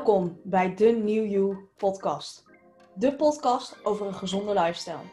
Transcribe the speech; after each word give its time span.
Welkom 0.00 0.40
bij 0.42 0.74
de 0.74 0.84
New 0.84 1.30
You 1.30 1.56
podcast. 1.76 2.44
De 2.94 3.16
podcast 3.16 3.76
over 3.82 4.06
een 4.06 4.14
gezonde 4.14 4.52
lifestyle. 4.52 5.04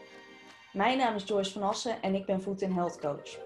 Mijn 0.73 0.97
naam 0.97 1.15
is 1.15 1.23
Joyce 1.23 1.51
van 1.51 1.61
Assen 1.61 2.01
en 2.01 2.15
ik 2.15 2.25
ben 2.25 2.41
Food 2.41 2.59
Health 2.59 2.99
Coach. 2.99 3.37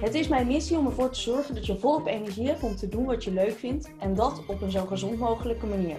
Het 0.00 0.14
is 0.14 0.28
mijn 0.28 0.46
missie 0.46 0.78
om 0.78 0.86
ervoor 0.86 1.10
te 1.10 1.20
zorgen 1.20 1.54
dat 1.54 1.66
je 1.66 1.78
volop 1.78 2.06
energie 2.06 2.46
hebt 2.46 2.62
om 2.62 2.76
te 2.76 2.88
doen 2.88 3.04
wat 3.04 3.24
je 3.24 3.32
leuk 3.32 3.58
vindt 3.58 3.90
en 3.98 4.14
dat 4.14 4.46
op 4.46 4.62
een 4.62 4.70
zo 4.70 4.86
gezond 4.86 5.18
mogelijke 5.18 5.66
manier. 5.66 5.98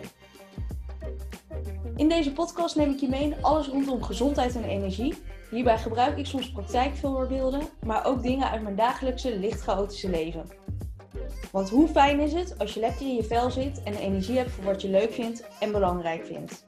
In 1.95 2.09
deze 2.09 2.33
podcast 2.33 2.75
neem 2.75 2.91
ik 2.91 2.99
je 2.99 3.09
mee 3.09 3.23
in 3.23 3.43
alles 3.43 3.67
rondom 3.67 4.03
gezondheid 4.03 4.55
en 4.55 4.63
energie. 4.63 5.13
Hierbij 5.49 5.77
gebruik 5.77 6.17
ik 6.17 6.25
soms 6.25 6.51
praktijkvoorbeelden, 6.51 7.61
maar 7.85 8.05
ook 8.05 8.21
dingen 8.21 8.49
uit 8.49 8.61
mijn 8.61 8.75
dagelijkse 8.75 9.39
licht 9.39 9.61
chaotische 9.61 10.09
leven. 10.09 10.45
Want 11.51 11.69
hoe 11.69 11.87
fijn 11.87 12.19
is 12.19 12.33
het 12.33 12.59
als 12.59 12.73
je 12.73 12.79
lekker 12.79 13.01
in 13.01 13.15
je 13.15 13.23
vel 13.23 13.51
zit 13.51 13.83
en 13.83 13.95
energie 13.95 14.37
hebt 14.37 14.51
voor 14.51 14.63
wat 14.63 14.81
je 14.81 14.89
leuk 14.89 15.13
vindt 15.13 15.43
en 15.59 15.71
belangrijk 15.71 16.25
vindt. 16.25 16.63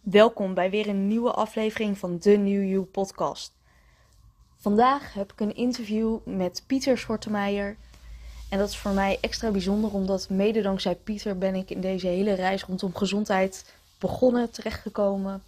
Welkom 0.00 0.54
bij 0.54 0.70
weer 0.70 0.88
een 0.88 1.08
nieuwe 1.08 1.32
aflevering 1.32 1.98
van 1.98 2.18
de 2.20 2.36
New 2.36 2.68
You 2.68 2.82
podcast. 2.82 3.52
Vandaag 4.56 5.14
heb 5.14 5.32
ik 5.32 5.40
een 5.40 5.54
interview 5.54 6.18
met 6.24 6.62
Pieter 6.66 6.98
Schortemeijer. 6.98 7.76
En 8.48 8.58
dat 8.58 8.68
is 8.68 8.76
voor 8.76 8.90
mij 8.90 9.18
extra 9.20 9.50
bijzonder, 9.50 9.92
omdat 9.92 10.28
mede 10.28 10.62
dankzij 10.62 10.94
Pieter 10.94 11.38
ben 11.38 11.54
ik 11.54 11.70
in 11.70 11.80
deze 11.80 12.06
hele 12.06 12.32
reis 12.32 12.64
rondom 12.64 12.94
gezondheid 12.94 13.74
begonnen, 13.98 14.50
terechtgekomen. 14.50 15.42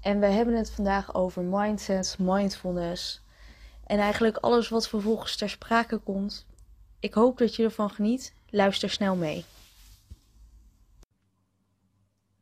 En 0.00 0.20
we 0.20 0.26
hebben 0.26 0.54
het 0.54 0.70
vandaag 0.70 1.14
over 1.14 1.42
mindset, 1.42 2.16
mindfulness 2.18 3.20
en 3.86 3.98
eigenlijk 3.98 4.36
alles 4.36 4.68
wat 4.68 4.88
vervolgens 4.88 5.36
ter 5.36 5.50
sprake 5.50 5.98
komt. 5.98 6.46
Ik 7.00 7.14
hoop 7.14 7.38
dat 7.38 7.54
je 7.54 7.64
ervan 7.64 7.90
geniet. 7.90 8.34
Luister 8.50 8.90
snel 8.90 9.16
mee. 9.16 9.44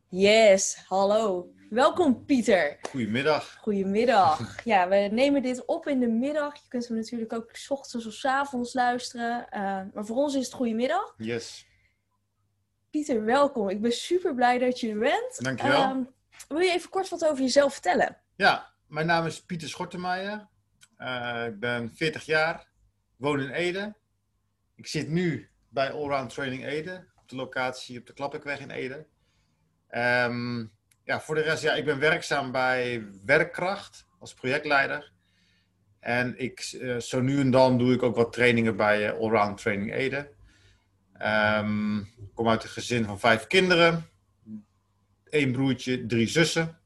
Yes, 0.09 0.83
hallo. 0.87 1.49
Welkom 1.69 2.25
Pieter. 2.25 2.77
Goedemiddag. 2.89 3.57
Goedemiddag. 3.61 4.55
Ja, 4.63 4.87
we 4.87 4.95
nemen 4.95 5.41
dit 5.41 5.65
op 5.65 5.87
in 5.87 5.99
de 5.99 6.07
middag. 6.07 6.55
Je 6.55 6.67
kunt 6.67 6.87
hem 6.87 6.97
natuurlijk 6.97 7.33
ook 7.33 7.49
s 7.51 7.69
ochtends 7.69 8.05
of 8.05 8.13
s 8.13 8.25
avonds 8.25 8.73
luisteren. 8.73 9.47
Uh, 9.51 9.59
maar 9.93 10.05
voor 10.05 10.15
ons 10.15 10.35
is 10.35 10.45
het 10.45 10.53
goedemiddag. 10.53 11.13
Yes. 11.17 11.67
Pieter, 12.89 13.23
welkom. 13.23 13.69
Ik 13.69 13.81
ben 13.81 13.91
super 13.91 14.35
blij 14.35 14.57
dat 14.57 14.79
je 14.79 14.89
er 14.89 14.97
bent. 14.97 15.43
Dankjewel. 15.43 15.89
Um, 15.89 16.09
wil 16.47 16.59
je 16.59 16.71
even 16.71 16.89
kort 16.89 17.09
wat 17.09 17.25
over 17.25 17.41
jezelf 17.41 17.73
vertellen? 17.73 18.17
Ja, 18.35 18.73
mijn 18.87 19.05
naam 19.05 19.25
is 19.25 19.41
Pieter 19.41 19.69
Schortemeijer. 19.69 20.47
Uh, 20.99 21.45
ik 21.45 21.59
ben 21.59 21.91
40 21.95 22.25
jaar, 22.25 22.67
woon 23.15 23.39
in 23.39 23.49
Ede. 23.49 23.95
Ik 24.75 24.87
zit 24.87 25.09
nu 25.09 25.49
bij 25.69 25.91
Allround 25.91 26.33
Training 26.33 26.65
Ede, 26.65 27.07
op 27.15 27.29
de 27.29 27.35
locatie 27.35 27.99
op 27.99 28.05
de 28.05 28.13
Klappekweg 28.13 28.59
in 28.59 28.69
Ede. 28.69 29.07
Um, 29.91 30.71
ja, 31.03 31.21
voor 31.21 31.35
de 31.35 31.41
rest, 31.41 31.63
ja, 31.63 31.73
ik 31.73 31.85
ben 31.85 31.99
werkzaam 31.99 32.51
bij 32.51 33.07
Werkkracht 33.25 34.07
als 34.19 34.33
projectleider. 34.33 35.11
En 35.99 36.39
ik, 36.39 36.71
uh, 36.71 36.97
zo 36.97 37.21
nu 37.21 37.39
en 37.39 37.51
dan 37.51 37.77
doe 37.77 37.93
ik 37.93 38.03
ook 38.03 38.15
wat 38.15 38.33
trainingen 38.33 38.75
bij 38.75 39.13
uh, 39.13 39.19
Allround 39.19 39.57
Training 39.57 39.93
Ede. 39.93 40.33
Um, 41.21 41.99
ik 41.99 42.33
kom 42.33 42.49
uit 42.49 42.63
een 42.63 42.69
gezin 42.69 43.05
van 43.05 43.19
vijf 43.19 43.47
kinderen. 43.47 44.09
Eén 45.29 45.51
broertje, 45.51 46.05
drie 46.05 46.27
zussen. 46.27 46.79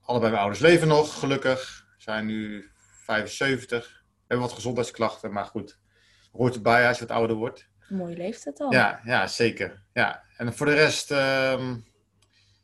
Allebei 0.00 0.30
mijn 0.30 0.42
ouders 0.42 0.62
leven 0.62 0.88
nog, 0.88 1.18
gelukkig. 1.18 1.85
Zijn 2.06 2.26
nu 2.26 2.70
75. 3.04 4.04
Hebben 4.26 4.46
wat 4.46 4.56
gezondheidsklachten, 4.56 5.32
maar 5.32 5.44
goed. 5.44 5.78
Hoort 6.32 6.54
erbij 6.54 6.88
als 6.88 6.98
je 6.98 7.06
wat 7.06 7.16
ouder 7.16 7.36
wordt. 7.36 7.68
Mooie 7.88 8.16
leeftijd 8.16 8.60
al. 8.60 8.72
Ja, 8.72 9.00
ja 9.04 9.26
zeker. 9.26 9.82
Ja. 9.92 10.22
En 10.36 10.54
voor 10.54 10.66
de 10.66 10.74
rest, 10.74 11.10
um, 11.10 11.84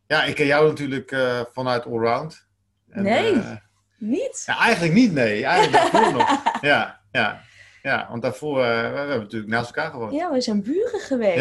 ja, 0.07 0.23
ik 0.23 0.35
ken 0.35 0.47
jou 0.47 0.69
natuurlijk 0.69 1.11
uh, 1.11 1.41
vanuit 1.53 1.87
Allround. 1.87 2.47
En, 2.89 3.03
nee, 3.03 3.35
uh, 3.35 3.57
niet? 3.99 4.43
Ja, 4.47 4.59
eigenlijk 4.59 4.95
niet, 4.95 5.13
nee. 5.13 5.45
Eigenlijk 5.45 5.93
daarvoor 5.93 6.13
nog. 6.13 6.43
Ja, 6.61 7.01
ja. 7.11 7.41
Ja, 7.83 8.07
want 8.11 8.23
daarvoor, 8.23 8.59
uh, 8.59 8.65
we 8.65 8.97
hebben 8.97 9.19
natuurlijk 9.19 9.53
naast 9.53 9.67
elkaar 9.67 9.91
gewoond. 9.91 10.13
Ja, 10.13 10.33
we 10.33 10.41
zijn 10.41 10.63
buren 10.63 11.01
geweest. 11.01 11.37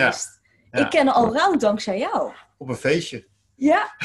Ja. 0.72 0.79
Ja. 0.79 0.85
Ik 0.85 0.90
ken 0.90 1.07
Allround 1.07 1.61
dankzij 1.61 1.97
jou. 1.97 2.31
Op 2.57 2.69
een 2.69 2.75
feestje. 2.75 3.28
Ja. 3.56 3.95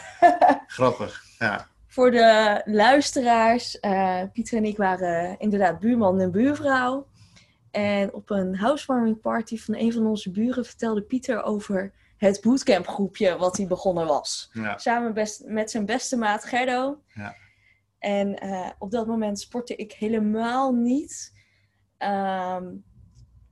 Grappig, 0.66 1.24
ja. 1.38 1.70
Voor 1.92 2.10
de 2.10 2.62
luisteraars, 2.64 3.78
uh, 3.80 4.22
Pieter 4.32 4.56
en 4.56 4.64
ik 4.64 4.76
waren 4.76 5.38
inderdaad 5.38 5.80
buurman 5.80 6.20
en 6.20 6.30
buurvrouw. 6.30 7.06
En 7.70 8.14
op 8.14 8.30
een 8.30 8.56
housewarming 8.56 9.20
party 9.20 9.58
van 9.58 9.76
een 9.76 9.92
van 9.92 10.06
onze 10.06 10.30
buren 10.30 10.64
vertelde 10.64 11.02
Pieter 11.02 11.42
over 11.42 11.92
het 12.16 12.40
bootcampgroepje 12.40 13.36
wat 13.36 13.56
hij 13.56 13.66
begonnen 13.66 14.06
was. 14.06 14.50
Ja. 14.52 14.78
Samen 14.78 15.14
best, 15.14 15.44
met 15.44 15.70
zijn 15.70 15.86
beste 15.86 16.16
maat 16.16 16.44
Gerdo. 16.44 17.02
Ja. 17.06 17.34
En 17.98 18.44
uh, 18.44 18.70
op 18.78 18.90
dat 18.90 19.06
moment 19.06 19.40
sportte 19.40 19.76
ik 19.76 19.92
helemaal 19.92 20.72
niet. 20.72 21.32
Um, 21.98 22.84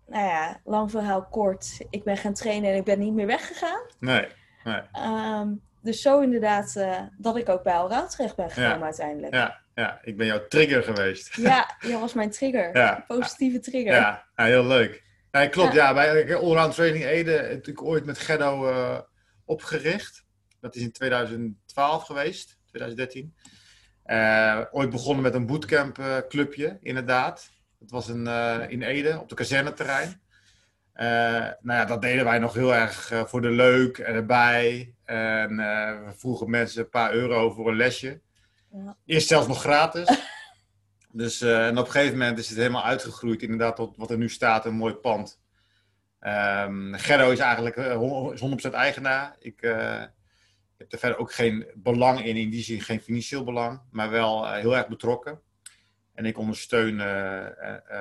nou 0.07 0.25
ja, 0.27 0.61
lang 0.65 0.91
verhaal 0.91 1.27
kort. 1.27 1.87
Ik 1.91 2.05
ben 2.05 2.17
gaan 2.17 2.35
trainen 2.35 2.71
en 2.71 2.77
ik 2.77 2.85
ben 2.85 2.99
niet 2.99 3.15
meer 3.15 3.27
weggegaan. 3.27 3.83
Nee, 3.99 4.27
nee. 4.65 4.81
Um, 5.07 5.69
dus 5.83 6.03
zo 6.03 6.21
inderdaad 6.21 6.75
uh, 6.77 7.01
dat 7.17 7.37
ik 7.37 7.49
ook 7.49 7.63
bij 7.63 7.75
Allround 7.75 8.11
terecht 8.11 8.37
ben 8.37 8.51
gekomen 8.51 8.79
ja. 8.79 8.85
uiteindelijk. 8.85 9.35
Ja, 9.35 9.61
ja, 9.75 9.99
ik 10.03 10.17
ben 10.17 10.27
jouw 10.27 10.47
trigger 10.49 10.83
geweest. 10.83 11.37
Ja, 11.37 11.77
jij 11.89 11.99
was 11.99 12.13
mijn 12.13 12.31
trigger. 12.31 12.77
Ja. 12.77 13.05
Positieve 13.07 13.61
trigger. 13.61 13.93
Ja, 13.93 14.27
ja 14.37 14.45
heel 14.45 14.67
leuk. 14.67 15.03
Ja, 15.31 15.47
klopt, 15.47 15.73
ja. 15.73 15.95
bij 15.95 16.37
Allround 16.37 16.75
Training 16.75 17.05
Ede 17.05 17.31
heb 17.31 17.67
ik 17.67 17.83
ooit 17.83 18.05
met 18.05 18.19
Gerdo 18.19 18.71
uh, 18.71 18.99
opgericht. 19.45 20.25
Dat 20.61 20.75
is 20.75 20.83
in 20.83 20.93
2012 20.93 22.05
geweest, 22.05 22.59
2013. 22.67 23.35
Uh, 24.07 24.61
ooit 24.71 24.91
begonnen 24.91 25.23
met 25.23 25.35
een 25.35 25.47
bootcamp 25.47 26.25
clubje, 26.29 26.79
inderdaad. 26.81 27.51
Dat 27.79 27.91
was 27.91 28.09
een, 28.09 28.27
in 28.69 28.83
Ede, 28.83 29.21
op 29.21 29.29
de 29.29 29.35
kazerneterrein. 29.35 30.21
Uh, 31.01 31.07
nou 31.61 31.79
ja, 31.79 31.85
dat 31.85 32.03
deden 32.03 32.25
wij 32.25 32.39
nog 32.39 32.55
heel 32.55 32.75
erg 32.75 33.13
uh, 33.13 33.25
voor 33.25 33.41
de 33.41 33.51
leuk 33.51 33.99
en 33.99 34.15
erbij. 34.15 34.95
En 35.05 35.51
uh, 35.51 36.05
we 36.07 36.13
vroegen 36.17 36.51
mensen 36.51 36.83
een 36.83 36.89
paar 36.89 37.13
euro 37.13 37.51
voor 37.51 37.69
een 37.69 37.77
lesje. 37.77 38.21
Ja. 38.73 38.97
Eerst 39.07 39.29
zelfs 39.29 39.47
nog 39.47 39.61
gratis. 39.61 40.19
dus, 41.13 41.41
en 41.41 41.79
op 41.79 41.87
een 41.87 41.91
gegeven 41.91 42.19
moment 42.19 42.39
is 42.39 42.49
het 42.49 42.59
helemaal 42.59 42.85
uitgegroeid, 42.85 43.43
inderdaad, 43.43 43.77
tot 43.77 43.97
wat 43.97 44.11
er 44.11 44.19
nu 44.19 44.29
staat, 44.29 44.67
een 44.67 44.75
mooi 44.75 44.95
pand. 44.95 45.41
Um, 46.21 46.95
Gerdo 46.95 47.31
is 47.31 47.39
eigenlijk 47.39 47.77
is 48.33 48.69
100% 48.69 48.71
eigenaar. 48.71 49.37
Ik 49.39 49.61
heb 50.77 50.93
er 50.93 50.99
verder 50.99 51.19
ook 51.19 51.33
geen 51.33 51.67
belang 51.75 52.25
in, 52.25 52.37
in 52.37 52.51
die 52.51 52.63
zin 52.63 52.81
geen 52.81 53.01
financieel 53.01 53.45
belang, 53.45 53.81
maar 53.91 54.11
wel 54.11 54.53
heel 54.53 54.77
erg 54.77 54.89
betrokken. 54.89 55.41
En 56.15 56.25
ik 56.25 56.39
ondersteun 56.39 56.97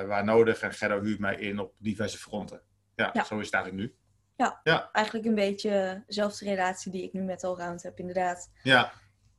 waar 0.07 0.23
nodig 0.23 0.61
en 0.61 0.73
Gerdo 0.73 1.01
huurt 1.01 1.19
mij 1.19 1.35
in 1.35 1.59
op 1.59 1.73
diverse 1.77 2.17
fronten. 2.17 2.61
Ja, 2.99 3.09
Ja. 3.13 3.23
zo 3.23 3.39
is 3.39 3.45
het 3.45 3.53
eigenlijk 3.53 3.83
nu. 3.85 3.95
Ja, 4.35 4.59
Ja. 4.63 4.89
eigenlijk 4.91 5.25
een 5.25 5.35
beetje 5.35 6.03
dezelfde 6.07 6.45
relatie 6.45 6.91
die 6.91 7.03
ik 7.03 7.13
nu 7.13 7.21
met 7.21 7.43
Allround 7.43 7.83
heb. 7.83 7.99
Inderdaad, 7.99 8.49
Ja, 8.63 8.91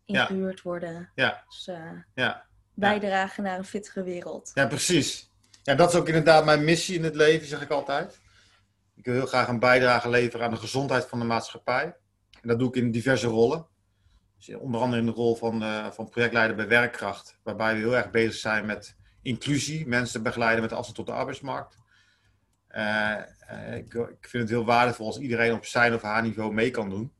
Ja. 0.04 0.20
ingehuurd 0.28 0.62
worden. 0.62 1.10
ja, 1.14 1.44
Dus 1.48 1.66
uh, 1.68 1.90
ja. 2.14 2.44
bijdragen 2.74 3.42
naar 3.42 3.58
een 3.58 3.64
fittere 3.64 4.02
wereld. 4.02 4.50
Ja, 4.54 4.66
precies. 4.66 5.30
Ja, 5.62 5.74
dat 5.74 5.88
is 5.92 5.98
ook 5.98 6.06
inderdaad 6.06 6.44
mijn 6.44 6.64
missie 6.64 6.96
in 6.96 7.04
het 7.04 7.14
leven, 7.14 7.46
zeg 7.46 7.60
ik 7.62 7.70
altijd. 7.70 8.20
Ik 8.96 9.04
wil 9.04 9.14
heel 9.14 9.26
graag 9.26 9.48
een 9.48 9.58
bijdrage 9.58 10.08
leveren 10.08 10.46
aan 10.46 10.52
de 10.52 10.56
gezondheid 10.60 11.04
van 11.06 11.18
de 11.18 11.24
maatschappij. 11.24 11.84
En 12.40 12.48
dat 12.48 12.58
doe 12.58 12.68
ik 12.68 12.74
in 12.74 12.90
diverse 12.90 13.26
rollen. 13.26 13.66
Dus 14.36 14.54
onder 14.56 14.80
andere 14.80 15.00
in 15.00 15.06
de 15.06 15.12
rol 15.12 15.34
van, 15.36 15.62
uh, 15.62 15.90
van 15.90 16.08
projectleider 16.08 16.56
bij 16.56 16.68
Werkkracht. 16.68 17.38
Waarbij 17.42 17.72
we 17.74 17.78
heel 17.80 17.96
erg 17.96 18.10
bezig 18.10 18.34
zijn 18.34 18.66
met 18.66 18.96
inclusie. 19.22 19.86
Mensen 19.86 20.22
begeleiden 20.22 20.62
met 20.62 20.72
afstand 20.72 20.96
tot 20.96 21.06
de 21.06 21.12
arbeidsmarkt. 21.12 21.76
Uh, 22.76 23.16
uh, 23.50 23.76
ik, 23.76 23.94
ik, 23.94 24.28
vind 24.28 24.42
het 24.42 24.48
heel 24.48 24.64
waardevol 24.64 25.06
als 25.06 25.18
iedereen 25.18 25.52
op 25.52 25.64
zijn 25.64 25.94
of 25.94 26.02
haar 26.02 26.22
niveau 26.22 26.52
mee 26.52 26.70
kan 26.70 26.90
doen. 26.90 27.12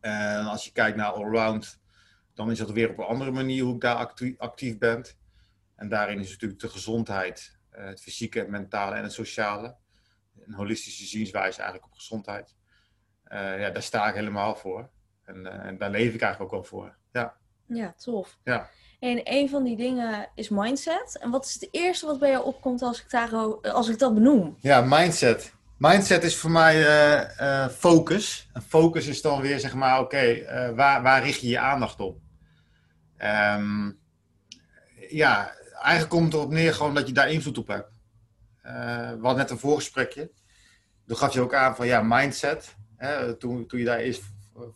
En 0.00 0.44
als 0.44 0.64
je 0.64 0.72
kijkt 0.72 0.96
naar 0.96 1.12
Allround, 1.12 1.80
dan 2.34 2.50
is 2.50 2.58
dat 2.58 2.70
weer 2.70 2.90
op 2.90 2.98
een 2.98 3.04
andere 3.04 3.30
manier 3.30 3.62
hoe 3.64 3.74
ik 3.74 3.80
daar 3.80 3.96
actief, 3.96 4.38
actief 4.38 4.78
ben. 4.78 5.04
En 5.76 5.88
daarin 5.88 6.18
is 6.18 6.30
natuurlijk 6.30 6.60
de 6.60 6.68
gezondheid, 6.68 7.58
uh, 7.72 7.84
het 7.84 8.00
fysieke, 8.00 8.38
het 8.38 8.48
mentale 8.48 8.94
en 8.94 9.02
het 9.02 9.12
sociale. 9.12 9.76
Een 10.46 10.54
holistische 10.54 11.06
zienswijze 11.06 11.58
eigenlijk 11.58 11.92
op 11.92 11.98
gezondheid. 11.98 12.56
ja, 13.30 13.70
daar 13.70 13.82
sta 13.82 14.08
ik 14.08 14.14
helemaal 14.14 14.56
voor. 14.56 14.90
En, 15.24 15.62
en, 15.62 15.78
daar 15.78 15.90
leef 15.90 16.14
ik 16.14 16.20
eigenlijk 16.20 16.52
ook 16.52 16.60
wel 16.60 16.80
voor. 16.80 16.96
Ja, 17.12 17.36
ja 17.66 17.92
tof. 17.92 18.38
Ja. 18.44 18.70
En 18.98 19.20
een 19.24 19.48
van 19.48 19.64
die 19.64 19.76
dingen 19.76 20.28
is 20.34 20.48
mindset. 20.48 21.18
En 21.20 21.30
wat 21.30 21.44
is 21.44 21.54
het 21.54 21.68
eerste 21.70 22.06
wat 22.06 22.18
bij 22.18 22.30
jou 22.30 22.44
opkomt 22.44 22.82
als 22.82 23.02
ik, 23.02 23.10
daar, 23.10 23.32
als 23.72 23.88
ik 23.88 23.98
dat 23.98 24.14
benoem? 24.14 24.56
Ja, 24.60 24.80
mindset. 24.80 25.54
Mindset 25.76 26.24
is 26.24 26.36
voor 26.36 26.50
mij 26.50 26.76
uh, 26.76 27.30
uh, 27.40 27.68
focus. 27.68 28.48
En 28.52 28.62
focus 28.62 29.06
is 29.06 29.22
dan 29.22 29.40
weer 29.40 29.60
zeg 29.60 29.74
maar, 29.74 30.00
oké, 30.00 30.22
uh, 30.22 30.76
waar, 30.76 31.02
waar 31.02 31.22
richt 31.22 31.40
je 31.40 31.48
je 31.48 31.58
aandacht 31.58 32.00
op? 32.00 32.18
Um, 33.18 33.98
ja, 35.08 35.52
eigenlijk 35.72 36.08
komt 36.10 36.24
het 36.24 36.34
erop 36.34 36.50
neer 36.50 36.74
gewoon 36.74 36.94
dat 36.94 37.06
je 37.06 37.12
daar 37.12 37.30
invloed 37.30 37.58
op 37.58 37.68
hebt. 37.68 37.90
we 38.62 39.18
hadden 39.20 39.36
net 39.36 39.50
een 39.50 39.58
voorgesprekje. 39.58 40.30
toen 41.06 41.16
gaf 41.16 41.34
je 41.34 41.40
ook 41.40 41.54
aan 41.54 41.76
van 41.76 41.86
ja, 41.86 42.02
mindset. 42.02 42.76
Hè, 42.96 43.36
toen, 43.36 43.66
toen 43.66 43.78
je 43.78 43.84
daar 43.84 43.98
eerst 43.98 44.22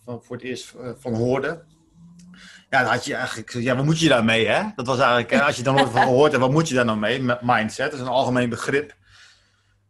van, 0.05 0.23
voor 0.23 0.37
het 0.37 0.45
eerst 0.45 0.75
eh, 0.75 0.91
van 0.97 1.15
hoorde. 1.15 1.65
Ja, 2.73 2.83
dan 2.83 2.93
had 2.93 3.05
je 3.05 3.15
eigenlijk, 3.15 3.53
ja, 3.53 3.77
wat 3.77 3.85
moet 3.85 4.01
je 4.01 4.09
daarmee, 4.09 4.47
hè? 4.47 4.63
Dat 4.75 4.87
was 4.87 4.99
eigenlijk, 4.99 5.43
als 5.43 5.57
je 5.57 5.63
dan 5.63 5.79
van 5.79 6.03
gehoord 6.03 6.31
hebt, 6.31 6.43
wat 6.43 6.53
moet 6.53 6.69
je 6.69 6.75
daar 6.75 6.85
nou 6.85 6.99
mee? 6.99 7.23
Mindset, 7.41 7.91
dat 7.91 8.01
is 8.01 8.01
een 8.01 8.13
algemeen 8.13 8.49
begrip. 8.49 8.95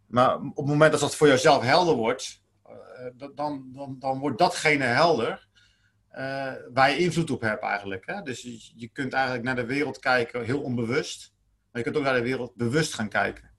Maar 0.06 0.34
op 0.36 0.56
het 0.56 0.66
moment 0.66 0.92
dat 0.92 1.00
dat 1.00 1.16
voor 1.16 1.26
jezelf 1.26 1.62
helder 1.62 1.94
wordt, 1.94 2.42
uh, 2.66 2.74
dan, 3.34 3.64
dan, 3.72 3.96
dan 3.98 4.18
wordt 4.18 4.38
datgene 4.38 4.84
helder 4.84 5.48
uh, 6.12 6.52
waar 6.72 6.90
je 6.90 6.96
invloed 6.96 7.30
op 7.30 7.40
hebt 7.40 7.62
eigenlijk. 7.62 8.06
Hè? 8.06 8.22
Dus 8.22 8.72
je, 8.74 8.88
kunt 8.88 9.12
eigenlijk 9.12 9.44
naar 9.44 9.56
de 9.56 9.66
wereld 9.66 9.98
kijken, 9.98 10.44
heel 10.44 10.62
onbewust. 10.62 11.34
Maar 11.72 11.82
je 11.82 11.90
kunt 11.90 11.96
ook 11.96 12.04
naar 12.04 12.20
de 12.20 12.28
wereld 12.28 12.54
bewust 12.54 12.94
gaan 12.94 13.08
kijken. 13.08 13.50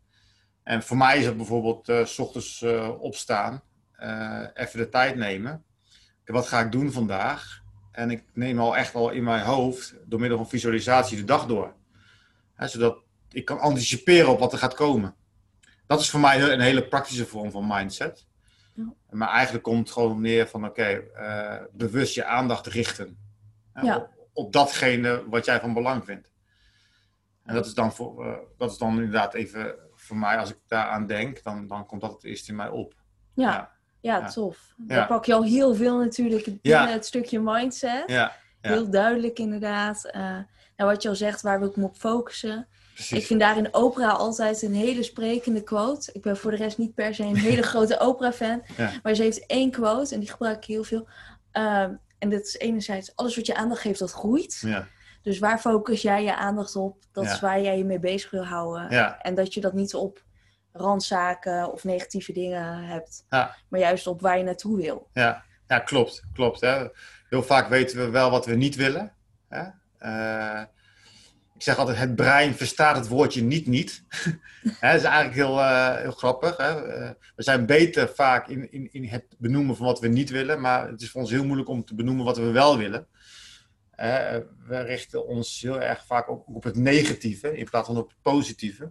En 0.63 0.83
voor 0.83 0.97
mij 0.97 1.17
is 1.17 1.25
het 1.25 1.37
bijvoorbeeld 1.37 1.89
uh, 1.89 2.05
s 2.05 2.19
ochtends 2.19 2.65
opstaan, 2.99 3.63
even 4.53 4.79
de 4.79 4.89
tijd 4.89 5.15
nemen. 5.15 5.63
Wat 6.25 6.47
ga 6.47 6.59
ik 6.59 6.71
doen 6.71 6.91
vandaag? 6.91 7.62
En 7.93 8.11
ik 8.11 8.23
neem 8.33 8.59
al 8.59 8.77
echt 8.77 8.95
al 8.95 9.09
in 9.09 9.23
mijn 9.23 9.45
hoofd, 9.45 9.95
door 10.05 10.19
middel 10.19 10.37
van 10.37 10.49
visualisatie, 10.49 11.17
de 11.17 11.23
dag 11.23 11.45
door. 11.45 11.73
Zodat 12.57 12.97
ik 13.29 13.45
kan 13.45 13.59
anticiperen 13.59 14.29
op 14.29 14.39
wat 14.39 14.53
er 14.53 14.59
gaat 14.59 14.73
komen. 14.73 15.15
Dat 15.87 15.99
is 15.99 16.09
voor 16.09 16.19
mij 16.19 16.51
een 16.51 16.59
hele 16.59 16.87
praktische 16.87 17.25
vorm 17.25 17.51
van 17.51 17.67
mindset. 17.67 18.27
Ja. 18.73 18.93
Maar 19.09 19.29
eigenlijk 19.29 19.63
komt 19.63 19.79
het 19.79 19.91
gewoon 19.91 20.21
neer 20.21 20.47
van, 20.47 20.65
oké, 20.65 20.81
okay, 20.81 21.59
uh, 21.59 21.65
bewust 21.71 22.15
je 22.15 22.25
aandacht 22.25 22.67
richten. 22.67 23.17
Ja. 23.81 23.95
Op, 23.97 24.09
op, 24.33 24.53
datgene 24.53 25.29
wat 25.29 25.45
jij 25.45 25.59
van 25.59 25.73
belang 25.73 26.05
vindt. 26.05 26.31
En 27.43 27.53
dat 27.53 27.65
is 27.65 27.73
dan, 27.73 27.93
voor, 27.93 28.25
uh, 28.25 28.37
dat 28.57 28.71
is 28.71 28.77
dan 28.77 28.93
inderdaad 28.93 29.33
even, 29.33 29.75
voor 29.95 30.17
mij, 30.17 30.37
als 30.37 30.49
ik 30.49 30.57
daaraan 30.67 31.05
denk, 31.05 31.43
dan, 31.43 31.67
dan 31.67 31.85
komt 31.85 32.01
dat 32.01 32.11
het 32.11 32.23
eerst 32.23 32.49
in 32.49 32.55
mij 32.55 32.69
op. 32.69 32.93
Ja, 33.33 33.51
ja, 33.51 33.71
ja 34.03 34.29
tof. 34.29 34.73
Dan 34.77 35.07
pak 35.07 35.25
je 35.25 35.33
al 35.33 35.43
heel 35.43 35.75
veel 35.75 35.97
natuurlijk 35.97 36.61
binnen 36.61 36.91
het 36.91 37.05
stukje 37.05 37.39
mindset. 37.39 38.03
Ja. 38.05 38.35
Heel 38.61 38.89
duidelijk 38.89 39.39
inderdaad. 39.39 40.05
Uh, 40.07 40.21
nou, 40.75 40.91
wat 40.91 41.03
je 41.03 41.09
al 41.09 41.15
zegt, 41.15 41.41
waar 41.41 41.59
wil 41.59 41.69
ik 41.69 41.75
me 41.75 41.83
op 41.83 41.95
focussen? 41.95 42.67
Precies. 42.93 43.17
Ik 43.17 43.25
vind 43.25 43.39
daarin 43.39 43.73
opera 43.73 44.09
altijd 44.09 44.61
een 44.61 44.73
hele 44.73 45.03
sprekende 45.03 45.63
quote. 45.63 46.09
Ik 46.13 46.21
ben 46.21 46.37
voor 46.37 46.51
de 46.51 46.57
rest 46.57 46.77
niet 46.77 46.93
per 46.93 47.15
se 47.15 47.23
een 47.23 47.35
hele 47.35 47.61
grote 47.71 47.99
opera-fan. 47.99 48.63
Ja. 48.77 48.91
Maar 49.03 49.15
ze 49.15 49.21
heeft 49.21 49.45
één 49.45 49.71
quote 49.71 50.13
en 50.13 50.19
die 50.19 50.29
gebruik 50.29 50.57
ik 50.57 50.63
heel 50.63 50.83
veel. 50.83 51.07
Um, 51.51 51.99
en 52.19 52.29
dat 52.29 52.45
is 52.45 52.57
enerzijds, 52.57 53.15
alles 53.15 53.35
wat 53.35 53.45
je 53.45 53.55
aandacht 53.55 53.81
geeft, 53.81 53.99
dat 53.99 54.11
groeit. 54.11 54.61
Ja. 54.65 54.87
Dus 55.21 55.39
waar 55.39 55.59
focus 55.59 56.01
jij 56.01 56.23
je 56.23 56.35
aandacht 56.35 56.75
op? 56.75 56.97
Dat 57.11 57.25
is 57.25 57.39
waar 57.39 57.61
jij 57.61 57.77
je 57.77 57.85
mee 57.85 57.99
bezig 57.99 58.31
wil 58.31 58.45
houden. 58.45 58.89
En 59.19 59.35
dat 59.35 59.53
je 59.53 59.61
dat 59.61 59.73
niet 59.73 59.95
op 59.95 60.23
randzaken 60.73 61.71
of 61.71 61.83
negatieve 61.83 62.33
dingen 62.33 62.83
hebt. 62.83 63.25
Maar 63.29 63.79
juist 63.79 64.07
op 64.07 64.21
waar 64.21 64.37
je 64.37 64.43
naartoe 64.43 64.77
wil. 64.77 65.09
Ja, 65.13 65.43
ja 65.67 65.79
klopt. 65.79 66.23
klopt 66.33 66.61
hè. 66.61 66.87
Heel 67.29 67.43
vaak 67.43 67.67
weten 67.67 67.97
we 67.97 68.09
wel 68.09 68.29
wat 68.29 68.45
we 68.45 68.55
niet 68.55 68.75
willen. 68.75 69.13
Hè? 69.49 69.63
Uh, 69.99 70.63
ik 71.55 71.61
zeg 71.61 71.77
altijd, 71.77 71.97
het 71.97 72.15
brein 72.15 72.55
verstaat 72.55 72.95
het 72.95 73.07
woordje 73.07 73.43
niet 73.43 73.67
niet. 73.67 74.03
dat 74.63 74.93
is 74.93 75.03
eigenlijk 75.03 75.33
heel, 75.33 75.57
uh, 75.57 75.95
heel 75.95 76.11
grappig. 76.11 76.57
Hè? 76.57 77.01
Uh, 77.01 77.09
we 77.35 77.43
zijn 77.43 77.65
beter 77.65 78.09
vaak 78.09 78.47
in, 78.47 78.71
in, 78.71 78.89
in 78.91 79.03
het 79.03 79.25
benoemen 79.37 79.75
van 79.75 79.85
wat 79.85 79.99
we 79.99 80.07
niet 80.07 80.29
willen, 80.29 80.61
maar 80.61 80.87
het 80.89 81.01
is 81.01 81.11
voor 81.11 81.21
ons 81.21 81.31
heel 81.31 81.45
moeilijk 81.45 81.69
om 81.69 81.85
te 81.85 81.95
benoemen 81.95 82.25
wat 82.25 82.37
we 82.37 82.51
wel 82.51 82.77
willen. 82.77 83.07
We 84.67 84.81
richten 84.81 85.27
ons 85.27 85.61
heel 85.61 85.81
erg 85.81 86.05
vaak 86.05 86.29
op, 86.29 86.47
op, 86.47 86.63
het 86.63 86.75
negatieve 86.75 87.57
in 87.57 87.69
plaats 87.69 87.87
van 87.87 87.97
op 87.97 88.09
het 88.09 88.21
positieve. 88.21 88.89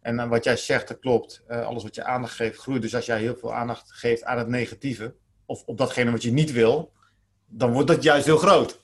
En 0.00 0.28
wat 0.28 0.44
jij 0.44 0.56
zegt, 0.56 0.88
dat 0.88 0.98
klopt. 0.98 1.42
alles 1.48 1.82
wat 1.82 1.94
je 1.94 2.04
aandacht 2.04 2.34
geeft, 2.34 2.58
groeit. 2.58 2.82
Dus 2.82 2.94
als 2.94 3.06
jij 3.06 3.18
heel 3.18 3.36
veel 3.36 3.54
aandacht 3.54 3.92
geeft 3.92 4.24
aan 4.24 4.38
het 4.38 4.48
negatieve, 4.48 5.14
of 5.46 5.62
op 5.64 5.78
datgene 5.78 6.10
wat 6.10 6.22
je 6.22 6.32
niet 6.32 6.52
wil, 6.52 6.92
dan 7.46 7.72
wordt 7.72 7.88
dat 7.88 8.02
juist 8.02 8.26
heel 8.26 8.36
groot. 8.36 8.80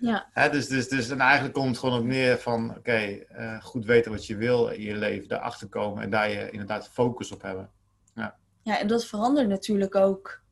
Ja. 0.00 0.28
Hè, 0.32 0.50
dus, 0.50 0.66
dus, 0.66 0.88
dus 0.88 1.10
en 1.10 1.20
eigenlijk 1.20 1.54
komt 1.54 1.68
het 1.68 1.78
gewoon 1.78 1.98
op 1.98 2.04
neer 2.04 2.38
van, 2.38 2.76
oké, 2.76 3.24
uh, 3.38 3.62
goed 3.62 3.84
weten 3.84 4.10
wat 4.10 4.26
je 4.26 4.36
wil 4.36 4.68
in 4.68 4.82
je 4.82 4.96
leven, 4.96 5.28
daarachter 5.28 5.68
komen 5.68 6.02
en 6.02 6.10
daar 6.10 6.30
je 6.30 6.50
inderdaad 6.50 6.88
focus 6.88 7.32
op 7.32 7.42
hebben. 7.42 7.70
Ja, 8.14 8.36
ja 8.62 8.78
en 8.78 8.86
dat 8.86 9.06
verandert 9.06 9.48
natuurlijk 9.48 9.94
ook 9.94 10.42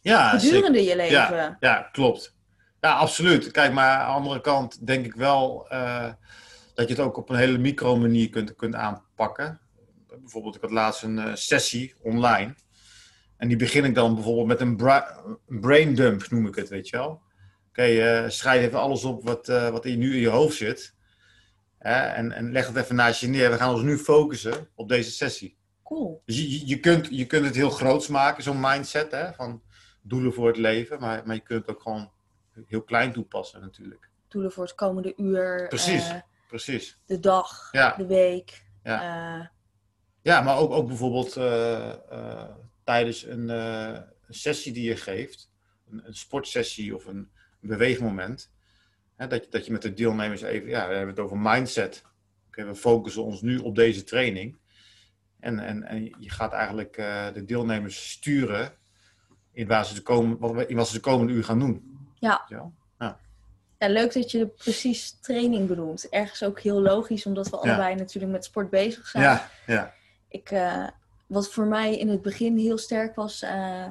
ja, 0.00 0.28
gedurende 0.28 0.78
zeker. 0.78 0.90
je 0.90 0.96
leven. 0.96 1.36
Ja, 1.36 1.56
ja, 1.60 1.88
klopt. 1.92 2.34
Ja, 2.80 2.92
absoluut. 2.92 3.50
Kijk, 3.50 3.72
maar 3.72 3.98
aan 3.98 4.06
de 4.06 4.12
andere 4.12 4.40
kant 4.40 4.86
denk 4.86 5.04
ik 5.04 5.14
wel 5.14 5.66
uh, 5.72 6.12
dat 6.76 6.88
je 6.88 6.94
het 6.94 7.02
ook 7.02 7.16
op 7.16 7.28
een 7.30 7.36
hele 7.36 7.58
micro 7.58 7.96
manier 7.96 8.30
kunt, 8.30 8.54
kunt 8.54 8.74
aanpakken. 8.74 9.60
Bijvoorbeeld, 10.20 10.54
ik 10.54 10.60
had 10.60 10.70
laatst 10.70 11.02
een 11.02 11.16
uh, 11.16 11.34
sessie 11.34 11.94
online. 12.02 12.54
En 13.36 13.48
die 13.48 13.56
begin 13.56 13.84
ik 13.84 13.94
dan 13.94 14.14
bijvoorbeeld 14.14 14.46
met 14.46 14.60
een 14.60 14.76
bra 14.76 15.22
brain 15.46 15.94
dump, 15.94 16.30
noem 16.30 16.46
ik 16.46 16.54
het, 16.54 16.68
weet 16.68 16.88
je 16.88 16.96
wel 16.96 17.24
okay, 17.76 18.24
uh, 18.24 18.30
schrijf 18.30 18.62
even 18.62 18.80
alles 18.80 19.04
op 19.04 19.24
wat, 19.24 19.48
uh, 19.48 19.68
wat 19.68 19.84
in, 19.84 19.98
nu 19.98 20.14
in 20.14 20.20
je 20.20 20.28
hoofd 20.28 20.56
zit. 20.56 20.94
en, 21.78 22.32
en 22.32 22.52
leg 22.52 22.66
het 22.66 22.76
even 22.76 22.94
naast 22.94 23.20
je 23.20 23.26
neer. 23.26 23.50
We 23.50 23.56
gaan 23.56 23.74
ons 23.74 23.82
nu 23.82 23.98
focussen 23.98 24.68
op 24.74 24.88
deze 24.88 25.10
sessie. 25.10 25.56
Cool. 25.84 26.22
Dus 26.24 26.36
je, 26.36 26.66
je, 26.66 26.80
kunt, 26.80 27.08
je 27.10 27.26
kunt 27.26 27.44
het 27.44 27.54
heel 27.54 27.70
groots 27.70 28.08
maken, 28.08 28.42
zo'n 28.42 28.60
mindset 28.60 29.10
hè, 29.10 29.32
van 29.32 29.62
doelen 30.02 30.32
voor 30.32 30.46
het 30.46 30.56
leven. 30.56 31.00
Maar, 31.00 31.22
maar 31.26 31.34
je 31.34 31.42
kunt 31.42 31.66
het 31.66 31.76
ook 31.76 31.82
gewoon 31.82 32.10
heel 32.66 32.82
klein 32.82 33.12
toepassen 33.12 33.60
natuurlijk. 33.60 34.10
Doelen 34.28 34.52
voor 34.52 34.64
het 34.64 34.74
komende 34.74 35.12
uur. 35.16 35.66
Precies, 35.68 36.12
precies. 36.48 36.98
De 37.06 37.20
dag, 37.20 37.68
ja. 37.72 37.96
de 37.96 38.06
week. 38.06 38.64
Ja, 38.82 39.52
ja 40.22 40.40
maar 40.40 40.58
ook, 40.58 40.70
ook 40.70 40.86
bijvoorbeeld 40.86 41.32
tijdens 42.84 43.26
een, 43.26 43.48
een, 43.48 44.04
sessie 44.28 44.72
die 44.72 44.88
je 44.88 44.96
geeft. 44.96 45.50
Een, 45.90 46.06
een 46.06 46.14
sportsessie 46.14 46.94
of 46.94 47.06
een, 47.06 47.30
beweegmoment. 47.60 48.52
Hè, 49.16 49.26
dat, 49.26 49.44
je, 49.44 49.50
dat 49.50 49.66
je 49.66 49.72
met 49.72 49.82
de 49.82 49.94
deelnemers 49.94 50.42
even, 50.42 50.68
ja, 50.68 50.88
we 50.88 50.94
hebben 50.94 51.14
het 51.14 51.24
over 51.24 51.38
mindset. 51.38 52.02
Okay, 52.46 52.66
we 52.66 52.74
focussen 52.74 53.24
ons 53.24 53.42
nu 53.42 53.58
op 53.58 53.74
deze 53.74 54.04
training. 54.04 54.58
En, 55.40 55.58
en, 55.58 55.82
en 55.82 56.04
je 56.04 56.30
gaat 56.30 56.52
eigenlijk 56.52 56.94
de 57.34 57.44
deelnemers 57.44 58.10
sturen 58.10 58.72
in, 59.52 59.66
waar 59.66 59.86
ze 59.86 59.94
de 59.94 60.02
komen, 60.02 60.38
wat, 60.38 60.68
in 60.68 60.76
wat 60.76 60.88
ze 60.88 60.94
de 60.94 61.00
komende 61.00 61.32
uur 61.32 61.44
gaan 61.44 61.58
doen. 61.58 61.98
Ja. 62.14 62.44
Ja. 62.98 63.18
Ja. 63.86 64.00
leuk 64.00 64.12
dat 64.12 64.30
je 64.30 64.46
precies 64.46 65.18
training 65.20 65.68
benoemt. 65.68 66.08
Ergens 66.08 66.42
ook 66.42 66.60
heel 66.60 66.80
logisch, 66.80 67.26
omdat 67.26 67.50
we 67.50 67.56
allebei 67.56 67.94
natuurlijk 67.94 68.32
met 68.32 68.44
sport 68.44 68.70
bezig 68.70 69.06
zijn. 69.06 69.24
Ja, 69.24 69.50
ja. 69.66 69.94
Ik, 70.28 70.50
uh, 70.50 70.86
wat 71.26 71.52
voor 71.52 71.66
mij 71.66 71.98
in 71.98 72.08
het 72.08 72.22
begin 72.22 72.58
heel 72.58 72.78
sterk 72.78 73.14
was, 73.14 73.42
uh, 73.42 73.84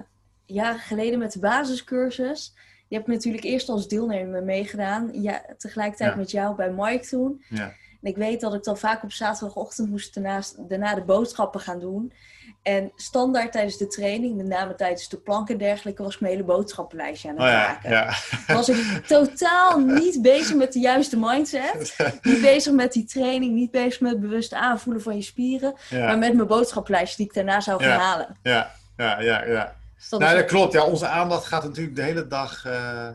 jaren 0.45 0.79
geleden 0.79 1.19
met 1.19 1.31
de 1.31 1.39
basiscursus 1.39 2.53
je 2.87 2.95
hebt 2.95 3.07
natuurlijk 3.07 3.43
eerst 3.43 3.69
als 3.69 3.87
deelnemer 3.87 4.43
meegedaan. 4.43 5.21
Ja, 5.21 5.45
tegelijkertijd 5.57 6.15
met 6.15 6.31
jou 6.31 6.55
bij 6.55 6.71
Mike 6.71 7.07
toen. 7.07 7.43
Ja. 7.49 7.73
En 8.05 8.11
ik 8.11 8.17
weet 8.17 8.41
dat 8.41 8.53
ik 8.53 8.63
dan 8.63 8.77
vaak 8.77 9.03
op 9.03 9.11
zaterdagochtend 9.11 9.89
moest 9.89 10.13
daarnaast, 10.13 10.69
daarna 10.69 10.95
de 10.95 11.03
boodschappen 11.03 11.59
gaan 11.59 11.79
doen. 11.79 12.13
En 12.61 12.91
standaard 12.95 13.51
tijdens 13.51 13.77
de 13.77 13.87
training, 13.87 14.35
met 14.35 14.45
name 14.45 14.75
tijdens 14.75 15.09
de 15.09 15.17
plank 15.17 15.49
en 15.49 15.57
dergelijke, 15.57 16.03
was 16.03 16.13
ik 16.13 16.19
mijn 16.19 16.33
hele 16.33 16.45
boodschappenlijstje 16.45 17.29
aan 17.29 17.35
het 17.35 17.43
oh, 17.43 17.49
ja, 17.49 17.67
maken. 17.67 17.89
Ja. 17.89 18.13
Was 18.47 18.69
ik 18.69 19.05
totaal 19.07 19.79
niet 19.79 20.21
bezig 20.21 20.55
met 20.55 20.73
de 20.73 20.79
juiste 20.79 21.17
mindset. 21.19 21.95
Niet 22.21 22.41
bezig 22.41 22.73
met 22.73 22.93
die 22.93 23.05
training, 23.05 23.53
niet 23.53 23.71
bezig 23.71 24.01
met 24.01 24.19
bewust 24.19 24.53
aanvoelen 24.53 25.01
van 25.01 25.15
je 25.15 25.21
spieren. 25.21 25.73
Maar 25.91 26.17
met 26.17 26.33
mijn 26.33 26.47
boodschappenlijstje 26.47 27.17
die 27.17 27.25
ik 27.25 27.33
daarna 27.33 27.59
zou 27.59 27.83
gaan 27.83 27.99
halen. 27.99 28.37
Ja, 28.43 28.71
ja, 28.97 29.19
ja, 29.19 29.45
ja. 29.45 29.75
Nou, 30.09 30.35
dat 30.35 30.45
klopt. 30.45 30.73
Ja, 30.73 30.85
onze 30.85 31.07
aandacht 31.07 31.45
gaat 31.45 31.63
natuurlijk 31.63 31.95
de 31.95 32.01
hele 32.01 32.27
dag 32.27 32.65
uh, 32.65 33.09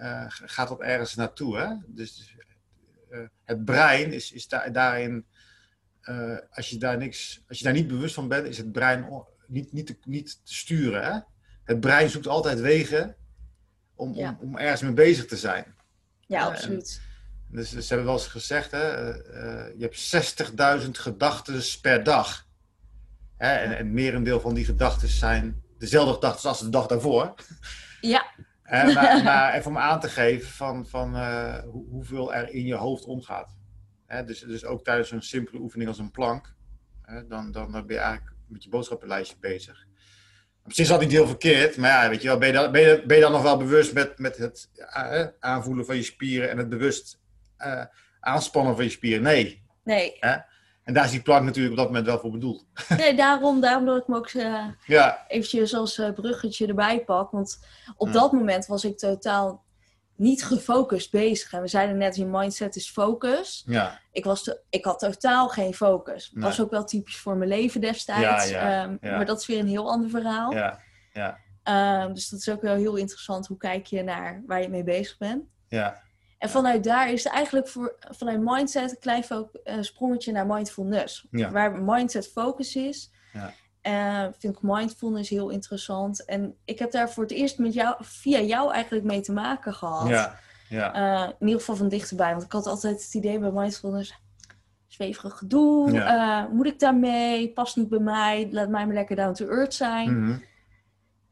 uh, 0.00 0.24
gaat 0.26 0.70
op 0.70 0.80
ergens 0.80 1.14
naartoe. 1.14 1.58
Hè? 1.58 1.66
Dus 1.86 2.36
het 3.44 3.64
brein 3.64 4.12
is, 4.12 4.32
is 4.32 4.48
da 4.48 4.68
daarin, 4.68 5.26
als, 6.50 6.68
je 6.68 6.78
daar 6.78 6.96
niks, 6.96 7.42
als 7.48 7.58
je 7.58 7.64
daar 7.64 7.72
niet 7.72 7.88
bewust 7.88 8.14
van 8.14 8.28
bent, 8.28 8.46
is 8.46 8.58
het 8.58 8.72
brein 8.72 9.06
niet, 9.46 9.72
niet, 9.72 9.86
te, 9.86 9.96
niet 10.04 10.40
te 10.44 10.54
sturen. 10.54 11.04
Hè? 11.04 11.20
Het 11.64 11.80
brein 11.80 12.10
zoekt 12.10 12.26
altijd 12.26 12.60
wegen 12.60 13.16
om, 13.94 14.14
ja. 14.14 14.38
om, 14.40 14.48
om, 14.48 14.58
ergens 14.58 14.82
mee 14.82 14.92
bezig 14.92 15.26
te 15.26 15.36
zijn. 15.36 15.74
Ja, 16.20 16.44
absoluut. 16.44 17.00
En, 17.50 17.56
dus, 17.56 17.70
dus, 17.70 17.86
ze 17.86 17.94
hebben 17.94 18.12
wel 18.12 18.22
eens 18.22 18.32
gezegd, 18.32 18.70
hè, 18.70 19.08
je 19.76 19.90
hebt 19.90 20.82
60.000 20.84 20.90
gedachten 20.90 21.62
per 21.80 22.04
dag. 22.04 22.46
Hè? 23.36 23.52
En, 23.52 23.76
en 23.78 23.92
merendeel 23.92 24.40
van 24.40 24.54
die 24.54 24.64
gedachten 24.64 25.08
zijn 25.08 25.62
dezelfde 25.78 26.14
gedachten 26.14 26.48
als 26.48 26.60
de 26.60 26.68
dag 26.68 26.86
daarvoor. 26.86 27.34
Ja. 28.00 28.26
Maar, 28.70 29.22
maar, 29.24 29.54
even 29.54 29.70
om 29.70 29.78
aan 29.78 30.00
te 30.00 30.08
geven 30.08 30.48
van, 30.48 30.86
van 30.86 31.16
uh, 31.16 31.58
hoe, 31.58 31.88
hoeveel 31.88 32.34
er 32.34 32.50
in 32.50 32.64
je 32.64 32.74
hoofd 32.74 33.04
omgaat. 33.04 33.56
Hè, 34.06 34.24
dus, 34.24 34.40
dus 34.40 34.64
ook 34.64 34.84
tijdens 34.84 35.10
een 35.10 35.22
simpele 35.22 35.58
oefening 35.58 35.88
als 35.88 35.98
een 35.98 36.10
plank, 36.10 36.54
hè, 37.02 37.26
dan, 37.26 37.52
dan 37.52 37.70
ben 37.72 37.84
je 37.86 37.98
eigenlijk 37.98 38.36
met 38.46 38.64
je 38.64 38.70
boodschappenlijstje 38.70 39.36
bezig. 39.40 39.86
Misschien 40.64 40.84
is 40.84 40.90
dat 40.90 41.00
niet 41.00 41.10
heel 41.10 41.26
verkeerd, 41.26 41.76
maar 41.76 41.90
ja, 41.90 42.08
weet 42.08 42.22
je 42.22 42.28
wel, 42.28 42.38
ben, 42.38 42.48
je 42.48 42.54
dan, 42.54 42.72
ben, 42.72 42.80
je, 42.80 43.02
ben 43.06 43.16
je 43.16 43.22
dan 43.22 43.32
nog 43.32 43.42
wel 43.42 43.56
bewust 43.56 43.92
met, 43.92 44.18
met 44.18 44.36
het 44.36 44.70
uh, 44.76 45.26
aanvoelen 45.40 45.86
van 45.86 45.96
je 45.96 46.02
spieren 46.02 46.50
en 46.50 46.58
het 46.58 46.68
bewust 46.68 47.20
aanspannen 48.20 48.74
van 48.74 48.84
je 48.84 48.90
spieren? 48.90 49.22
Nee. 49.22 49.62
Nee. 49.84 50.18
En 50.88 50.94
daar 50.94 51.04
is 51.04 51.10
die 51.10 51.22
plank 51.22 51.44
natuurlijk 51.44 51.70
op 51.72 51.78
dat 51.78 51.86
moment 51.86 52.06
wel 52.06 52.18
voor 52.18 52.30
bedoeld. 52.30 52.66
Nee, 52.96 53.14
daarom, 53.14 53.60
daarom 53.60 53.84
dat 53.84 53.96
ik 53.96 54.06
me 54.06 54.16
ook 54.16 54.28
eh, 54.28 54.64
Ja, 54.86 55.24
eventjes 55.28 55.74
als 55.74 55.98
eh, 55.98 56.12
bruggetje 56.12 56.66
erbij 56.66 57.04
pak. 57.04 57.30
Want 57.30 57.58
op 57.96 58.06
Ja. 58.06 58.12
dat 58.12 58.32
moment 58.32 58.66
was 58.66 58.84
ik 58.84 58.98
totaal 58.98 59.64
niet 60.16 60.44
gefocust 60.44 61.10
bezig. 61.10 61.52
En 61.52 61.60
we 61.60 61.68
zeiden 61.68 61.96
net, 61.96 62.16
je 62.16 62.24
mindset 62.26 62.76
is 62.76 62.90
focus. 62.90 63.62
ja, 63.66 64.00
Ik, 64.12 64.24
was 64.24 64.42
te- 64.42 64.60
ik 64.70 64.84
had 64.84 64.98
totaal 64.98 65.48
geen 65.48 65.74
focus. 65.74 66.24
Dat 66.28 66.34
Nee. 66.34 66.44
was 66.44 66.60
ook 66.60 66.70
wel 66.70 66.84
typisch 66.84 67.16
voor 67.16 67.36
mijn 67.36 67.50
leven 67.50 67.80
destijds. 67.80 68.48
Ja, 68.48 68.60
ja, 68.60 68.82
Ehm. 69.00 69.14
Maar 69.16 69.26
dat 69.26 69.40
is 69.40 69.46
weer 69.46 69.58
een 69.58 69.66
heel 69.68 69.90
ander 69.90 70.10
verhaal. 70.10 70.52
ja, 70.52 70.80
ja, 71.12 71.38
Ehm, 71.62 72.12
dus 72.14 72.28
dat 72.28 72.40
is 72.40 72.48
ook 72.48 72.62
wel 72.62 72.74
heel 72.74 72.96
interessant. 72.96 73.46
Hoe 73.46 73.56
kijk 73.56 73.86
je 73.86 74.02
naar 74.02 74.42
waar 74.46 74.62
je 74.62 74.68
mee 74.68 74.84
bezig 74.84 75.18
bent? 75.18 75.42
ja, 75.68 76.02
En 76.38 76.50
vanuit 76.50 76.84
daar 76.84 77.10
is 77.12 77.24
het 77.24 77.32
eigenlijk 77.32 77.68
voor, 77.68 77.96
vanuit 78.00 78.40
mindset 78.42 78.90
een 78.90 78.98
klein 78.98 79.24
eh, 79.64 79.76
sprongetje 79.80 80.32
naar 80.32 80.46
mindfulness. 80.46 81.26
Ja. 81.30 81.50
Waar 81.50 81.82
mindset 81.82 82.28
focus 82.28 82.76
is, 82.76 83.10
Ja. 83.32 83.52
eh, 83.80 84.32
vind 84.38 84.56
ik 84.56 84.62
mindfulness 84.62 85.30
heel 85.30 85.48
interessant. 85.48 86.24
En 86.24 86.56
ik 86.64 86.78
heb 86.78 86.90
daar 86.90 87.10
voor 87.10 87.22
het 87.22 87.32
eerst 87.32 87.58
met 87.58 87.74
jou, 87.74 87.96
via 88.00 88.40
jou 88.40 88.72
eigenlijk 88.72 89.04
mee 89.04 89.20
te 89.20 89.32
maken 89.32 89.74
gehad. 89.74 90.08
ja, 90.08 90.38
ja, 90.68 90.94
Eh, 90.94 91.28
in 91.38 91.46
ieder 91.46 91.60
geval 91.60 91.76
van 91.76 91.88
dichterbij. 91.88 92.30
Want 92.30 92.42
ik 92.42 92.52
had 92.52 92.66
altijd 92.66 93.02
het 93.04 93.14
idee 93.14 93.38
bij 93.38 93.50
mindfulness, 93.50 94.14
zweverig 94.86 95.38
gedoe. 95.38 95.92
Ja. 95.92 96.48
moet 96.52 96.66
ik 96.66 96.78
daarmee? 96.78 97.52
Past 97.52 97.76
niet 97.76 97.88
bij 97.88 97.98
mij. 97.98 98.48
Laat 98.50 98.68
mij 98.68 98.86
maar 98.86 98.94
lekker 98.94 99.16
down 99.16 99.32
to 99.32 99.46
earth 99.48 99.74
zijn. 99.74 100.22
Mhm. 100.24 100.38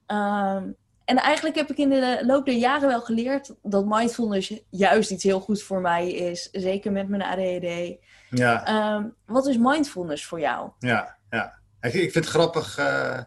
Ehm, 0.07 0.71
en 1.07 1.17
eigenlijk 1.17 1.57
heb 1.57 1.71
ik 1.71 1.77
in 1.77 1.89
de 1.89 2.23
loop 2.27 2.45
der 2.45 2.55
jaren 2.55 2.89
wel 2.89 3.01
geleerd 3.01 3.55
dat 3.63 3.85
mindfulness 3.87 4.61
juist 4.71 5.11
iets 5.11 5.25
heel 5.25 5.41
goed 5.41 5.63
voor 5.63 5.81
mij 5.81 6.13
is. 6.13 6.49
Zeker 6.53 6.93
met 6.93 7.09
mijn 7.09 7.23
ADHD. 7.23 7.99
ja. 8.31 8.67
Ehm, 8.67 9.09
wat 9.27 9.47
is 9.47 9.57
mindfulness 9.59 10.25
voor 10.25 10.41
jou? 10.41 10.71
Ja, 10.79 11.17
ja. 11.31 11.59
Ik, 11.81 11.93
ik 11.93 12.13
vind 12.13 12.15
het 12.15 12.27
grappig 12.27 12.79
eh, 12.79 13.23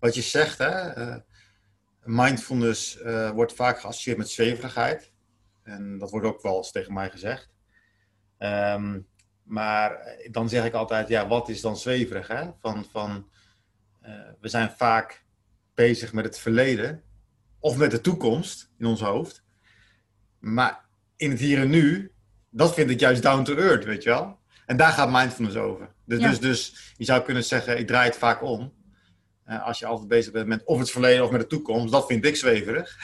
wat 0.00 0.14
je 0.14 0.22
zegt. 0.22 0.58
Hè? 0.58 0.68
Eh, 0.68 1.16
mindfulness 2.02 3.00
eh, 3.00 3.30
wordt 3.30 3.52
vaak 3.54 3.80
geassocieerd 3.80 4.18
met 4.18 4.30
zweverigheid. 4.30 5.12
En 5.62 5.98
dat 5.98 6.10
wordt 6.10 6.26
ook 6.26 6.42
wel 6.42 6.56
eens 6.56 6.72
tegen 6.72 6.92
mij 6.92 7.10
gezegd. 7.10 7.50
Ehm, 8.38 9.00
maar 9.42 10.16
dan 10.30 10.48
zeg 10.48 10.64
ik 10.64 10.74
altijd, 10.74 11.08
ja, 11.08 11.28
wat 11.28 11.48
is 11.48 11.60
dan 11.60 11.76
zweverig? 11.76 12.28
Hè? 12.28 12.50
Van, 12.60 12.84
van, 12.92 13.28
we 14.40 14.48
zijn 14.48 14.70
vaak 14.70 15.24
bezig 15.74 16.12
met 16.12 16.24
het 16.24 16.38
verleden 16.38 17.02
of 17.60 17.76
met 17.76 17.90
de 17.90 18.00
toekomst 18.00 18.70
in 18.78 18.86
ons 18.86 19.00
hoofd. 19.00 19.44
Maar 20.38 20.84
in 21.16 21.30
het 21.30 21.40
hier 21.40 21.58
en 21.58 21.70
nu, 21.70 22.12
dat 22.50 22.74
vind 22.74 22.90
ik 22.90 23.00
juist 23.00 23.22
down 23.22 23.42
to 23.42 23.56
earth, 23.56 23.84
weet 23.84 24.02
je 24.02 24.08
wel? 24.08 24.38
En 24.66 24.76
daar 24.76 24.92
gaat 24.92 25.10
mindfulness 25.10 25.56
over. 25.56 25.88
Dus, 26.04 26.20
Ja. 26.20 26.28
dus, 26.28 26.40
dus 26.40 26.92
je 26.96 27.04
zou 27.04 27.22
kunnen 27.22 27.44
zeggen, 27.44 27.78
ik 27.78 27.86
draai 27.86 28.06
het 28.06 28.16
vaak 28.16 28.42
om. 28.42 28.72
Eh, 29.44 29.66
als 29.66 29.78
je 29.78 29.86
altijd 29.86 30.08
bezig 30.08 30.32
bent 30.32 30.46
met 30.46 30.64
of 30.64 30.78
het 30.78 30.90
verleden 30.90 31.24
of 31.24 31.30
met 31.30 31.40
de 31.40 31.46
toekomst, 31.46 31.92
dat 31.92 32.06
vind 32.06 32.24
ik 32.24 32.36
zweverig. 32.36 32.96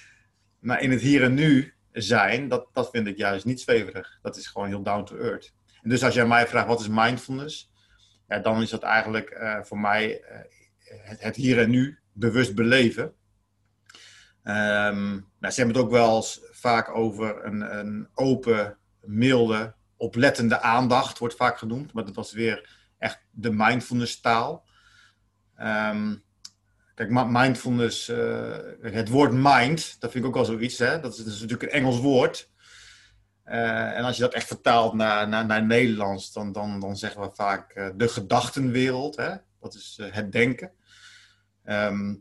maar 0.58 0.82
in 0.82 0.90
het 0.90 1.00
hier 1.00 1.22
en 1.22 1.34
nu 1.34 1.74
zijn, 1.92 2.48
dat, 2.48 2.68
dat 2.72 2.90
vind 2.90 3.06
ik 3.06 3.16
juist 3.16 3.44
niet 3.44 3.60
zweverig. 3.60 4.18
Dat 4.22 4.36
is 4.36 4.46
gewoon 4.46 4.68
heel 4.68 4.82
down 4.82 5.04
to 5.04 5.16
earth. 5.16 5.54
En 5.82 5.90
dus 5.90 6.04
als 6.04 6.14
jij 6.14 6.26
mij 6.26 6.46
vraagt, 6.46 6.66
wat 6.66 6.80
is 6.80 6.88
mindfulness? 6.88 7.72
Ja, 8.28 8.38
dan 8.38 8.62
is 8.62 8.70
dat 8.70 8.82
eigenlijk 8.82 9.30
eh, 9.30 9.62
voor 9.62 9.78
mij 9.78 10.20
eh, 10.20 10.38
het, 10.84 11.22
het 11.22 11.36
hier 11.36 11.58
en 11.58 11.70
nu 11.70 11.98
bewust 12.12 12.54
beleven. 12.54 13.14
Ehm, 14.44 15.10
nou, 15.12 15.52
ze 15.52 15.60
hebben 15.60 15.76
het 15.76 15.84
ook 15.84 15.90
wel 15.90 16.16
eens 16.16 16.40
vaak 16.50 16.96
over 16.96 17.44
een, 17.44 17.78
een 17.78 18.08
open, 18.14 18.76
milde, 19.00 19.74
oplettende 19.96 20.60
aandacht, 20.60 21.18
wordt 21.18 21.34
vaak 21.34 21.58
genoemd. 21.58 21.92
Maar 21.92 22.04
dat 22.04 22.14
was 22.14 22.32
weer 22.32 22.70
echt 22.98 23.20
de 23.30 23.50
mindfulness 23.52 24.20
taal. 24.20 24.64
Ehm, 25.56 26.14
kijk, 26.94 27.10
mi- 27.10 27.40
mindfulness, 27.40 28.06
het 28.80 29.08
woord 29.08 29.32
mind, 29.32 30.00
dat 30.00 30.10
vind 30.10 30.24
ik 30.24 30.30
ook 30.30 30.36
wel 30.36 30.44
zoiets. 30.44 30.78
Hè? 30.78 31.00
Dat, 31.00 31.18
is, 31.18 31.24
natuurlijk 31.40 31.62
een 31.62 31.78
Engels 31.78 32.00
woord. 32.00 32.52
Eh, 33.44 33.96
en 33.96 34.04
als 34.04 34.16
je 34.16 34.22
dat 34.22 34.34
echt 34.34 34.46
vertaalt 34.46 34.94
naar, 34.94 35.28
naar, 35.28 35.46
naar 35.46 35.64
Nederlands, 35.64 36.32
dan, 36.32 36.52
dan, 36.52 36.80
dan 36.80 36.96
zeggen 36.96 37.20
we 37.20 37.30
vaak 37.32 37.70
eh, 37.70 37.88
de 37.94 38.08
gedachtenwereld. 38.08 39.16
Hè? 39.16 39.34
Dat 39.60 39.74
is 39.74 39.98
eh, 40.00 40.12
het 40.12 40.32
denken. 40.32 40.72
Ehm, 41.64 42.14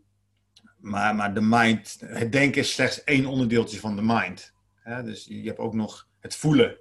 maar, 0.83 1.15
maar 1.15 1.33
de 1.33 1.41
mind, 1.41 1.97
het 2.05 2.31
denken 2.31 2.61
is 2.61 2.73
slechts 2.73 3.03
één 3.03 3.25
onderdeeltje 3.25 3.79
van 3.79 3.95
de 3.95 4.01
mind. 4.01 4.53
Hè? 4.75 5.03
Dus 5.03 5.25
je 5.25 5.43
hebt 5.43 5.59
ook 5.59 5.73
nog 5.73 6.07
het 6.19 6.35
voelen. 6.35 6.77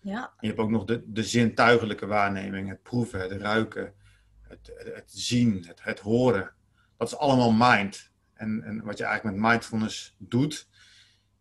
Ja, 0.00 0.32
Je 0.40 0.46
hebt 0.46 0.58
ook 0.58 0.70
nog 0.70 0.84
de, 0.84 1.02
de 1.06 1.22
zintuigelijke 1.22 2.06
waarneming, 2.06 2.68
het 2.68 2.82
proeven, 2.82 3.20
het 3.20 3.32
ruiken, 3.32 3.92
het, 4.40 4.72
het, 4.76 4.94
het 4.94 5.10
zien, 5.12 5.64
het, 5.66 5.82
het 5.82 6.00
horen. 6.00 6.54
Dat 6.96 7.08
is 7.08 7.16
allemaal 7.16 7.52
mind. 7.52 8.10
En, 8.34 8.62
en 8.62 8.84
wat 8.84 8.98
je 8.98 9.04
eigenlijk 9.04 9.36
met 9.36 9.50
mindfulness 9.50 10.16
doet, 10.18 10.68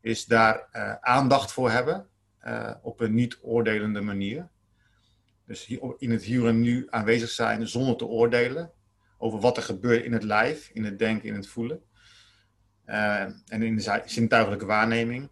is 0.01 0.25
daar 0.25 0.67
eh, 0.71 0.95
aandacht 1.01 1.51
voor 1.51 1.71
hebben 1.71 2.07
eh, 2.39 2.73
op 2.81 2.99
een 2.99 3.13
niet 3.13 3.39
oordelende 3.41 4.01
manier. 4.01 4.49
Dus 5.45 5.65
hier, 5.65 5.95
in 5.97 6.11
het 6.11 6.23
hier 6.23 6.47
en 6.47 6.61
nu 6.61 6.87
aanwezig 6.89 7.29
zijn 7.29 7.67
zonder 7.67 7.95
te 7.95 8.05
oordelen 8.05 8.71
over 9.17 9.39
wat 9.39 9.57
er 9.57 9.63
gebeurt 9.63 10.03
in 10.03 10.13
het 10.13 10.23
lijf, 10.23 10.69
in 10.73 10.83
het 10.83 10.99
denken, 10.99 11.29
in 11.29 11.35
het 11.35 11.47
voelen. 11.47 11.83
Eh, 12.85 13.21
en 13.21 13.63
in 13.63 13.75
de 13.75 13.81
zi- 13.81 14.01
zintuigelijke 14.05 14.65
waarneming. 14.65 15.29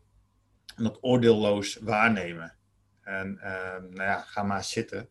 En 0.75 0.83
dat 0.83 0.97
oordeelloos 1.01 1.77
waarnemen. 1.81 2.55
En 3.01 3.37
eh, 3.41 3.51
nou 3.79 4.01
ja, 4.09 4.19
ga 4.21 4.43
maar 4.43 4.63
zitten 4.63 5.07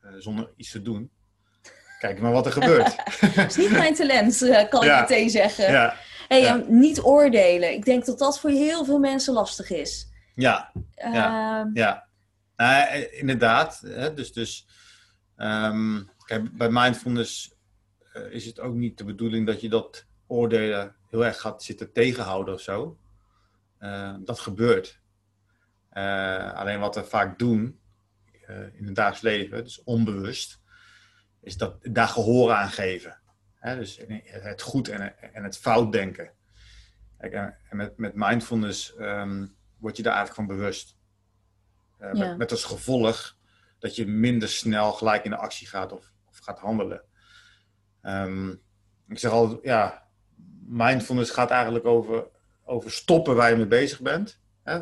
eh, 0.00 0.10
zonder 0.18 0.52
iets 0.56 0.70
te 0.70 0.82
doen. 0.82 1.10
Kijk 1.98 2.20
maar 2.20 2.32
wat 2.32 2.46
er 2.46 2.52
gebeurt. 2.52 2.96
dat 3.34 3.46
is 3.50 3.56
niet 3.56 3.70
mijn 3.70 3.94
talent, 3.94 4.42
eh, 4.42 4.68
kan 4.68 4.84
Ja. 4.86 5.02
ik 5.02 5.08
meteen 5.08 5.30
zeggen. 5.30 5.70
ja, 5.72 5.94
Hey, 6.28 6.40
Ja. 6.40 6.54
en 6.54 6.78
niet 6.78 7.00
oordelen. 7.00 7.72
Ik 7.72 7.84
denk 7.84 8.04
dat 8.04 8.18
dat 8.18 8.40
voor 8.40 8.50
heel 8.50 8.84
veel 8.84 8.98
mensen 8.98 9.34
lastig 9.34 9.70
is. 9.70 10.08
ja, 10.34 10.72
Ehm, 10.94 11.68
ja. 11.74 12.06
Nou, 12.56 12.98
inderdaad. 13.10 13.80
Hè, 13.86 14.14
dus 14.14 14.32
dus 14.32 14.66
ehm, 15.36 16.02
kijk, 16.24 16.56
bij 16.56 16.68
mindfulness 16.70 17.54
is 18.30 18.46
het 18.46 18.60
ook 18.60 18.74
niet 18.74 18.98
de 18.98 19.04
bedoeling 19.04 19.46
dat 19.46 19.60
je 19.60 19.68
dat 19.68 20.06
oordelen 20.32 20.96
heel 21.10 21.24
erg 21.24 21.40
gaat 21.40 21.62
zitten 21.62 21.92
tegenhouden 21.92 22.54
of 22.54 22.60
zo. 22.60 22.98
Eh, 23.78 24.14
dat 24.20 24.38
gebeurt. 24.38 25.00
Eh, 25.88 26.52
alleen 26.52 26.80
wat 26.80 26.94
we 26.94 27.04
vaak 27.04 27.38
doen 27.38 27.80
eh, 28.46 28.74
in 28.74 28.86
het 28.86 28.94
dagelijks 28.94 29.20
leven, 29.20 29.64
dus 29.64 29.82
onbewust, 29.82 30.60
is 31.40 31.56
dat 31.56 31.76
daar 31.82 32.08
gehoor 32.08 32.52
aan 32.52 32.70
geven. 32.70 33.20
Hè, 33.54 33.76
dus 33.76 34.00
het 34.24 34.62
goed 34.62 34.88
en, 34.88 35.32
en 35.34 35.44
het 35.44 35.58
fout 35.58 35.92
denken. 35.92 36.32
Kijk, 37.18 37.32
en 37.68 37.76
met, 37.76 37.96
met 37.96 38.14
mindfulness 38.14 38.96
ehm, 38.96 39.46
word 39.78 39.96
je 39.96 40.02
daar 40.02 40.14
eigenlijk 40.14 40.48
van 40.48 40.56
bewust. 40.56 40.96
Ja. 41.98 42.12
met, 42.12 42.36
met 42.38 42.50
als 42.50 42.64
gevolg 42.64 43.36
dat 43.78 43.96
je 43.96 44.06
minder 44.06 44.48
snel 44.48 44.92
gelijk 44.92 45.24
in 45.24 45.30
de 45.30 45.36
actie 45.36 45.66
gaat 45.68 45.92
of, 45.92 46.12
of 46.28 46.38
gaat 46.38 46.58
handelen. 46.58 47.04
Ehm, 48.02 48.50
ik 49.08 49.18
zeg 49.18 49.30
al, 49.30 49.58
ja, 49.62 50.02
mindfulness 50.72 51.30
gaat 51.30 51.50
eigenlijk 51.50 51.84
over, 51.84 52.26
over 52.64 52.90
stoppen 52.90 53.36
waar 53.36 53.50
je 53.50 53.56
mee 53.56 53.66
bezig 53.66 54.00
bent. 54.00 54.40
Hè? 54.62 54.80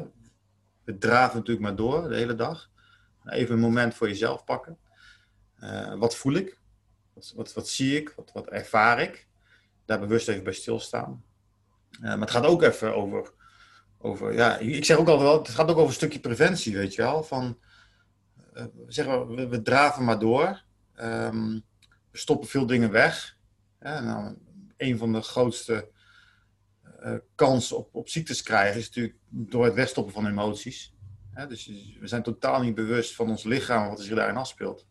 We 0.85 0.99
draven 0.99 1.37
natuurlijk 1.37 1.67
maar 1.67 1.77
door 1.77 2.09
de 2.09 2.17
hele 2.17 2.35
dag. 2.35 2.71
Even 3.25 3.55
een 3.55 3.61
moment 3.61 3.95
voor 3.95 4.09
jezelf 4.09 4.45
pakken. 4.45 4.79
Eh, 5.57 5.95
wat 5.95 6.17
voel 6.17 6.33
ik? 6.33 6.59
Wat, 7.35 7.53
wat, 7.53 7.69
zie 7.69 7.97
ik? 7.97 8.13
Wat, 8.17 8.33
wat 8.33 8.49
ervaar 8.49 9.01
ik? 9.01 9.29
Daar 9.85 10.01
bewust 10.01 10.29
even 10.29 10.45
bij 10.45 10.53
stilstaan. 10.53 11.25
Eh, 11.93 12.01
maar 12.01 12.19
het 12.19 12.31
gaat 12.31 12.47
ook 12.47 12.63
even 12.63 12.95
over, 12.95 13.33
over 13.99 14.35
ja, 14.35 14.59
ik 14.59 14.85
zeg 14.85 14.97
ook 14.97 15.09
altijd 15.09 15.29
wel, 15.29 15.39
het 15.39 15.49
gaat 15.49 15.71
ook 15.71 15.77
over 15.77 15.89
een 15.89 15.95
stukje 15.95 16.21
preventie, 16.21 16.77
weet 16.77 16.95
je 16.95 17.03
wel. 17.03 17.23
Van, 17.23 17.59
eh, 18.53 18.65
zeg 18.87 19.07
maar, 19.07 19.29
we, 19.29 19.49
we 19.49 19.63
draven 19.63 20.05
maar 20.05 20.19
door. 20.19 20.63
Ehm, 20.95 21.59
we 22.11 22.19
stoppen 22.19 22.49
veel 22.49 22.67
dingen 22.67 22.91
weg. 22.91 23.39
Nou, 23.79 24.37
een 24.81 24.99
van 24.99 25.13
de 25.13 25.21
grootste 25.23 25.89
eh, 27.01 27.15
kansen 27.35 27.77
op, 27.77 27.95
op 27.95 28.09
ziektes 28.09 28.43
krijgen 28.43 28.79
is 28.81 28.87
natuurlijk 28.87 29.17
door 29.29 29.65
het 29.65 29.75
wegstoppen 29.75 30.13
van 30.13 30.27
emoties. 30.27 30.95
Dus 31.49 31.67
we 32.01 32.07
zijn 32.07 32.23
totaal 32.23 32.63
niet 32.63 32.75
bewust 32.75 33.15
van 33.15 33.29
ons 33.31 33.45
lichaam, 33.45 33.89
wat 33.89 33.99
er 33.99 34.05
zich 34.05 34.15
daarin 34.15 34.37
afspeelt. 34.37 34.87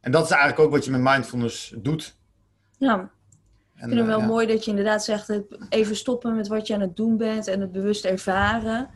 En 0.00 0.12
dat 0.12 0.24
is 0.24 0.30
eigenlijk 0.30 0.60
ook 0.60 0.70
wat 0.70 0.84
je 0.84 0.90
met 0.90 1.00
mindfulness 1.00 1.74
doet. 1.78 2.16
ja, 2.78 2.94
En, 2.94 3.08
ik 3.74 3.80
vind 3.80 3.94
het 3.94 4.06
wel 4.06 4.16
eh, 4.16 4.22
ja. 4.22 4.30
mooi 4.30 4.46
dat 4.46 4.64
je 4.64 4.70
inderdaad 4.70 5.04
zegt, 5.04 5.26
het 5.26 5.44
even 5.68 5.96
stoppen 5.96 6.36
met 6.36 6.48
wat 6.48 6.66
je 6.66 6.74
aan 6.74 6.80
het 6.80 6.96
doen 6.96 7.16
bent 7.16 7.46
en 7.46 7.60
het 7.60 7.72
bewust 7.72 8.04
ervaren. 8.04 8.90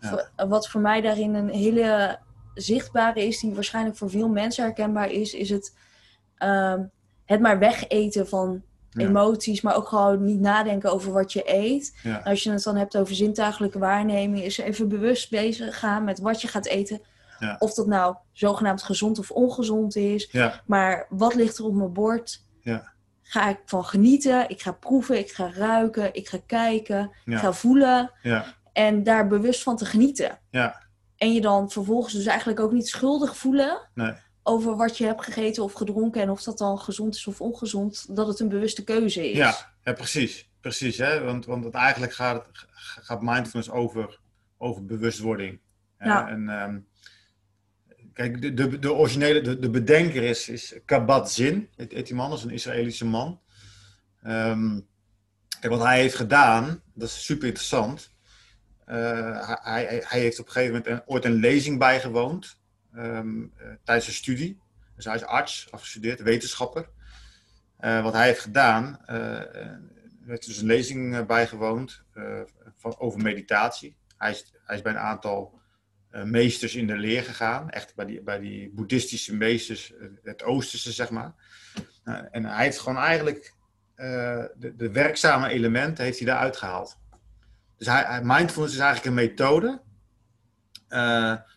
Ja. 0.00 0.30
Wat 0.48 0.68
voor 0.68 0.80
mij 0.80 1.00
daarin 1.00 1.34
een 1.34 1.48
hele 1.48 2.18
zichtbare 2.54 3.26
is, 3.26 3.40
die 3.40 3.54
waarschijnlijk 3.54 3.96
voor 3.96 4.10
veel 4.10 4.28
mensen 4.28 4.64
herkenbaar 4.64 5.10
is, 5.10 5.34
is 5.34 5.50
het, 5.50 5.76
ehm, 6.36 6.84
het 7.24 7.40
maar 7.40 7.58
wegeten 7.58 8.28
van 8.28 8.62
Ja. 8.94 9.06
emoties, 9.06 9.60
maar 9.60 9.76
ook 9.76 9.88
gewoon 9.88 10.24
niet 10.24 10.40
nadenken 10.40 10.92
over 10.92 11.12
wat 11.12 11.32
je 11.32 11.42
eet. 11.44 11.96
Ja. 12.02 12.20
Als 12.24 12.42
je 12.42 12.50
het 12.50 12.62
dan 12.62 12.76
hebt 12.76 12.96
over 12.96 13.14
zintuigelijke 13.14 13.78
waarneming, 13.78 14.44
is 14.44 14.58
even 14.58 14.88
bewust 14.88 15.30
bezig 15.30 15.78
gaan 15.78 16.04
met 16.04 16.18
wat 16.18 16.40
je 16.40 16.48
gaat 16.48 16.66
eten, 16.66 17.00
Ja. 17.38 17.56
Of 17.58 17.74
dat 17.74 17.86
nou 17.86 18.16
zogenaamd 18.32 18.82
gezond 18.82 19.18
of 19.18 19.30
ongezond 19.30 19.96
is. 19.96 20.34
Maar 20.66 21.06
wat 21.08 21.34
ligt 21.34 21.58
er 21.58 21.64
op 21.64 21.74
mijn 21.74 21.92
bord? 21.92 22.44
Ja. 22.60 22.92
Ga 23.22 23.48
ik 23.48 23.58
van 23.64 23.84
genieten? 23.84 24.48
Ik 24.48 24.62
ga 24.62 24.72
proeven, 24.72 25.18
ik 25.18 25.30
ga 25.32 25.50
ruiken, 25.52 26.14
ik 26.14 26.28
ga 26.28 26.38
kijken, 26.46 27.10
ik 27.24 27.38
ga 27.38 27.52
voelen. 27.52 28.10
Ja. 28.22 28.44
En 28.72 29.02
daar 29.02 29.26
bewust 29.26 29.62
van 29.62 29.76
te 29.76 29.84
genieten. 29.84 30.38
Ja. 30.50 30.82
En 31.16 31.32
je 31.32 31.40
dan 31.40 31.70
vervolgens 31.70 32.14
dus 32.14 32.26
eigenlijk 32.26 32.60
ook 32.60 32.72
niet 32.72 32.88
schuldig 32.88 33.36
voelen 33.36 33.88
Nee. 33.94 34.12
Over 34.46 34.76
wat 34.76 34.98
je 34.98 35.04
hebt 35.06 35.24
gegeten 35.24 35.62
of 35.62 35.72
gedronken. 35.72 36.22
En 36.22 36.30
of 36.30 36.42
dat 36.42 36.58
dan 36.58 36.78
gezond 36.78 37.14
is 37.14 37.26
of 37.26 37.40
ongezond. 37.40 38.16
Dat 38.16 38.26
het 38.26 38.40
een 38.40 38.48
bewuste 38.48 38.84
keuze 38.84 39.30
is. 39.30 39.36
Ja, 39.36 39.56
ja 39.82 39.92
precies. 39.92 40.48
Precies, 40.60 40.98
hè? 40.98 41.20
Want, 41.24 41.46
want 41.46 41.64
het 41.64 41.74
eigenlijk 41.74 42.12
gaat, 42.12 42.46
het- 42.46 42.66
gaat 43.02 43.22
mindfulness 43.22 43.70
over, 43.70 44.20
over 44.58 44.84
bewustwording. 44.84 45.60
Ja. 45.98 46.28
En, 46.28 46.48
ehm, 46.48 46.78
kijk, 48.12 48.40
de, 48.42 48.54
de, 48.54 48.78
de 48.78 48.92
originele, 48.92 49.40
de, 49.40 49.58
de 49.58 49.70
bedenker 49.70 50.22
is, 50.22 50.48
is 50.48 50.74
Kabat-Zinn, 50.84 51.68
die 51.88 52.14
man, 52.14 52.28
dat 52.30 52.38
is 52.38 52.44
een 52.44 52.50
Israëlische 52.50 53.04
man. 53.04 53.40
Ehm, 54.22 54.80
kijk, 55.60 55.72
wat 55.72 55.82
hij 55.82 56.00
heeft 56.00 56.14
gedaan, 56.16 56.82
dat 56.94 57.08
is 57.08 57.24
super 57.24 57.46
interessant. 57.46 58.10
Eh, 58.84 59.46
hij, 59.62 59.84
hij, 59.84 60.02
hij 60.06 60.20
heeft 60.20 60.38
op 60.38 60.46
een 60.46 60.52
gegeven 60.52 60.74
moment 60.76 60.92
een- 60.92 61.02
ooit 61.06 61.24
een 61.24 61.32
lezing 61.32 61.78
bijgewoond 61.78 62.58
ehm, 62.94 63.42
eh, 63.42 63.66
tijdens 63.84 64.06
zijn 64.06 64.16
studie. 64.16 64.60
Dus 64.96 65.04
hij 65.04 65.14
is 65.14 65.24
arts, 65.24 65.70
afgestudeerd, 65.70 66.22
wetenschapper. 66.22 66.88
Eh, 67.76 68.02
wat 68.02 68.12
hij 68.12 68.26
heeft 68.26 68.40
gedaan, 68.40 69.04
eh, 69.06 69.40
heeft 70.26 70.46
dus 70.46 70.58
een 70.58 70.66
lezing 70.66 71.26
bijgewoond 71.26 72.02
van, 72.76 72.98
over 72.98 73.20
meditatie. 73.22 73.96
Hij 74.16 74.30
is, 74.30 74.52
hij 74.64 74.76
is 74.76 74.82
bij 74.82 74.92
een 74.92 74.98
aantal 74.98 75.62
meesters 76.24 76.74
in 76.74 76.86
de 76.86 76.96
leer 76.96 77.22
gegaan, 77.22 77.70
echt 77.70 77.94
bij 77.94 78.04
die, 78.04 78.22
bij 78.22 78.38
die 78.38 78.70
boeddhistische 78.70 79.34
meesters, 79.34 79.92
het 80.22 80.42
Oosterse 80.42 80.92
zeg 80.92 81.10
maar. 81.10 81.34
En 82.30 82.44
hij 82.44 82.64
heeft 82.64 82.78
gewoon 82.78 82.98
eigenlijk 82.98 83.54
de, 84.56 84.72
de 84.76 84.90
werkzame 84.90 85.48
elementen 85.48 86.04
heeft 86.04 86.18
hij 86.18 86.26
daaruit 86.26 86.56
gehaald. 86.56 86.98
Dus 87.76 87.86
hij, 87.86 88.20
mindfulness 88.22 88.74
is 88.74 88.80
eigenlijk 88.80 89.04
een 89.04 89.26
methode 89.26 89.82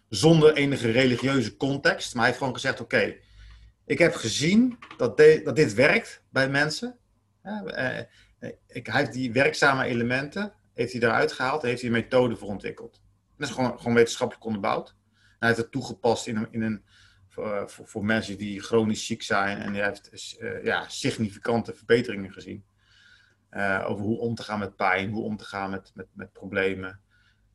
zonder 0.09 0.53
enige 0.53 0.91
religieuze 0.91 1.57
context. 1.57 2.13
Maar 2.13 2.21
hij 2.21 2.25
heeft 2.25 2.37
gewoon 2.43 2.53
gezegd: 2.53 2.81
oké, 2.81 3.15
ik 3.85 3.97
heb 3.97 4.15
gezien 4.15 4.77
dat, 4.97 5.17
dat 5.17 5.55
dit 5.55 5.73
werkt 5.73 6.23
bij 6.29 6.49
mensen. 6.49 6.97
Eh, 7.41 7.97
eh, 7.97 8.05
ik, 8.67 8.87
hij 8.87 8.99
heeft 8.99 9.13
die 9.13 9.31
werkzame 9.31 9.83
elementen 9.83 10.53
heeft 10.73 10.91
hij 10.91 11.01
eruit 11.01 11.31
gehaald 11.31 11.61
heeft 11.61 11.81
hij 11.81 11.89
een 11.89 11.95
methode 11.95 12.35
voor 12.35 12.47
ontwikkeld. 12.47 12.95
En 12.95 13.33
dat 13.37 13.47
is 13.47 13.55
gewoon, 13.55 13.77
gewoon 13.77 13.93
wetenschappelijk 13.93 14.45
onderbouwd. 14.45 14.95
Hij 15.39 15.47
heeft 15.47 15.61
het 15.61 15.71
toegepast 15.71 16.27
in 16.27 16.47
in 16.51 16.61
een, 16.61 16.83
voor, 17.27 17.53
eh, 17.53 17.67
voor, 17.67 17.87
voor 17.87 18.05
mensen 18.05 18.37
die 18.37 18.61
chronisch 18.61 19.05
ziek 19.05 19.21
zijn. 19.21 19.57
En 19.57 19.73
hij 19.73 19.85
heeft 19.85 20.37
eh, 20.37 20.63
ja, 20.63 20.87
significante 20.87 21.73
verbeteringen 21.73 22.31
gezien. 22.31 22.65
Over 23.85 24.05
hoe 24.05 24.19
om 24.19 24.35
te 24.35 24.43
gaan 24.43 24.59
met 24.59 24.75
pijn, 24.75 25.09
hoe 25.09 25.23
om 25.23 25.37
te 25.37 25.43
gaan 25.43 25.69
met, 25.69 25.91
met, 25.93 26.07
met 26.13 26.31
problemen. 26.31 27.01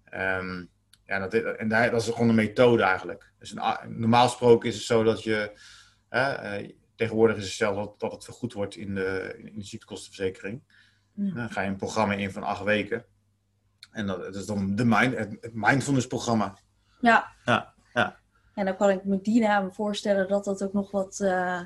Ehm, 0.05 0.65
ja, 1.07 1.19
dat, 1.19 1.35
en 1.35 1.69
daar- 1.69 1.91
dat 1.91 2.01
is 2.03 2.09
gewoon 2.09 2.29
een 2.29 2.35
methode 2.35 2.83
eigenlijk. 2.83 3.33
Dus 3.39 3.51
een, 3.51 4.01
normaal 4.01 4.29
gesproken 4.29 4.69
is 4.69 4.75
het 4.75 4.85
zo 4.85 5.03
dat 5.03 5.23
je. 5.23 5.59
hè, 6.09 6.33
eh, 6.33 6.71
tegenwoordig 6.97 7.37
is 7.37 7.45
het 7.45 7.53
zelfs 7.53 7.77
dat, 7.79 8.01
dat 8.01 8.13
het 8.13 8.25
vergoed 8.25 8.53
wordt 8.53 8.77
in 8.77 8.95
de, 8.95 9.35
in 9.45 9.59
de 9.59 9.65
ziektekostenverzekering. 9.65 10.63
Ja. 11.15 11.35
Dan 11.35 11.51
ga 11.51 11.61
je 11.61 11.69
een 11.69 11.77
programma 11.77 12.15
in 12.15 12.31
van 12.33 12.43
acht 12.43 12.63
weken. 12.63 13.05
En 13.93 14.07
dat, 14.07 14.21
dat 14.23 14.35
is 14.35 14.47
dan 14.47 14.75
de 14.77 14.85
mind, 14.85 15.17
het, 15.19 15.37
het 15.41 15.55
mindfulness 15.55 16.07
programma. 16.07 16.59
Ja. 17.01 17.33
Ja, 17.45 17.75
ja. 17.95 18.17
En 18.55 18.65
dan 18.65 18.77
kan 18.77 18.91
ik 18.91 19.05
me 19.05 19.21
die 19.21 19.41
naam 19.41 19.73
voorstellen 19.73 20.29
dat 20.29 20.45
dat 20.45 20.63
ook 20.63 20.73
nog 20.73 20.91
wat 20.91 21.21
eh 21.21 21.61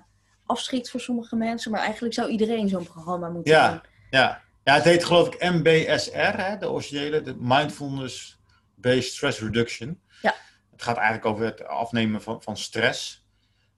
afschrikt 0.47 0.91
voor 0.91 1.01
sommige 1.01 1.37
mensen. 1.37 1.71
Maar 1.71 1.81
eigenlijk 1.81 2.15
zou 2.15 2.29
iedereen 2.31 2.69
zo'n 2.69 2.85
programma 2.85 3.29
moeten 3.29 3.53
Ja. 3.53 3.71
doen. 3.71 3.81
Ja. 4.11 4.43
ja, 4.65 4.75
het 4.75 4.85
heet 4.85 5.05
geloof 5.05 5.27
ik 5.35 5.51
MBSR, 5.53 6.37
hè, 6.41 6.57
de 6.57 6.71
originele, 6.71 7.23
de 7.23 7.37
Mindfulness 7.39 8.36
Based 8.77 9.13
Stress 9.13 9.41
Reduction. 9.41 10.01
Ja. 10.23 10.35
Het 10.73 10.83
gaat 10.83 10.97
eigenlijk 10.97 11.27
over 11.27 11.45
het 11.45 11.65
afnemen 11.65 12.23
van, 12.23 12.43
van 12.43 12.57
stress. 12.57 13.25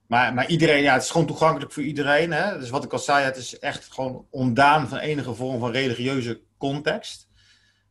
Maar, 0.07 0.33
maar 0.33 0.47
iedereen, 0.47 0.81
ja, 0.81 0.93
het 0.93 1.03
is 1.03 1.09
gewoon 1.09 1.27
toegankelijk 1.27 1.71
voor 1.71 1.83
iedereen. 1.83 2.31
Hè? 2.31 2.59
Dus 2.59 2.69
wat 2.69 2.83
ik 2.83 2.93
al 2.93 2.99
zei, 2.99 3.25
het 3.25 3.37
is 3.37 3.59
echt 3.59 3.93
gewoon 3.93 4.27
ondaan 4.29 4.87
van 4.87 4.97
enige 4.97 5.33
vorm 5.33 5.59
van 5.59 5.71
religieuze 5.71 6.41
context. 6.57 7.28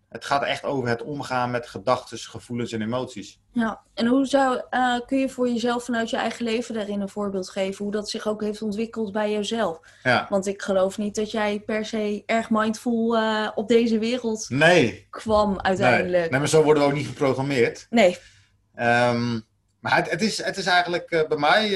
Het 0.09 0.25
gaat 0.25 0.43
echt 0.43 0.65
over 0.65 0.89
het 0.89 1.03
omgaan 1.03 1.51
met 1.51 1.67
gedachten, 1.67 2.19
gevoelens 2.19 2.73
en 2.73 2.83
emoties. 2.83 3.41
Ja, 3.53 3.81
en 3.95 4.07
hoe 4.07 4.27
zou, 4.27 4.63
eh, 4.71 5.01
kun 5.07 5.19
je 5.19 5.29
voor 5.29 5.49
jezelf 5.49 5.85
vanuit 5.85 6.11
je 6.11 6.17
eigen 6.17 6.45
leven 6.45 6.75
daarin 6.75 7.01
een 7.01 7.09
voorbeeld 7.09 7.51
geven? 7.51 7.85
Hoe 7.85 7.93
dat 7.93 8.11
zich 8.11 8.27
ook 8.27 8.43
heeft 8.43 8.63
ontwikkeld 8.63 9.13
bij 9.13 9.33
jezelf? 9.33 9.81
Ja. 10.03 10.27
Want 10.29 10.47
ik 10.47 10.63
geloof 10.63 10.99
niet 10.99 11.15
dat 11.15 11.31
jij 11.31 11.61
per 11.61 11.85
se 11.85 12.23
erg 12.27 12.51
mindful 12.51 13.17
eh, 13.17 13.49
op 13.55 13.69
deze 13.69 13.99
wereld 13.99 14.47
Nee, 14.49 15.07
kwam 15.11 15.51
nee. 15.51 15.61
uiteindelijk. 15.61 16.31
nee, 16.31 16.39
maar 16.39 16.49
zo 16.49 16.63
worden 16.63 16.83
we 16.83 16.89
ook 16.89 16.95
niet 16.95 17.07
geprogrammeerd. 17.07 17.87
Nee. 17.91 18.19
Ehm, 18.75 19.41
maar 19.81 19.97
het, 19.97 20.11
het, 20.11 20.23
is, 20.23 20.43
het 20.43 20.57
is 20.57 20.67
eigenlijk 20.67 21.11
eh, 21.11 21.29
bij 21.29 21.39
mij, 21.39 21.71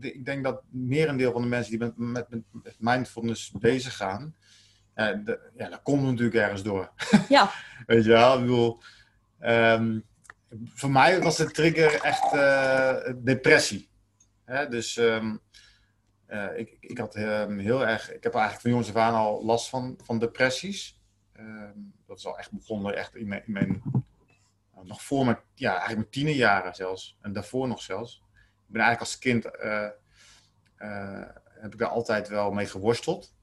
ik 0.00 0.24
denk 0.24 0.44
dat 0.44 0.62
merendeel 0.70 1.32
van 1.32 1.42
de 1.42 1.48
mensen 1.48 1.78
die 1.78 1.92
met, 1.96 2.28
met 2.52 2.76
mindfulness 2.78 3.50
bezig 3.58 3.96
gaan, 3.96 4.34
eh, 4.94 5.16
de- 5.24 5.50
ja, 5.56 5.68
dat 5.68 5.82
komt 5.82 6.02
natuurlijk 6.02 6.34
ergens 6.34 6.62
door. 6.62 6.92
Ja. 7.28 7.50
Weet 7.86 8.04
je 8.04 8.10
wel, 8.10 8.34
ik 8.34 8.40
bedoel, 8.40 8.80
ehm, 9.38 10.00
voor 10.64 10.90
mij 10.90 11.22
was 11.22 11.36
de 11.36 11.50
trigger 11.50 12.00
echt 12.02 12.32
eh, 12.32 12.96
depressie. 13.16 13.90
Hè? 14.44 14.68
Dus 14.68 14.96
ehm, 14.96 15.36
eh, 16.26 16.58
ik, 16.58 16.76
ik 16.80 16.98
had 16.98 17.14
ehm, 17.14 17.58
heel 17.58 17.86
erg, 17.86 18.12
ik 18.12 18.22
heb 18.22 18.32
eigenlijk 18.32 18.62
van 18.62 18.70
jongs 18.70 18.88
af 18.88 18.96
aan 18.96 19.14
al 19.14 19.44
last 19.44 19.68
van, 19.68 19.98
van 20.04 20.18
depressies. 20.18 20.98
Dat 22.06 22.18
is 22.18 22.26
al 22.26 22.38
echt 22.38 22.52
begonnen 22.52 22.96
echt 22.96 23.14
in 23.14 23.28
mijn, 23.28 23.42
in 23.46 23.52
mijn 23.52 23.82
nou, 24.74 24.86
nog 24.86 25.02
voor 25.02 25.24
mijn, 25.24 25.38
ja, 25.54 25.68
eigenlijk 25.70 25.98
mijn 25.98 26.10
tienerjaren 26.10 26.74
zelfs. 26.74 27.16
En 27.20 27.32
daarvoor 27.32 27.68
nog 27.68 27.82
zelfs. 27.82 28.22
Ik 28.34 28.76
ben 28.76 28.82
eigenlijk 28.82 29.00
als 29.00 29.18
kind, 29.18 29.44
eh, 29.44 29.88
heb 31.44 31.72
ik 31.72 31.78
daar 31.78 31.88
altijd 31.88 32.28
wel 32.28 32.50
mee 32.50 32.66
geworsteld. 32.66 33.34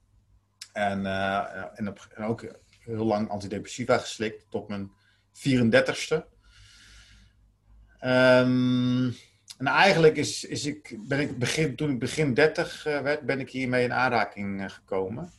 En, 0.78 1.06
eh, 1.06 1.64
en, 1.74 1.88
op, 1.88 2.08
ook 2.18 2.46
heel 2.80 3.04
lang 3.04 3.28
antidepressiva 3.28 3.98
geslikt, 3.98 4.46
tot 4.50 4.68
mijn 4.68 4.92
34ste. 5.32 6.24
Ehm, 7.98 9.04
en 9.58 9.66
eigenlijk 9.66 10.16
is, 10.16 10.44
is 10.44 10.66
ik, 10.66 10.98
ben 11.08 11.20
ik 11.20 11.38
begin, 11.38 11.76
toen 11.76 11.90
ik 11.90 11.98
begin 11.98 12.34
30 12.34 12.86
eh, 12.86 13.00
werd, 13.00 13.20
ben 13.20 13.40
ik 13.40 13.50
hiermee 13.50 13.84
in 13.84 13.92
aanraking 13.92 14.62
eh, 14.62 14.68
gekomen. 14.68 15.30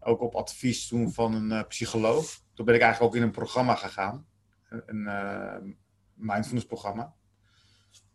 Ook 0.00 0.20
op 0.20 0.34
advies 0.34 0.86
toen 0.86 1.12
van 1.12 1.34
een 1.34 1.66
psycholoog. 1.66 2.40
Toen 2.54 2.64
ben 2.64 2.74
ik 2.74 2.80
eigenlijk 2.80 3.12
ook 3.12 3.20
in 3.20 3.26
een 3.26 3.34
programma 3.34 3.74
gegaan 3.74 4.26
een, 4.68 5.76
mindfulness 6.14 6.66
programma. 6.66 7.14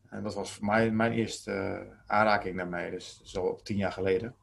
En 0.09 0.23
dat 0.23 0.33
was 0.33 0.51
voor 0.51 0.65
mij 0.65 0.91
mijn 0.91 1.11
eerste 1.11 1.85
aanraking 2.05 2.57
daarmee, 2.57 2.91
dus 2.91 3.21
zo 3.23 3.59
tien 3.63 3.77
jaar 3.77 3.91
geleden. 3.91 4.35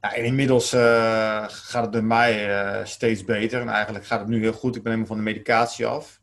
Ja, 0.00 0.14
en 0.14 0.24
inmiddels 0.24 0.72
eh, 0.72 1.44
gaat 1.48 1.82
het 1.82 1.90
bij 1.90 2.02
mij 2.02 2.58
eh, 2.60 2.84
steeds 2.84 3.24
beter 3.24 3.60
en 3.60 3.68
eigenlijk 3.68 4.04
gaat 4.06 4.18
het 4.20 4.28
nu 4.28 4.40
heel 4.40 4.52
goed. 4.52 4.76
Ik 4.76 4.82
ben 4.82 4.92
helemaal 4.92 5.14
van 5.16 5.24
de 5.24 5.30
medicatie 5.30 5.86
af. 5.86 6.20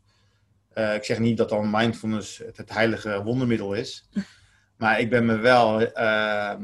Eh, 0.72 0.94
ik 0.94 1.04
zeg 1.04 1.18
niet 1.18 1.36
dat 1.36 1.48
dan 1.48 1.70
mindfulness 1.70 2.38
het, 2.38 2.56
het 2.56 2.70
heilige 2.70 3.22
wondermiddel 3.22 3.72
is, 3.74 4.08
maar 4.78 5.00
ik 5.00 5.10
ben 5.10 5.26
me 5.26 5.36
wel 5.36 5.80
eh, 5.80 6.50
eh, 6.50 6.58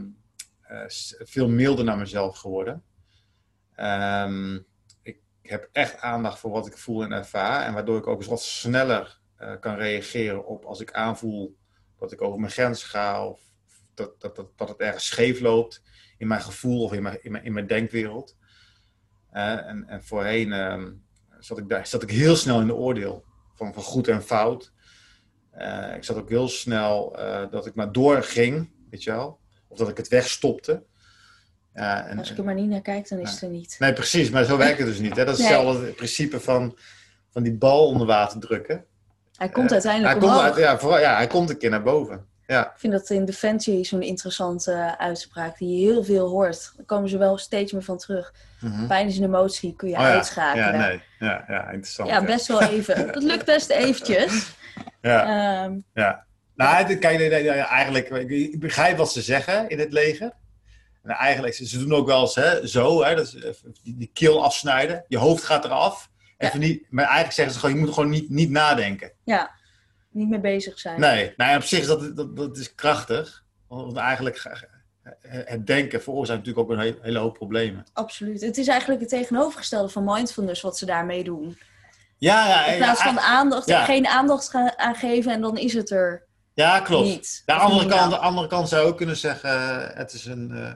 s- 0.87 1.15
veel 1.19 1.49
milder 1.49 1.85
naar 1.85 1.99
mezelf 1.99 2.39
geworden. 2.39 2.83
Ehm, 3.75 4.55
ik 5.03 5.21
heb 5.43 5.69
echt 5.73 6.01
aandacht 6.01 6.39
voor 6.39 6.51
wat 6.51 6.67
ik 6.67 6.77
voel 6.79 7.03
en 7.03 7.13
ervaar. 7.13 7.67
En 7.67 7.73
waardoor 7.75 7.99
ik 7.99 8.07
ook 8.07 8.19
eens 8.19 8.27
wat 8.29 8.43
sneller 8.43 9.19
kan 9.61 9.75
reageren 9.77 10.47
op 10.47 10.65
als 10.65 10.81
ik 10.81 10.93
aanvoel 10.93 11.57
dat 11.99 12.13
ik 12.13 12.23
over 12.23 12.41
mijn 12.41 12.53
grens 12.53 12.83
ga. 12.85 13.27
Of 13.27 13.41
dat, 13.95 14.21
dat, 14.21 14.37
dat, 14.37 14.47
dat 14.59 14.69
het 14.69 14.79
ergens 14.81 15.07
scheef 15.07 15.41
loopt 15.41 15.83
in 16.21 16.27
mijn 16.29 16.41
gevoel 16.41 16.83
of 16.83 16.93
in 16.93 17.03
mijn, 17.03 17.19
in 17.23 17.33
mijn, 17.33 17.45
in 17.45 17.53
mijn 17.53 17.67
denkwereld. 17.67 18.37
Eh, 19.31 19.67
en, 19.67 19.89
en 19.89 20.05
voorheen 20.05 20.53
ehm, 20.53 20.91
zat, 21.39 21.59
ik 21.59 21.69
daar, 21.69 21.87
zat 21.87 22.03
ik 22.03 22.11
heel 22.11 22.37
snel 22.37 22.61
in 22.61 22.67
de 22.67 22.75
oordeel 22.75 23.25
van, 23.55 23.75
van 23.75 23.83
goed 23.83 24.09
en 24.09 24.23
fout. 24.23 24.73
Eh, 25.51 25.95
ik 25.97 26.05
zat 26.05 26.17
ook 26.17 26.29
heel 26.29 26.49
snel 26.49 27.19
eh, 27.19 27.51
dat 27.51 27.67
ik 27.67 27.75
maar 27.75 27.93
doorging, 27.93 28.71
weet 28.91 29.03
je 29.03 29.11
wel. 29.11 29.39
Of 29.69 29.79
dat 29.79 29.89
ik 29.89 29.97
het 29.97 30.09
wegstopte. 30.09 30.83
En, 31.73 32.19
Als 32.19 32.31
ik 32.31 32.39
er 32.39 32.45
maar 32.45 32.55
niet 32.55 32.69
naar 32.69 32.81
kijk, 32.81 33.09
dan 33.09 33.19
is 33.19 33.31
het 33.31 33.43
er 33.43 33.49
niet. 33.49 33.77
Nee, 33.79 33.93
precies, 33.93 34.31
maar 34.31 34.45
zo 34.45 34.57
werkt 34.57 34.79
het 34.79 34.87
dus 34.87 34.99
niet. 34.99 35.17
Hè? 35.17 35.25
Dat 35.25 35.39
is 35.39 35.41
Nee. 35.45 35.53
hetzelfde 35.53 35.87
principe 35.93 36.41
van, 36.41 36.79
van 37.31 37.43
die 37.43 37.55
bal 37.55 37.87
onder 37.87 38.07
water 38.07 38.41
drukken. 38.41 38.85
Hij 39.37 39.49
komt 39.49 39.73
uiteindelijk 39.73 40.13
hij 40.21 40.29
komt, 40.29 40.41
uit- 40.41 40.57
ja, 40.57 40.79
vooral, 40.79 40.99
ja, 41.01 41.17
hij 41.17 41.27
komt 41.27 41.51
een 41.51 41.59
keer 41.59 41.71
naar 41.71 41.83
boven. 41.83 42.27
Ja, 42.51 42.65
Ik 42.67 42.73
vind 42.79 42.93
dat 42.93 43.11
in 43.11 43.25
Defensie 43.25 43.85
zo'n 43.85 44.03
interessante 44.03 44.73
eh, 44.73 44.93
uitspraak 44.93 45.59
die 45.59 45.79
je 45.79 45.87
heel 45.93 46.05
veel 46.05 46.29
hoort. 46.29 46.73
Daar 46.77 46.87
komen 46.87 47.09
ze 47.09 47.19
wel 47.19 47.39
steeds 47.39 47.73
meer 47.73 47.83
van 47.83 47.99
terug. 47.99 48.35
Mhm. 48.61 48.87
Pijn 48.87 49.07
is 49.07 49.17
een 49.19 49.25
emotie, 49.25 49.77
kun 49.77 49.89
je 49.89 49.95
Oh 49.95 50.01
uitschakelen. 50.01 50.73
Ja, 50.81 50.87
nee. 50.87 51.03
ja, 51.19 51.45
ja 51.49 51.65
interessant. 51.71 52.09
Ja, 52.09 52.25
best 52.25 52.47
wel 52.47 52.63
even. 52.63 53.07
Dat 53.13 53.23
lukt 53.23 53.45
best 53.45 53.71
eventjes. 53.71 54.53
Ja. 55.01 55.23
Ehm, 55.65 55.79
ja. 55.95 56.25
Nou, 56.55 56.95
kijk, 56.97 57.47
eigenlijk, 57.47 58.11
ik- 58.11 58.61
begrijp 58.61 58.97
wat 58.97 59.13
ze 59.13 59.23
zeggen 59.23 59.69
in 59.69 59.79
het 59.79 59.93
leger. 59.93 60.33
En 61.03 61.11
eigenlijk, 61.11 61.55
ze 61.55 61.79
doen 61.79 61.95
ook 61.95 62.07
wel 62.07 62.21
eens 62.21 62.35
hè, 62.35 62.67
zo, 62.67 63.05
hè, 63.05 63.15
dat 63.15 63.27
is, 63.27 63.35
eh, 63.35 63.51
die, 63.83 63.97
die 63.97 64.11
keel 64.13 64.45
afsnijden. 64.45 65.05
Je 65.09 65.19
hoofd 65.19 65.45
gaat 65.45 65.65
eraf. 65.65 66.11
Ja. 66.39 66.47
Even 66.47 66.61
niet, 66.61 66.87
maar 66.91 67.05
eigenlijk 67.05 67.35
zeggen 67.35 67.55
ze 67.55 67.61
gewoon, 67.61 67.75
je 67.75 67.81
moet 67.81 67.95
gewoon 67.95 68.11
niet, 68.11 68.31
niet 68.31 68.51
nadenken. 68.51 69.13
ja, 69.25 69.51
niet 70.11 70.29
mee 70.29 70.41
bezig 70.41 70.79
zijn. 70.79 71.01
Nee, 71.01 71.33
nou, 71.37 71.51
ja, 71.51 71.57
op 71.57 71.63
zich 71.63 71.81
is 71.81 71.87
dat, 71.87 72.17
dat, 72.17 72.37
dat 72.37 72.57
is 72.57 72.75
krachtig. 72.75 73.45
Want 73.69 73.97
eigenlijk, 73.97 74.67
het 75.21 75.67
denken 75.67 76.03
veroorzaakt 76.03 76.39
natuurlijk 76.47 76.71
ook 76.71 76.77
een 76.79 76.85
he- 76.85 76.99
hele 77.01 77.19
hoop 77.19 77.35
problemen. 77.35 77.85
Absoluut. 77.93 78.41
Het 78.41 78.57
is 78.59 78.69
eigenlijk 78.69 79.01
het 79.01 79.09
tegenovergestelde 79.11 79.89
van 79.89 80.05
mindfulness 80.05 80.61
wat 80.63 80.79
ze 80.79 80.87
daarmee 80.87 81.25
doen. 81.25 81.59
Ja, 82.19 82.49
ja, 82.49 82.67
In 82.67 82.79
plaats 82.79 83.03
van 83.03 83.19
aandacht, 83.21 83.67
ja. 83.67 83.85
geen 83.85 84.07
aandacht 84.07 84.49
gaan 84.51 84.79
aangeven 84.79 85.33
en 85.33 85.41
dan 85.41 85.59
is 85.59 85.73
het 85.75 85.91
er 85.91 86.27
ja, 86.55 86.81
klopt. 86.81 87.07
niet. 87.07 87.43
De 87.47 87.53
andere 87.53 87.85
niet 87.85 87.93
kant, 87.95 88.11
de 88.11 88.19
andere 88.19 88.47
kant 88.47 88.69
zou 88.69 88.87
ook 88.87 88.97
kunnen 88.97 89.17
zeggen, 89.17 89.81
het 89.97 90.13
is 90.13 90.25
een, 90.25 90.51
eh 90.51 90.73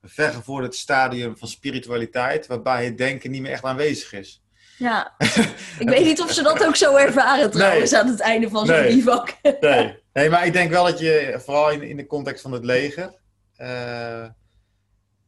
een 0.00 0.08
vergevorderd 0.08 0.74
stadium 0.74 1.36
van 1.38 1.48
spiritualiteit, 1.48 2.46
waarbij 2.46 2.84
het 2.84 2.98
denken 2.98 3.30
niet 3.30 3.42
meer 3.42 3.52
echt 3.52 3.64
aanwezig 3.64 4.12
is. 4.12 4.42
Ja. 4.78 5.14
Ik 5.78 5.88
weet 5.88 6.04
niet 6.04 6.20
of 6.20 6.32
ze 6.32 6.42
dat 6.42 6.64
ook 6.66 6.76
zo 6.76 6.96
ervaren 6.96 7.50
trouwens 7.50 7.92
aan 7.94 8.08
het 8.08 8.20
einde 8.20 8.48
van 8.48 8.66
zo'n 8.66 8.76
Nee. 8.76 8.94
bivak. 8.94 9.36
Nee. 9.60 10.02
nee, 10.12 10.30
maar 10.30 10.46
ik 10.46 10.52
denk 10.52 10.70
wel 10.70 10.84
dat 10.84 10.98
je, 10.98 11.40
vooral 11.44 11.70
in, 11.70 11.82
in 11.82 11.96
de 11.96 12.06
context 12.06 12.42
van 12.42 12.52
het 12.52 12.64
leger, 12.64 13.14
eh 13.56 14.26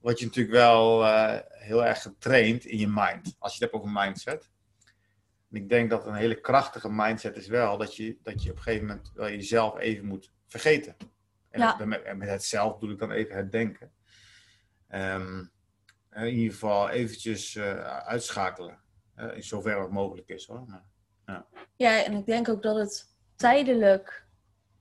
word 0.01 0.19
je 0.19 0.25
natuurlijk 0.27 0.55
wel 0.55 1.05
eh, 1.07 1.39
heel 1.49 1.85
erg 1.85 2.03
getraind 2.03 2.65
in 2.65 2.79
je 2.79 2.87
mind, 2.89 3.35
als 3.39 3.57
je 3.57 3.65
het 3.65 3.73
hebt 3.73 3.85
over 3.85 3.91
mindset. 4.03 4.51
En 5.51 5.57
ik 5.57 5.69
denk 5.69 5.91
dat 5.91 6.07
een 6.07 6.15
hele 6.15 6.41
krachtige 6.41 6.91
mindset 6.93 7.37
is 7.37 7.47
wel 7.47 7.79
dat 7.79 7.97
je, 7.97 8.17
dat 8.23 8.43
je 8.43 8.51
op 8.51 8.57
een 8.57 8.63
gegeven 8.63 8.87
moment 8.87 9.11
wel 9.15 9.29
jezelf 9.29 9.79
even 9.79 10.05
moet 10.07 10.33
vergeten. 10.47 10.97
En 11.51 11.61
Ja. 11.61 11.85
met, 11.85 12.03
en 12.03 12.19
met 12.19 12.29
het 12.29 12.45
zelf 12.45 12.79
bedoel 12.79 12.95
ik 12.95 13.01
dan 13.01 13.11
even 13.11 13.37
het 13.37 13.53
denken. 13.53 13.93
Ehm, 14.89 15.45
in 16.13 16.27
ieder 16.27 16.53
geval 16.53 16.89
eventjes 16.89 17.57
eh, 17.57 17.99
uitschakelen. 17.99 18.79
Eh, 19.18 19.37
in 19.37 19.42
zover 19.42 19.81
het 19.81 19.90
mogelijk 19.90 20.28
is 20.28 20.46
hoor. 20.46 20.64
Maar- 20.66 20.85
Ja, 21.76 22.04
en 22.04 22.12
ik 22.12 22.26
denk 22.26 22.48
ook 22.48 22.62
dat 22.62 22.76
het 22.76 23.07
tijdelijk 23.37 24.26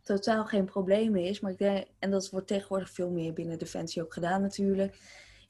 totaal 0.04 0.45
geen 0.45 0.65
probleem 0.65 1.15
is. 1.15 1.39
Maar 1.39 1.52
ik 1.52 1.58
denk, 1.58 1.88
en 2.00 2.12
dat 2.12 2.30
wordt 2.30 2.47
tegenwoordig 2.47 2.89
veel 2.89 3.10
meer 3.10 3.34
binnen 3.34 3.60
Defensie 3.60 4.02
ook 4.04 4.13
gedaan 4.13 4.41
natuurlijk. 4.41 4.97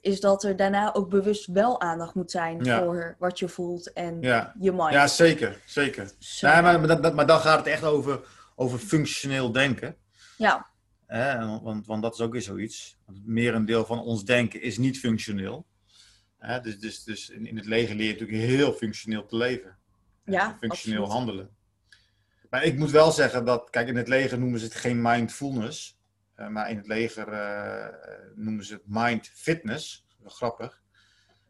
Is 0.02 0.20
dat 0.20 0.44
er 0.44 0.56
daarna 0.56 0.94
ook 0.94 1.10
bewust 1.10 1.46
wel 1.46 1.82
aandacht 1.82 2.16
moet 2.16 2.32
zijn 2.32 2.64
Ja. 2.64 2.84
voor 2.84 3.16
wat 3.20 3.40
je 3.40 3.48
voelt 3.50 3.94
en 3.94 4.22
ja. 4.22 4.54
je 4.60 4.72
mind. 4.72 4.92
ja, 4.94 5.08
zeker. 5.08 5.62
zeker. 5.66 6.12
Zo. 6.20 6.48
Nee, 6.48 6.62
maar, 6.62 6.80
maar, 6.80 7.16
maar 7.16 7.26
dan 7.28 7.40
gaat 7.40 7.58
het 7.58 7.68
echt 7.68 7.84
over, 7.84 8.28
over 8.56 8.80
functioneel 8.80 9.52
denken. 9.52 9.96
ja, 10.38 10.68
Hè? 11.06 11.46
Want, 11.46 11.64
want, 11.64 11.86
want 11.88 12.02
dat 12.02 12.14
is 12.14 12.22
ook 12.22 12.32
weer 12.32 12.42
zoiets. 12.42 12.98
Want 13.06 13.18
het 13.18 13.28
merendeel 13.28 13.86
van 13.86 14.00
ons 14.00 14.24
denken 14.26 14.62
is 14.62 14.78
niet 14.78 15.00
functioneel. 15.00 15.66
Hè? 16.38 16.62
Dus, 16.62 16.80
dus, 16.80 17.04
dus 17.04 17.30
in, 17.30 17.46
in 17.46 17.56
het 17.58 17.66
leger 17.66 17.96
leer 17.96 18.08
je 18.08 18.14
natuurlijk 18.14 18.40
heel 18.40 18.74
functioneel 18.74 19.26
te 19.26 19.36
leven. 19.36 19.78
Ja, 20.26 20.58
functioneel 20.60 21.02
absoluut. 21.02 21.18
handelen. 21.18 21.56
Maar 22.50 22.64
ik 22.64 22.78
moet 22.78 22.92
wel 22.92 23.12
zeggen 23.12 23.46
dat, 23.46 23.70
kijk, 23.70 23.88
in 23.88 23.96
het 23.96 24.08
leger 24.08 24.40
noemen 24.40 24.60
ze 24.60 24.66
het 24.66 24.76
geen 24.76 25.02
mindfulness. 25.02 25.98
eh, 26.36 26.48
maar 26.48 26.70
in 26.70 26.78
het 26.78 26.88
leger 26.88 27.28
eh, 27.28 27.88
noemen 28.36 28.66
ze 28.66 28.74
het 28.74 28.84
mind 28.86 29.32
fitness. 29.34 30.06
Wel 30.20 30.32
grappig. 30.32 30.82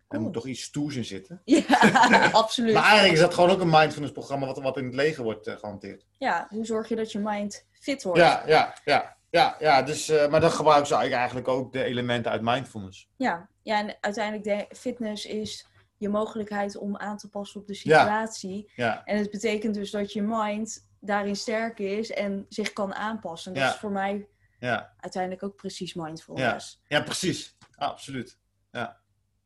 Er 0.10 0.21
moet 0.21 0.34
toch 0.34 0.45
iets 0.45 0.62
stoers 0.62 0.95
in 0.95 1.06
zitten. 1.06 1.41
ja 1.45 2.30
absoluut. 2.32 2.73
Maar 2.73 2.84
eigenlijk 2.84 3.13
is 3.13 3.19
dat 3.19 3.34
gewoon 3.34 3.50
ook 3.50 3.62
een 3.62 3.69
mindfulness 3.69 4.13
programma 4.13 4.45
wat, 4.45 4.58
wat 4.58 4.78
in 4.78 4.86
het 4.86 4.93
leger 4.93 5.23
wordt 5.23 5.47
eh, 5.47 5.58
gehanteerd. 5.58 6.06
Ja, 6.17 6.47
hoe 6.50 6.65
zorg 6.65 6.89
je 6.89 6.95
dat 6.95 7.12
je 7.12 7.19
mind 7.19 7.65
fit 7.71 8.04
wordt? 8.04 8.19
Ja, 8.19 8.43
ja, 8.45 8.78
ja. 8.86 9.17
Ja, 9.30 9.56
ja 9.60 9.82
dus, 9.82 10.10
eh, 10.10 10.28
maar 10.30 10.42
dan 10.42 10.52
gebruiken 10.52 10.88
ze 10.88 10.96
eigenlijk 10.96 11.48
ook 11.48 11.74
de 11.74 11.84
elementen 11.84 12.32
uit 12.32 12.42
mindfulness. 12.42 13.10
Ja, 13.18 13.50
ja 13.62 13.80
en 13.80 13.98
uiteindelijk 14.02 14.44
de 14.70 14.76
fitness 14.76 15.26
is 15.26 15.68
je 15.98 16.10
mogelijkheid 16.10 16.78
om 16.78 16.98
aan 16.98 17.18
te 17.18 17.30
passen 17.30 17.62
op 17.62 17.68
de 17.68 17.74
situatie. 17.74 18.72
Ja, 18.76 19.06
En 19.06 19.18
het 19.18 19.32
betekent 19.32 19.74
dus 19.74 19.92
dat 19.92 20.13
je 20.13 20.22
mind 20.22 20.88
daarin 21.00 21.36
sterk 21.36 21.80
is 21.80 22.12
en 22.12 22.46
zich 22.50 22.74
kan 22.74 22.94
aanpassen. 22.96 23.54
Dat 23.54 23.63
Ja. 23.63 23.70
is 23.70 23.76
voor 23.80 23.92
mij 23.92 24.28
ja, 24.60 24.94
uiteindelijk 25.00 25.44
ook 25.44 25.56
precies 25.56 25.94
mindfulness. 25.94 26.82
ja 26.88 27.02
precies. 27.02 27.58
Absoluut. 27.76 28.40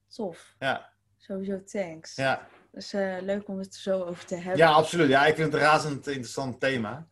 Tof. 0.08 0.56
Ja, 0.60 0.90
Sowieso 1.18 1.64
thanks. 1.64 2.16
ja. 2.16 2.48
Dus 2.72 2.94
eh, 2.94 3.18
leuk 3.22 3.48
om 3.48 3.58
het 3.58 3.74
er 3.74 3.80
zo 3.82 4.04
over 4.04 4.26
te 4.26 4.36
hebben. 4.36 4.58
ja, 4.58 4.72
absoluut. 4.72 5.10
Ja, 5.10 5.26
ik 5.26 5.36
vind 5.36 5.52
het 5.54 5.62
een 5.62 5.68
razend 5.68 6.08
interessant 6.08 6.60
thema. 6.60 7.08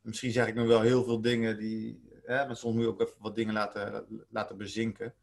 Misschien 0.00 0.32
zeg 0.32 0.46
ik 0.46 0.54
nu 0.54 0.62
wel 0.62 0.80
heel 0.80 1.04
veel 1.04 1.20
dingen 1.20 1.58
die... 1.58 2.10
Hè, 2.32 2.46
maar 2.46 2.56
soms 2.56 2.74
moet 2.74 2.82
je 2.84 2.88
ook 2.90 3.00
even 3.00 3.14
wat 3.18 3.34
dingen 3.34 3.54
laten, 3.54 4.06
laten 4.30 4.56
bezinken. 4.56 5.14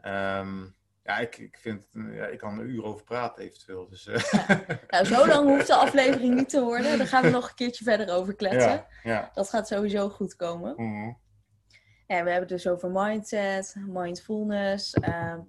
Ehm, 0.00 0.62
ja, 1.04 1.18
ik, 1.18 1.38
ik 1.38 1.58
vind... 1.60 1.88
Ja, 1.92 2.26
ik 2.26 2.38
kan 2.38 2.54
er 2.58 2.64
een 2.64 2.70
uur 2.70 2.84
over 2.84 3.04
praten 3.04 3.42
eventueel. 3.42 3.88
Dus, 3.88 4.06
eh, 4.06 4.22
Nou, 4.88 5.04
zo 5.04 5.26
lang 5.26 5.48
hoeft 5.48 5.66
de 5.66 5.74
aflevering 5.74 6.34
niet 6.34 6.48
te 6.48 6.60
worden. 6.62 6.98
Daar 6.98 7.06
gaan 7.06 7.22
we 7.22 7.30
nog 7.30 7.48
een 7.48 7.54
keertje 7.54 7.84
verder 7.84 8.14
over 8.14 8.34
kletsen. 8.34 8.70
ja, 8.70 8.86
ja. 9.02 9.30
Dat 9.34 9.48
gaat 9.50 9.68
sowieso 9.68 10.08
goed 10.08 10.36
komen. 10.36 10.74
Mhm. 10.76 11.12
Ja, 12.06 12.22
we 12.24 12.30
hebben 12.30 12.34
het 12.34 12.48
dus 12.48 12.66
over 12.68 12.90
mindset, 12.90 13.74
mindfulness. 13.86 14.92
ehm, 14.92 15.40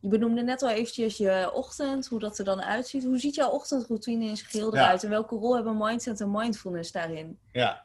je 0.00 0.08
benoemde 0.08 0.42
net 0.42 0.62
al 0.62 0.70
eventjes 0.70 1.16
je 1.16 1.50
ochtend, 1.52 2.06
hoe 2.06 2.18
dat 2.18 2.38
er 2.38 2.44
dan 2.44 2.62
uitziet. 2.62 3.04
Hoe 3.04 3.18
ziet 3.18 3.34
jouw 3.34 3.50
ochtendroutine 3.50 4.24
in 4.24 4.36
zijn 4.36 4.50
geheel 4.50 4.74
Ja. 4.74 4.80
eruit? 4.82 5.02
En 5.04 5.10
welke 5.10 5.34
rol 5.34 5.54
hebben 5.54 5.76
mindset 5.78 6.20
en 6.20 6.30
mindfulness 6.30 6.92
daarin? 6.92 7.38
Ja. 7.52 7.84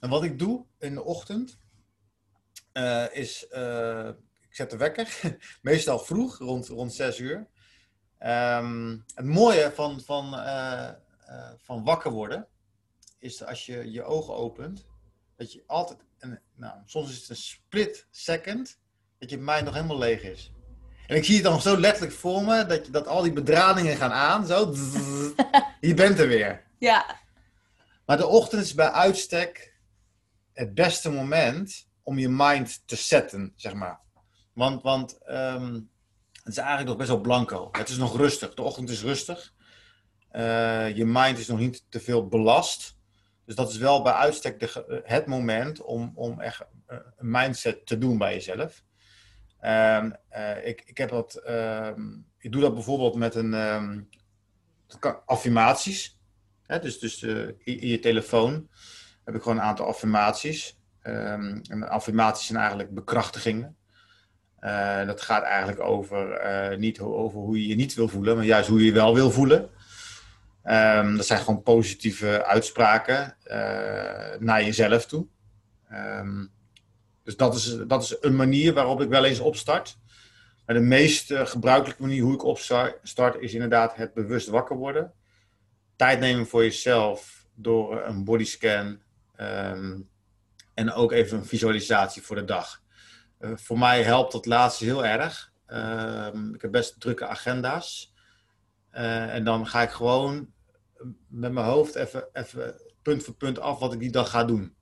En 0.00 0.08
wat 0.10 0.24
ik 0.24 0.38
doe 0.38 0.64
in 0.78 0.94
de 0.94 1.04
ochtend 1.04 1.58
eh, 2.76 3.04
is, 3.12 3.48
eh, 3.48 4.08
ik 4.48 4.54
zet 4.54 4.70
de 4.70 4.76
wekker, 4.76 5.20
meestal 5.62 5.98
vroeg, 5.98 6.38
rond, 6.38 6.68
rond 6.68 6.94
6 6.94 7.18
uur. 7.18 7.46
Ehm, 8.18 8.96
het 9.14 9.24
mooie 9.24 9.72
van, 9.74 10.00
van, 10.00 10.38
eh, 10.38 10.90
van 11.56 11.84
wakker 11.84 12.10
worden 12.10 12.46
is 13.18 13.36
dat 13.36 13.48
als 13.48 13.66
je 13.66 13.90
je 13.90 14.02
ogen 14.02 14.34
opent, 14.34 14.86
dat 15.36 15.52
je 15.52 15.62
altijd, 15.66 15.98
een, 16.18 16.40
nou, 16.54 16.78
soms 16.86 17.10
is 17.10 17.18
het 17.20 17.28
een 17.28 17.36
split 17.36 18.06
second, 18.10 18.78
dat 19.18 19.30
je 19.30 19.38
mind 19.38 19.64
nog 19.64 19.74
helemaal 19.74 19.98
leeg 19.98 20.22
is. 20.22 20.52
En 21.06 21.16
ik 21.16 21.24
zie 21.24 21.34
het 21.34 21.44
dan 21.44 21.60
zo 21.60 21.80
letterlijk 21.80 22.14
voor 22.14 22.42
me, 22.42 22.66
dat, 22.66 22.86
je, 22.86 22.92
dat 22.92 23.06
al 23.06 23.22
die 23.22 23.32
bedradingen 23.32 23.96
gaan 23.96 24.12
aan, 24.12 24.46
zo, 24.46 24.74
je 25.80 25.94
bent 25.94 26.18
er 26.18 26.28
weer. 26.28 26.66
Ja, 26.78 27.20
Maar 28.06 28.16
de 28.16 28.26
ochtend 28.26 28.62
is 28.62 28.74
bij 28.74 28.90
uitstek 28.90 29.74
het 30.52 30.74
beste 30.74 31.10
moment 31.10 31.86
om 32.06 32.18
je 32.18 32.28
mind 32.28 32.82
te 32.86 32.96
setten, 32.96 33.52
zeg 33.56 33.74
maar. 33.74 34.00
Want, 34.52 34.82
want 34.82 35.18
ehm, 35.22 35.74
het 36.32 36.52
is 36.52 36.56
eigenlijk 36.56 36.88
nog 36.88 36.96
best 36.96 37.08
wel 37.08 37.20
blanco. 37.20 37.68
Het 37.72 37.88
is 37.88 37.96
nog 37.96 38.16
rustig. 38.16 38.54
De 38.54 38.62
ochtend 38.62 38.90
is 38.90 39.02
rustig. 39.02 39.54
Eh, 40.30 40.96
je 40.96 41.04
mind 41.04 41.38
is 41.38 41.46
nog 41.46 41.58
niet 41.58 41.84
te 41.88 42.00
veel 42.00 42.28
belast. 42.28 42.96
Dus 43.44 43.54
dat 43.54 43.70
is 43.70 43.76
wel 43.76 44.02
bij 44.02 44.12
uitstek 44.12 44.60
de, 44.60 44.68
ge- 44.68 45.02
het 45.04 45.26
moment 45.26 45.82
om, 45.82 46.12
om 46.14 46.40
echt 46.40 46.64
eh, 46.86 46.98
een 47.16 47.30
mindset 47.30 47.86
te 47.86 47.98
doen 47.98 48.18
bij 48.18 48.34
jezelf. 48.34 48.82
Ehm, 49.60 50.10
eh, 50.28 50.66
ik, 50.66 50.82
ik, 50.86 50.98
heb 50.98 51.08
dat, 51.10 51.34
ehm, 51.34 52.16
ik 52.38 52.52
doe 52.52 52.60
dat 52.60 52.74
bijvoorbeeld 52.74 53.14
met 53.14 53.34
een 53.34 53.54
affirmaties. 55.26 56.18
Hè, 56.62 56.78
dus 56.78 56.98
dus 56.98 57.22
eh, 57.22 57.48
in 57.58 57.88
je 57.88 57.98
telefoon 57.98 58.68
heb 59.24 59.34
ik 59.34 59.42
gewoon 59.42 59.56
een 59.58 59.64
aantal 59.64 59.86
affirmaties. 59.86 60.75
Ehm, 61.06 61.58
en 61.68 61.88
affirmaties 61.88 62.46
zijn 62.46 62.58
eigenlijk 62.58 62.94
bekrachtigingen. 62.94 63.76
Eh, 64.58 65.06
dat 65.06 65.20
gaat 65.20 65.42
eigenlijk 65.42 65.80
over, 65.80 66.30
eh, 66.32 66.78
niet 66.78 67.00
over 67.00 67.38
hoe 67.38 67.60
je 67.60 67.68
je 67.68 67.74
niet 67.74 67.94
wil 67.94 68.08
voelen, 68.08 68.36
maar 68.36 68.44
juist 68.44 68.68
hoe 68.68 68.78
je 68.78 68.84
je 68.84 68.92
wel 68.92 69.14
wil 69.14 69.30
voelen. 69.30 69.68
Ehm, 70.62 71.16
dat 71.16 71.26
zijn 71.26 71.40
gewoon 71.40 71.62
positieve 71.62 72.44
uitspraken 72.44 73.36
eh, 73.42 74.38
naar 74.38 74.64
jezelf 74.64 75.06
toe. 75.06 75.26
Ehm, 75.88 76.46
dus 77.22 77.36
dat 77.36 77.54
is, 77.54 77.76
dat 77.86 78.02
is 78.02 78.16
een 78.20 78.36
manier 78.36 78.72
waarop 78.72 79.00
ik 79.00 79.08
wel 79.08 79.24
eens 79.24 79.40
opstart. 79.40 79.98
Maar 80.66 80.76
de 80.76 80.82
meest 80.82 81.32
gebruikelijke 81.34 82.02
manier 82.02 82.22
hoe 82.22 82.34
ik 82.34 82.44
opstart 82.44 83.36
is 83.40 83.54
inderdaad 83.54 83.96
het 83.96 84.14
bewust 84.14 84.48
wakker 84.48 84.76
worden 84.76 85.12
tijd 85.96 86.20
nemen 86.20 86.46
voor 86.46 86.62
jezelf 86.62 87.46
door 87.54 88.04
een 88.04 88.24
bodyscan 88.24 88.98
en 90.76 90.92
ook 90.92 91.12
even 91.12 91.38
een 91.38 91.44
visualisatie 91.44 92.22
voor 92.22 92.36
de 92.36 92.44
dag. 92.44 92.82
Eh, 93.38 93.50
voor 93.54 93.78
mij 93.78 94.02
helpt 94.02 94.32
dat 94.32 94.46
laatste 94.46 94.84
heel 94.84 95.04
erg. 95.04 95.52
Ehm, 95.66 96.54
ik 96.54 96.62
heb 96.62 96.70
best 96.70 97.00
drukke 97.00 97.26
agenda's. 97.26 98.14
Eh, 98.90 99.34
en 99.34 99.44
dan 99.44 99.66
ga 99.66 99.82
ik 99.82 99.90
gewoon 99.90 100.52
met 101.28 101.52
mijn 101.52 101.66
hoofd 101.66 101.94
even, 101.94 102.28
even 102.32 102.74
punt 103.02 103.22
voor 103.22 103.34
punt 103.34 103.58
af 103.58 103.78
wat 103.78 103.92
ik 103.92 103.98
die 103.98 104.10
dag 104.10 104.30
ga 104.30 104.44
doen. 104.44 104.74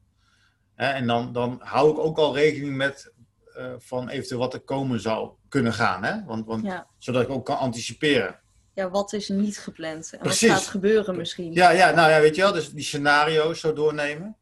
Hè, 0.74 0.87
en 0.87 1.07
dan, 1.07 1.33
dan 1.33 1.61
hou 1.62 1.90
ik 1.90 1.98
ook 1.98 2.18
al 2.18 2.35
rekening 2.35 2.76
met 2.76 3.12
eh, 3.54 3.72
van 3.78 4.09
eventueel 4.09 4.40
wat 4.40 4.54
er 4.54 4.61
komen 4.61 5.00
zou 5.00 5.30
kunnen 5.48 5.72
gaan. 5.72 6.04
Hè? 6.04 6.24
Want, 6.24 6.46
want 6.46 6.64
ja, 6.64 6.87
zodat 6.98 7.22
ik 7.22 7.30
ook 7.30 7.44
kan 7.44 7.59
anticiperen. 7.59 8.40
ja, 8.74 8.90
wat 8.90 9.12
is 9.12 9.28
niet 9.28 9.59
gepland? 9.59 10.12
En 10.12 10.18
Precies. 10.18 10.48
wat 10.48 10.59
gaat 10.59 10.68
gebeuren 10.68 11.16
misschien? 11.16 11.52
Ja, 11.52 11.70
ja, 11.70 11.90
nou 11.90 12.11
ja, 12.11 12.20
weet 12.20 12.37
je 12.37 12.42
wel, 12.42 12.52
dus 12.52 12.70
die 12.70 12.85
scenario's 12.85 13.61
zo 13.61 13.72
doornemen. 13.72 14.37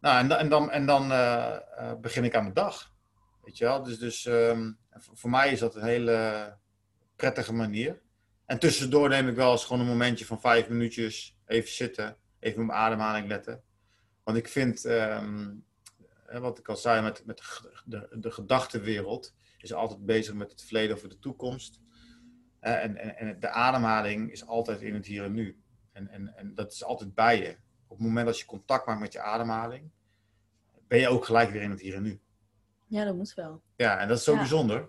Nou, 0.00 0.28
en, 0.28 0.48
dan- 0.48 0.70
en 0.70 0.86
dan, 0.86 1.12
eh, 1.12 1.54
eh, 1.54 1.98
begin 2.00 2.24
ik 2.24 2.34
aan 2.34 2.42
mijn 2.42 2.54
dag. 2.54 2.92
Weet 3.42 3.58
je 3.58 3.64
wel, 3.64 3.82
dus, 3.82 3.98
dus 3.98 4.26
ehm, 4.26 4.72
voor 4.90 5.30
mij 5.30 5.52
is 5.52 5.58
dat 5.58 5.74
een 5.74 5.84
hele 5.84 6.56
prettige 7.16 7.52
manier. 7.54 8.02
En 8.46 8.58
tussendoor 8.58 9.08
neem 9.08 9.28
ik 9.28 9.34
wel 9.34 9.52
eens 9.52 9.64
gewoon 9.64 9.82
een 9.82 9.88
momentje 9.88 10.26
van 10.26 10.40
vijf 10.40 10.68
minuutjes, 10.68 11.38
even 11.46 11.70
zitten, 11.70 12.16
even 12.40 12.60
op 12.60 12.66
mijn 12.66 12.78
ademhaling 12.78 13.28
letten. 13.28 13.62
Want 14.24 14.38
ik 14.38 14.48
vind, 14.48 14.84
ehm, 14.84 15.54
wat 16.32 16.58
ik 16.58 16.68
al 16.68 16.76
zei, 16.76 17.02
met, 17.02 17.22
de, 17.84 18.16
de 18.18 18.30
gedachtenwereld 18.30 19.34
is 19.58 19.72
altijd 19.72 20.06
bezig 20.06 20.34
met 20.34 20.50
het 20.50 20.62
verleden 20.62 20.96
of 20.96 21.02
de 21.02 21.18
toekomst. 21.18 21.80
Eh, 22.60 22.82
en, 22.82 22.96
en, 22.96 23.16
en 23.16 23.40
de 23.40 23.48
ademhaling 23.48 24.32
is 24.32 24.46
altijd 24.46 24.80
in 24.80 24.94
het 24.94 25.06
hier 25.06 25.24
en 25.24 25.32
nu. 25.32 25.60
En, 25.92 26.08
en, 26.08 26.36
en 26.36 26.54
dat 26.54 26.72
is 26.72 26.84
altijd 26.84 27.14
bij 27.14 27.38
je. 27.40 27.56
Op 27.96 28.02
het 28.02 28.10
moment 28.10 28.26
dat 28.26 28.38
je 28.38 28.44
contact 28.46 28.86
maakt 28.86 29.00
met 29.00 29.12
je 29.12 29.20
ademhaling, 29.20 29.90
ben 30.88 30.98
je 30.98 31.08
ook 31.08 31.24
gelijk 31.24 31.50
weer 31.50 31.62
in 31.62 31.70
het 31.70 31.80
hier 31.80 31.94
en 31.94 32.02
nu. 32.02 32.20
Ja, 32.86 33.04
dat 33.04 33.14
moet 33.16 33.34
wel. 33.34 33.62
Ja, 33.76 33.98
en 33.98 34.08
dat 34.08 34.18
is 34.18 34.24
zo 34.24 34.32
Ja. 34.32 34.38
bijzonder. 34.38 34.88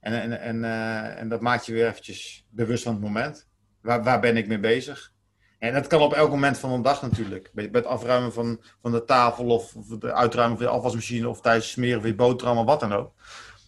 En, 0.00 0.20
en, 0.22 0.40
en, 0.40 0.64
eh, 0.64 1.20
en 1.20 1.28
dat 1.28 1.40
maakt 1.40 1.66
je 1.66 1.72
weer 1.72 1.86
eventjes 1.88 2.46
bewust 2.50 2.82
van 2.82 2.92
het 2.92 3.02
moment. 3.02 3.48
Waar, 3.80 4.02
waar 4.02 4.20
ben 4.20 4.36
ik 4.36 4.46
mee 4.48 4.58
bezig? 4.60 5.12
En 5.58 5.72
dat 5.72 5.86
kan 5.86 6.00
op 6.00 6.12
elk 6.12 6.30
moment 6.30 6.58
van 6.58 6.76
de 6.76 6.80
dag 6.82 7.02
natuurlijk. 7.02 7.50
Bij, 7.54 7.70
bij 7.70 7.80
het 7.80 7.90
afruimen 7.90 8.32
van, 8.32 8.62
van 8.82 8.92
de 8.92 9.04
tafel 9.04 9.46
of, 9.46 9.76
of 9.76 9.88
het 9.90 10.04
uitruimen 10.04 10.56
van 10.58 10.66
je 10.66 10.72
afwasmachine 10.72 11.28
of 11.28 11.40
tijdens 11.40 11.70
smeren 11.70 12.00
van 12.00 12.10
je 12.10 12.16
boterham 12.16 12.58
of 12.58 12.64
wat 12.64 12.80
dan 12.80 12.92
ook. 12.92 13.14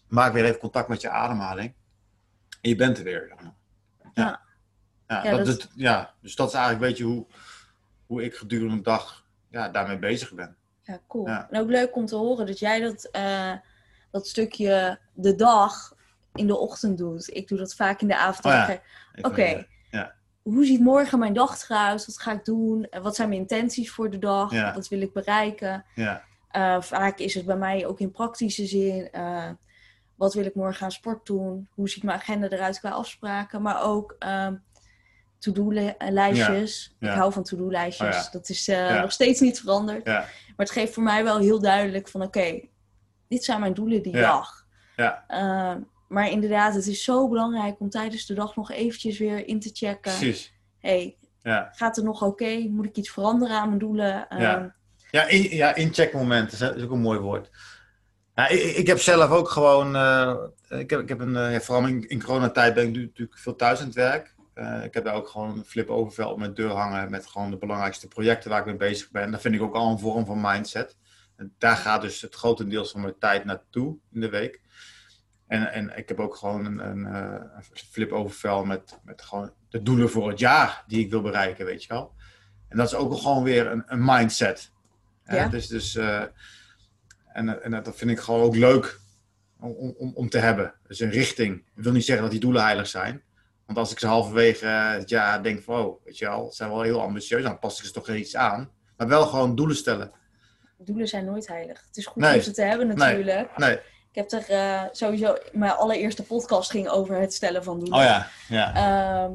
Maak 0.09 0.33
weer 0.33 0.45
even 0.45 0.61
contact 0.61 0.89
met 0.89 1.01
je 1.01 1.11
ademhaling. 1.11 1.75
En 2.61 2.69
je 2.71 2.77
bent 2.77 2.99
er 2.99 3.05
weer. 3.05 3.35
Ja. 4.15 4.41
Ja. 5.07 5.23
Dat, 5.23 5.37
dat- 5.37 5.47
dat- 5.47 5.71
ja, 5.75 6.15
dus 6.21 6.35
dat 6.37 6.49
is 6.49 6.55
eigenlijk 6.55 6.83
een 6.85 6.89
beetje 6.91 7.05
hoe, 7.15 7.27
hoe 8.09 8.23
ik 8.25 8.35
gedurende 8.35 8.77
de 8.77 8.83
dag 8.83 9.27
ja, 9.51 9.69
daarmee 9.69 9.99
bezig 9.99 10.33
ben. 10.35 10.57
Ja, 10.83 11.01
cool. 11.07 11.27
Ja. 11.29 11.49
En 11.51 11.61
ook 11.61 11.69
leuk 11.69 11.97
om 11.97 12.07
te 12.07 12.17
horen 12.17 12.47
dat 12.47 12.59
jij 12.59 12.81
dat, 12.81 13.05
eh, 13.05 13.53
dat 14.11 14.27
stukje 14.29 14.99
de 15.13 15.35
dag 15.35 15.95
in 16.35 16.47
de 16.47 16.57
ochtend 16.57 16.99
doet. 16.99 17.35
Ik 17.35 17.49
doe 17.49 17.59
dat 17.59 17.75
vaak 17.75 18.01
in 18.01 18.09
de 18.09 18.17
avond. 18.17 18.45
Oh 18.45 18.53
ja. 18.53 18.81
Oké, 19.23 19.67
ja. 19.91 20.15
hoe 20.43 20.65
ziet 20.65 20.81
morgen 20.81 21.19
mijn 21.19 21.33
dag 21.33 21.63
eruit? 21.69 22.07
Wat 22.07 22.19
ga 22.21 22.33
ik 22.33 22.45
doen? 22.45 22.85
En 22.85 23.03
Wat 23.03 23.17
zijn 23.17 23.29
mijn 23.29 23.41
intenties 23.41 23.91
voor 23.91 24.11
de 24.11 24.19
dag? 24.19 24.73
Wat 24.75 24.89
wil 24.89 25.01
ik 25.01 25.13
bereiken? 25.13 25.85
Ja, 25.95 26.27
Eh, 26.49 26.81
vaak 26.81 27.19
is 27.19 27.35
het 27.35 27.47
bij 27.47 27.57
mij 27.57 27.87
ook 27.87 28.01
in 28.01 28.11
praktische 28.11 28.67
zin. 28.67 29.11
eh, 29.13 29.51
wat 30.15 30.35
wil 30.35 30.45
ik 30.45 30.55
morgen 30.55 30.85
aan 30.85 30.93
sport 30.93 31.27
doen? 31.27 31.69
Hoe 31.75 31.89
ziet 31.89 32.03
mijn 32.03 32.19
agenda 32.19 32.49
eruit 32.49 32.79
qua 32.79 32.91
afspraken? 32.91 33.63
Maar 33.63 33.83
ook 33.83 34.17
ehm 34.19 34.55
to-do-lijstjes. 35.39 36.95
Ja, 36.99 37.07
ja. 37.07 37.13
Ik 37.13 37.19
hou 37.19 37.33
van 37.33 37.43
to-do-lijstjes. 37.43 38.17
Oh 38.17 38.23
ja. 38.23 38.29
Dat 38.33 38.49
is 38.49 38.69
eh, 38.69 39.01
nog 39.01 39.13
steeds 39.13 39.41
niet 39.41 39.61
veranderd. 39.61 40.05
Maar 40.05 40.67
het 40.67 40.71
geeft 40.71 40.95
voor 40.95 41.03
mij 41.03 41.25
wel 41.25 41.39
heel 41.39 41.61
duidelijk 41.61 42.09
van... 42.09 42.23
Oké, 42.23 42.61
dit 43.29 43.45
zijn 43.45 43.61
mijn 43.61 43.75
doelen 43.75 44.03
die 44.03 44.13
dag. 44.13 44.67
ja, 44.97 45.25
Eh, 45.27 45.75
maar 46.09 46.31
inderdaad, 46.31 46.75
het 46.75 46.87
is 46.87 47.05
zo 47.05 47.29
belangrijk 47.29 47.81
om 47.81 47.91
tijdens 47.91 48.27
de 48.27 48.35
dag 48.35 48.57
nog 48.57 48.71
eventjes 48.71 49.19
weer 49.19 49.47
in 49.47 49.61
te 49.61 49.71
checken. 49.73 50.01
precies. 50.19 50.53
hey, 50.79 51.17
Ja. 51.43 51.69
gaat 51.75 51.97
het 51.97 52.05
nog 52.05 52.23
oké? 52.23 52.59
Moet 52.59 52.85
ik 52.87 52.97
iets 52.97 53.11
veranderen 53.11 53.57
aan 53.57 53.67
mijn 53.67 53.79
doelen? 53.79 54.29
Ehm, 54.29 54.41
Ja. 54.41 54.75
Ja, 55.11 55.27
in, 55.27 55.43
ja 55.43 55.75
incheckmomenten 55.75 56.77
is 56.77 56.83
ook 56.83 56.91
een 56.91 57.01
mooi 57.01 57.19
woord. 57.19 57.51
Ja, 58.35 58.49
ik, 58.49 58.63
ik 58.63 58.87
heb 58.87 58.99
zelf 59.01 59.31
ook 59.31 59.49
gewoon, 59.49 59.97
eh, 59.97 60.35
ik 60.69 60.91
heb, 60.91 61.01
ik 61.01 61.09
heb 61.09 61.21
een, 61.21 61.61
vooral 61.63 61.87
in, 61.87 62.09
in 62.09 62.23
coronatijd 62.23 62.75
ben 62.75 62.85
ik 62.87 62.91
nu 62.93 63.03
natuurlijk 63.05 63.39
veel 63.39 63.57
thuis 63.57 63.79
aan 63.81 63.87
het 63.87 63.95
werk. 63.95 64.35
Eh, 64.59 64.85
ik 64.85 64.95
heb 64.95 65.05
daar 65.05 65.15
ook 65.15 65.29
gewoon 65.29 65.59
een 65.59 65.65
flip 65.65 65.89
overvel 65.89 66.31
op 66.31 66.39
mijn 66.39 66.55
deur 66.55 66.71
hangen 66.71 67.11
met 67.11 67.27
gewoon 67.27 67.51
de 67.51 67.57
belangrijkste 67.57 68.09
projecten 68.09 68.51
waar 68.51 68.61
ik 68.61 68.67
mee 68.67 68.77
bezig 68.77 69.11
ben. 69.11 69.31
Dat 69.31 69.41
vind 69.41 69.55
ik 69.55 69.63
ook 69.63 69.75
al 69.75 69.91
een 69.91 69.99
vorm 69.99 70.27
van 70.27 70.41
mindset. 70.41 70.97
En 71.37 71.55
daar 71.59 71.77
gaat 71.77 72.01
dus 72.01 72.21
het 72.21 72.35
grotendeels 72.35 72.91
van 72.91 73.01
mijn 73.01 73.19
tijd 73.19 73.45
naartoe 73.45 73.97
in 74.13 74.21
de 74.21 74.29
week. 74.29 74.61
En, 75.47 75.73
en 75.73 75.97
ik 75.97 76.09
heb 76.09 76.21
ook 76.21 76.37
gewoon 76.37 76.65
een, 76.65 76.79
een, 76.89 77.07
eh, 77.07 77.45
een 77.57 77.63
flip 77.91 78.13
overvel 78.13 78.65
met, 78.65 78.99
met 79.05 79.23
gewoon 79.23 79.53
de 79.69 79.83
doelen 79.83 80.11
voor 80.11 80.29
het 80.29 80.39
jaar 80.39 80.85
die 80.87 81.05
ik 81.05 81.11
wil 81.11 81.23
bereiken, 81.23 81.65
weet 81.65 81.83
je 81.83 81.89
wel. 81.89 82.15
En 82.69 82.77
dat 82.77 82.87
is 82.87 82.95
ook 82.95 83.17
gewoon 83.17 83.43
weer 83.43 83.67
een, 83.67 83.83
een 83.87 84.05
mindset. 84.05 84.73
Ja. 85.25 85.49
Dus, 85.49 85.67
dus, 85.67 85.95
eh, 85.95 86.23
en, 87.27 87.63
en 87.63 87.83
dat 87.83 87.97
vind 87.97 88.11
ik 88.11 88.19
gewoon 88.19 88.43
ook 88.43 88.57
leuk 88.57 88.99
om, 89.61 89.95
om, 89.99 90.13
om 90.15 90.29
te 90.29 90.39
hebben. 90.39 90.75
Dus 90.87 91.01
een 91.01 91.11
richting. 91.11 91.57
Ik 91.57 91.83
wil 91.83 91.93
niet 91.93 92.05
zeggen 92.05 92.23
dat 92.23 92.33
die 92.33 92.41
doelen 92.41 92.63
heilig 92.63 92.87
zijn. 92.87 93.23
Want 93.69 93.81
als 93.81 93.91
ik 93.93 93.99
ze 93.99 94.07
halverwege 94.07 94.67
het 94.67 95.09
jaar 95.09 95.43
denk 95.43 95.63
van, 95.63 95.81
oh, 95.81 96.05
weet 96.05 96.19
je 96.19 96.27
wel, 96.27 96.45
het 96.45 96.55
zijn 96.55 96.71
wel 96.71 96.83
heel 96.83 97.01
ambitieus, 97.01 97.43
dan 97.43 97.59
pas 97.59 97.79
ik 97.79 97.85
ze 97.85 97.93
toch 97.93 98.09
iets 98.09 98.37
aan. 98.37 98.71
Maar 98.97 99.09
wel 99.09 99.27
gewoon 99.27 99.55
doelen 99.55 99.77
stellen. 99.77 100.13
Doelen 100.79 101.09
zijn 101.09 101.25
nooit 101.25 101.47
heilig. 101.49 101.85
Het 101.87 101.97
is 101.97 102.07
goed 102.07 102.23
Nee. 102.23 102.35
om 102.35 102.41
ze 102.41 102.51
te 102.51 102.63
hebben 102.63 102.87
natuurlijk. 102.87 103.57
Nee. 103.57 103.75
Ik 104.11 104.15
heb 104.15 104.33
er 104.33 104.49
eh, 104.51 104.83
sowieso... 104.93 105.37
Mijn 105.53 105.73
allereerste 105.73 106.23
podcast 106.23 106.71
ging 106.71 106.89
over 106.89 107.17
het 107.17 107.33
stellen 107.35 107.65
van 107.65 107.79
doelen. 107.79 107.99
Oh 107.99 108.05
ja, 108.05 108.29
ja. 108.49 108.75
Ehm, 108.75 109.33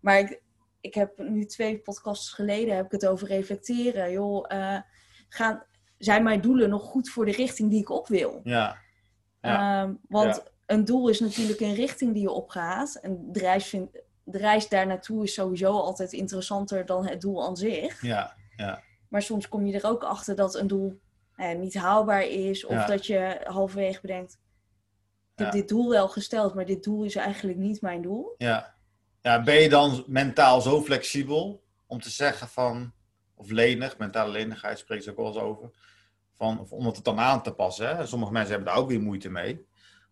maar 0.00 0.18
ik, 0.18 0.40
ik 0.80 0.94
heb 0.94 1.18
nu 1.18 1.44
twee 1.44 1.78
podcasts 1.78 2.32
geleden 2.32 2.76
heb 2.76 2.84
ik 2.84 2.92
het 2.92 3.06
over 3.06 3.28
reflecteren. 3.28 4.10
Joh, 4.10 4.44
eh, 4.48 4.80
gaan, 5.28 5.64
zijn 5.98 6.22
mijn 6.22 6.40
doelen 6.40 6.68
nog 6.68 6.82
goed 6.82 7.08
voor 7.10 7.24
de 7.24 7.32
richting 7.32 7.70
die 7.70 7.80
ik 7.80 7.90
op 7.90 8.08
wil? 8.08 8.40
Ja, 8.44 8.76
Ehm, 9.40 9.92
want 10.08 10.34
Ja. 10.34 10.42
Een 10.68 10.84
doel 10.84 11.08
is 11.08 11.20
natuurlijk 11.20 11.60
een 11.60 11.74
richting 11.74 12.12
die 12.12 12.22
je 12.22 12.30
opgaat. 12.30 12.94
En 13.02 13.32
de 13.32 13.38
reis, 13.38 13.66
vind, 13.66 13.90
de 14.24 14.38
reis 14.38 14.68
daar 14.68 14.86
naartoe 14.86 15.22
is 15.22 15.34
sowieso 15.34 15.72
altijd 15.72 16.12
interessanter 16.12 16.86
dan 16.86 17.06
het 17.06 17.20
doel 17.20 17.46
aan 17.46 17.56
zich. 17.56 18.02
ja, 18.02 18.34
ja. 18.56 18.82
Maar 19.08 19.22
soms 19.22 19.48
kom 19.48 19.66
je 19.66 19.80
er 19.80 19.86
ook 19.88 20.02
achter 20.02 20.36
dat 20.36 20.54
een 20.54 20.66
doel 20.66 21.00
eh, 21.36 21.56
niet 21.56 21.74
haalbaar 21.74 22.26
is. 22.26 22.64
Of 22.64 22.72
Ja. 22.74 22.86
dat 22.86 23.06
je 23.06 23.40
halverwege 23.44 24.00
bedenkt, 24.00 24.32
ik 25.32 25.44
heb 25.44 25.46
Ja. 25.46 25.52
dit 25.52 25.68
doel 25.68 25.88
wel 25.90 26.08
gesteld, 26.08 26.54
maar 26.54 26.66
dit 26.66 26.84
doel 26.84 27.04
is 27.04 27.16
eigenlijk 27.16 27.58
niet 27.58 27.80
mijn 27.80 28.02
doel. 28.02 28.34
Ja. 28.38 28.74
ja, 29.20 29.42
ben 29.42 29.54
je 29.54 29.68
dan 29.68 30.04
mentaal 30.06 30.60
zo 30.60 30.82
flexibel 30.82 31.62
om 31.86 32.00
te 32.00 32.10
zeggen 32.10 32.48
van, 32.48 32.92
of 33.34 33.50
lenig, 33.50 33.98
mentale 33.98 34.30
lenigheid 34.30 34.78
spreekt 34.78 35.04
ze 35.04 35.10
ook 35.10 35.16
wel 35.16 35.26
eens 35.26 35.36
over, 35.36 35.70
van, 36.34 36.60
of 36.60 36.72
om 36.72 36.86
het 36.86 37.04
dan 37.04 37.18
aan 37.18 37.42
te 37.42 37.52
passen. 37.52 37.96
Hè? 37.96 38.06
Sommige 38.06 38.32
mensen 38.32 38.50
hebben 38.54 38.68
daar 38.72 38.82
ook 38.82 38.88
weer 38.88 39.00
moeite 39.00 39.30
mee, 39.30 39.66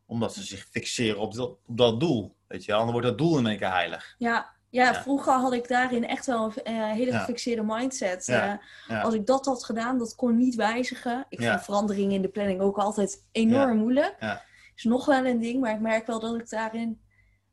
omdat 0.07 0.35
ze 0.35 0.43
zich 0.43 0.67
fixeren 0.71 1.21
op 1.21 1.35
dat, 1.35 1.49
op 1.67 1.77
dat 1.77 2.01
doel. 2.01 2.35
Weet 2.47 2.65
je 2.65 2.73
wel, 2.73 2.81
dan 2.83 2.91
wordt 2.93 3.07
dat 3.07 3.19
doel 3.19 3.39
in 3.39 3.47
één 3.47 3.59
keer 3.59 3.73
heilig. 3.73 4.15
Ja, 4.19 4.55
ja, 4.71 4.85
Ja. 4.85 4.95
vroeger 5.03 5.33
had 5.33 5.53
ik 5.53 5.69
daarin 5.69 6.07
echt 6.07 6.27
wel 6.27 6.45
een 6.45 6.63
eh, 6.65 6.91
hele 6.91 7.11
Ja. 7.11 7.19
gefixeerde 7.19 7.63
mindset. 7.65 8.27
Ja, 8.27 8.61
Eh. 8.89 9.05
Als 9.05 9.15
ik 9.15 9.27
dat 9.27 9.47
had 9.47 9.65
gedaan, 9.65 9.99
dat 9.99 10.15
kon 10.15 10.37
niet 10.37 10.55
wijzigen. 10.55 11.27
Ik 11.29 11.41
vind 11.43 11.63
veranderingen 11.63 12.15
in 12.15 12.23
de 12.23 12.29
planning 12.29 12.61
ook 12.61 12.77
altijd 12.79 13.27
enorm 13.33 13.77
moeilijk. 13.77 14.17
Ja. 14.21 14.43
Is 14.75 14.85
nog 14.85 15.05
wel 15.07 15.27
een 15.27 15.41
ding, 15.41 15.61
maar 15.61 15.75
ik 15.75 15.81
merk 15.81 16.07
wel 16.07 16.21
dat 16.21 16.35
ik 16.35 16.49
daarin 16.51 17.01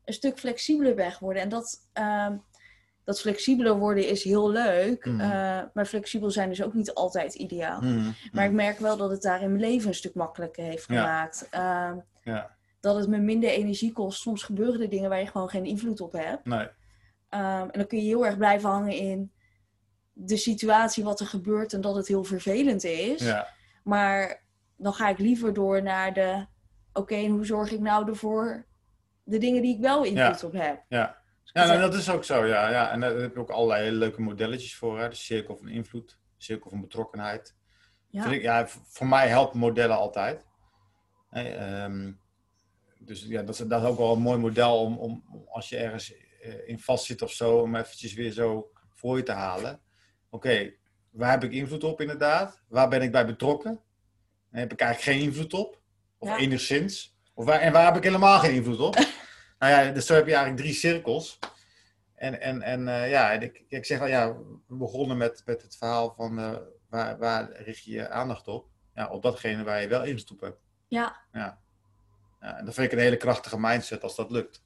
een 0.04 0.14
stuk 0.14 0.38
flexibeler 0.38 0.94
ben 0.94 1.12
geworden. 1.12 1.42
En 1.42 1.48
dat, 1.48 1.88
ehm, 1.92 2.36
dat 3.04 3.20
flexibeler 3.20 3.78
worden 3.78 4.08
is 4.08 4.24
heel 4.24 4.50
leuk, 4.50 5.04
Mhm. 5.06 5.20
eh, 5.20 5.60
maar 5.74 5.86
flexibel 5.86 6.30
zijn 6.30 6.50
is 6.50 6.62
ook 6.62 6.74
niet 6.74 6.94
altijd 6.94 7.34
ideaal. 7.34 7.80
Mm, 7.80 8.14
Maar 8.32 8.44
ik 8.44 8.52
merk 8.52 8.78
wel 8.78 8.96
dat 8.96 9.10
het 9.10 9.22
daarin 9.22 9.48
mijn 9.48 9.60
leven 9.70 9.88
een 9.88 9.94
stuk 9.94 10.14
makkelijker 10.14 10.64
heeft 10.64 10.84
gemaakt. 10.84 11.48
Ja, 12.24 12.56
dat 12.80 12.96
het 12.96 13.08
me 13.08 13.18
minder 13.18 13.50
energie 13.50 13.92
kost. 13.92 14.20
Soms 14.20 14.42
gebeuren 14.42 14.80
er 14.80 14.88
dingen 14.88 15.08
waar 15.10 15.20
je 15.20 15.26
gewoon 15.26 15.48
geen 15.48 15.64
invloed 15.64 16.00
op 16.00 16.12
hebt. 16.12 16.44
nee. 16.44 16.68
Ehm, 17.28 17.60
en 17.62 17.70
dan 17.72 17.86
kun 17.86 17.98
je 17.98 18.04
heel 18.04 18.26
erg 18.26 18.36
blijven 18.36 18.70
hangen 18.70 18.92
in 18.92 19.32
de 20.12 20.36
situatie, 20.36 21.04
wat 21.04 21.20
er 21.20 21.26
gebeurt 21.26 21.72
en 21.72 21.80
dat 21.80 21.96
het 21.96 22.08
heel 22.08 22.24
vervelend 22.24 22.84
is. 22.84 23.22
Ja, 23.22 23.48
Maar 23.82 24.42
dan 24.76 24.92
ga 24.94 25.08
ik 25.08 25.18
liever 25.18 25.52
door 25.54 25.82
naar 25.82 26.12
de, 26.12 26.46
oké, 26.92 27.26
hoe 27.26 27.46
zorg 27.46 27.70
ik 27.72 27.80
nou 27.80 28.08
ervoor 28.08 28.66
de 29.22 29.38
dingen 29.38 29.62
die 29.62 29.74
ik 29.74 29.80
wel 29.80 30.04
invloed 30.04 30.44
op 30.44 30.52
heb. 30.52 30.82
ja. 30.88 31.22
Dus 31.42 31.52
Ja, 31.52 31.66
nou, 31.66 31.80
dat 31.80 31.94
is 31.94 32.10
ook 32.10 32.24
zo, 32.24 32.46
ja. 32.46 32.70
ja. 32.70 32.90
En 32.90 33.00
daar 33.00 33.16
heb 33.16 33.34
je 33.34 33.40
ook 33.40 33.50
allerlei 33.50 33.84
hele 33.84 33.96
leuke 33.96 34.20
modelletjes 34.20 34.76
voor. 34.76 34.98
Hè? 34.98 35.08
De 35.08 35.14
cirkel 35.14 35.56
van 35.56 35.68
invloed, 35.68 36.08
de 36.08 36.44
cirkel 36.44 36.70
van 36.70 36.80
betrokkenheid. 36.80 37.54
ja. 38.10 38.22
Vind 38.22 38.34
ik, 38.34 38.42
ja, 38.42 38.66
voor 38.68 39.06
mij 39.06 39.28
helpen 39.28 39.58
modellen 39.58 39.96
altijd. 39.96 40.46
Ehm, 41.34 42.12
dus 42.98 43.24
ja, 43.24 43.42
dat 43.42 43.54
is, 43.60 43.66
dat 43.66 43.82
is 43.82 43.88
ook 43.88 43.98
wel 43.98 44.12
een 44.12 44.20
mooi 44.20 44.38
model 44.38 44.80
om, 44.80 44.98
om 44.98 45.24
als 45.48 45.68
je 45.68 45.76
ergens 45.76 46.14
eh, 46.40 46.68
in 46.68 46.78
vast 46.80 47.04
zit 47.04 47.22
of 47.22 47.32
zo, 47.32 47.58
om 47.58 47.76
eventjes 47.76 48.14
weer 48.14 48.30
zo 48.32 48.70
voor 48.90 49.16
je 49.16 49.22
te 49.22 49.32
halen. 49.32 49.80
Oké, 50.30 50.72
waar 51.10 51.30
heb 51.30 51.44
ik 51.44 51.52
invloed 51.52 51.84
op 51.84 52.00
inderdaad? 52.00 52.62
Waar 52.68 52.88
ben 52.88 53.02
ik 53.02 53.12
bij 53.12 53.26
betrokken? 53.26 53.80
En 54.50 54.58
heb 54.60 54.72
ik 54.72 54.80
eigenlijk 54.80 55.18
geen 55.18 55.28
invloed 55.28 55.54
op? 55.54 55.80
Of 56.18 56.28
Ja. 56.28 56.38
enigszins? 56.38 57.16
Of 57.34 57.44
waar, 57.44 57.60
en 57.60 57.72
waar 57.72 57.84
heb 57.86 57.96
ik 57.96 58.04
helemaal 58.04 58.38
geen 58.38 58.54
invloed 58.54 58.80
op? 58.80 58.94
nou 59.58 59.72
ja, 59.72 59.92
dus 59.92 60.06
zo 60.06 60.14
heb 60.14 60.26
je 60.26 60.32
eigenlijk 60.34 60.62
drie 60.62 60.74
cirkels. 60.74 61.38
En, 62.14 62.40
en, 62.40 62.62
en 62.62 62.88
eh, 62.88 63.10
ja, 63.10 63.30
ik, 63.32 63.64
ik 63.68 63.84
zeg 63.84 64.00
al, 64.00 64.06
ja, 64.06 64.36
we 64.66 64.76
begonnen 64.76 65.16
met, 65.16 65.42
met 65.44 65.62
het 65.62 65.76
verhaal 65.76 66.14
van 66.16 66.38
eh, 66.38 66.56
waar, 66.88 67.18
waar 67.18 67.62
richt 67.62 67.84
je 67.84 67.90
je 67.92 68.08
aandacht 68.08 68.48
op? 68.48 68.68
Ja, 68.94 69.08
op 69.10 69.22
datgene 69.22 69.64
waar 69.64 69.80
je 69.80 69.88
wel 69.88 70.04
invloed 70.04 70.30
op 70.30 70.40
hebt. 70.40 70.63
Ja. 70.94 71.16
ja. 71.32 71.58
ja 72.40 72.56
en 72.56 72.64
dat 72.64 72.74
vind 72.74 72.86
ik 72.86 72.92
een 72.92 73.04
hele 73.04 73.16
krachtige 73.16 73.60
mindset 73.60 74.02
als 74.02 74.16
dat 74.16 74.30
lukt. 74.30 74.62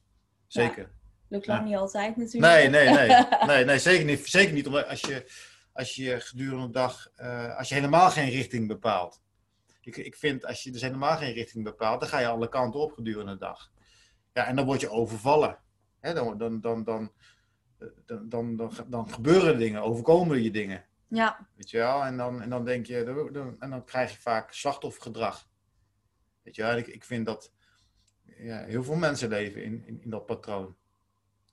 Zeker. 0.46 0.90
Lukt 1.28 1.46
lang 1.46 1.64
niet 1.64 1.76
altijd 1.76 2.16
natuurlijk. 2.16 2.52
Nee, 2.52 2.68
nee, 2.68 2.88
nee. 2.88 3.26
nee, 3.46 3.64
nee 3.64 3.78
zeker 3.78 4.04
niet. 4.04 4.26
Zeker 4.26 4.52
niet 4.52 4.66
omdat 4.66 4.88
als 4.88 5.00
je, 5.00 5.30
als 5.72 5.94
je 5.94 6.20
gedurende 6.20 6.66
de 6.66 6.72
dag, 6.72 7.10
eh, 7.14 7.56
als 7.56 7.68
je 7.68 7.74
helemaal 7.74 8.10
geen 8.10 8.28
richting 8.28 8.68
bepaalt. 8.68 9.22
Ik, 9.80 9.96
ik 9.96 10.16
vind 10.16 10.46
als 10.46 10.62
je 10.62 10.70
dus 10.70 10.82
helemaal 10.82 11.16
geen 11.16 11.32
richting 11.32 11.64
bepaalt, 11.64 12.00
dan 12.00 12.08
ga 12.08 12.18
je 12.18 12.26
alle 12.26 12.48
kanten 12.48 12.80
op 12.80 12.92
gedurende 12.92 13.32
de 13.32 13.38
dag. 13.38 13.70
Ja, 14.32 14.46
en 14.46 14.56
dan 14.56 14.64
word 14.64 14.80
je 14.80 14.90
overvallen. 14.90 15.58
Dan, 16.00 16.38
dan, 16.38 16.60
dan, 16.60 16.84
dan, 16.84 17.12
dan, 18.06 18.56
dan, 18.56 18.72
dan, 18.86 19.10
gebeuren 19.10 19.52
er 19.52 19.58
dingen, 19.58 19.82
overkomen 19.82 20.42
je 20.42 20.50
dingen. 20.50 20.84
Ja. 21.08 21.48
Weet 21.56 21.70
je 21.70 21.78
wel? 21.78 22.04
En 22.04 22.16
dan, 22.16 22.42
en 22.42 22.50
dan 22.50 22.64
denk 22.64 22.86
je, 22.86 23.28
dan, 23.32 23.56
en 23.60 23.70
dan 23.70 23.84
krijg 23.84 24.12
je 24.12 24.20
vaak 24.20 24.52
slachtoffergedrag. 24.52 25.47
Weet 26.48 26.56
je 26.56 26.76
ik, 26.76 26.86
ik 26.86 27.04
vind 27.04 27.26
dat 27.26 27.52
ja, 28.24 28.64
heel 28.64 28.84
veel 28.84 28.94
mensen 28.94 29.28
leven 29.28 29.64
in, 29.64 29.82
in, 29.86 30.00
in 30.02 30.10
dat 30.10 30.26
patroon. 30.26 30.76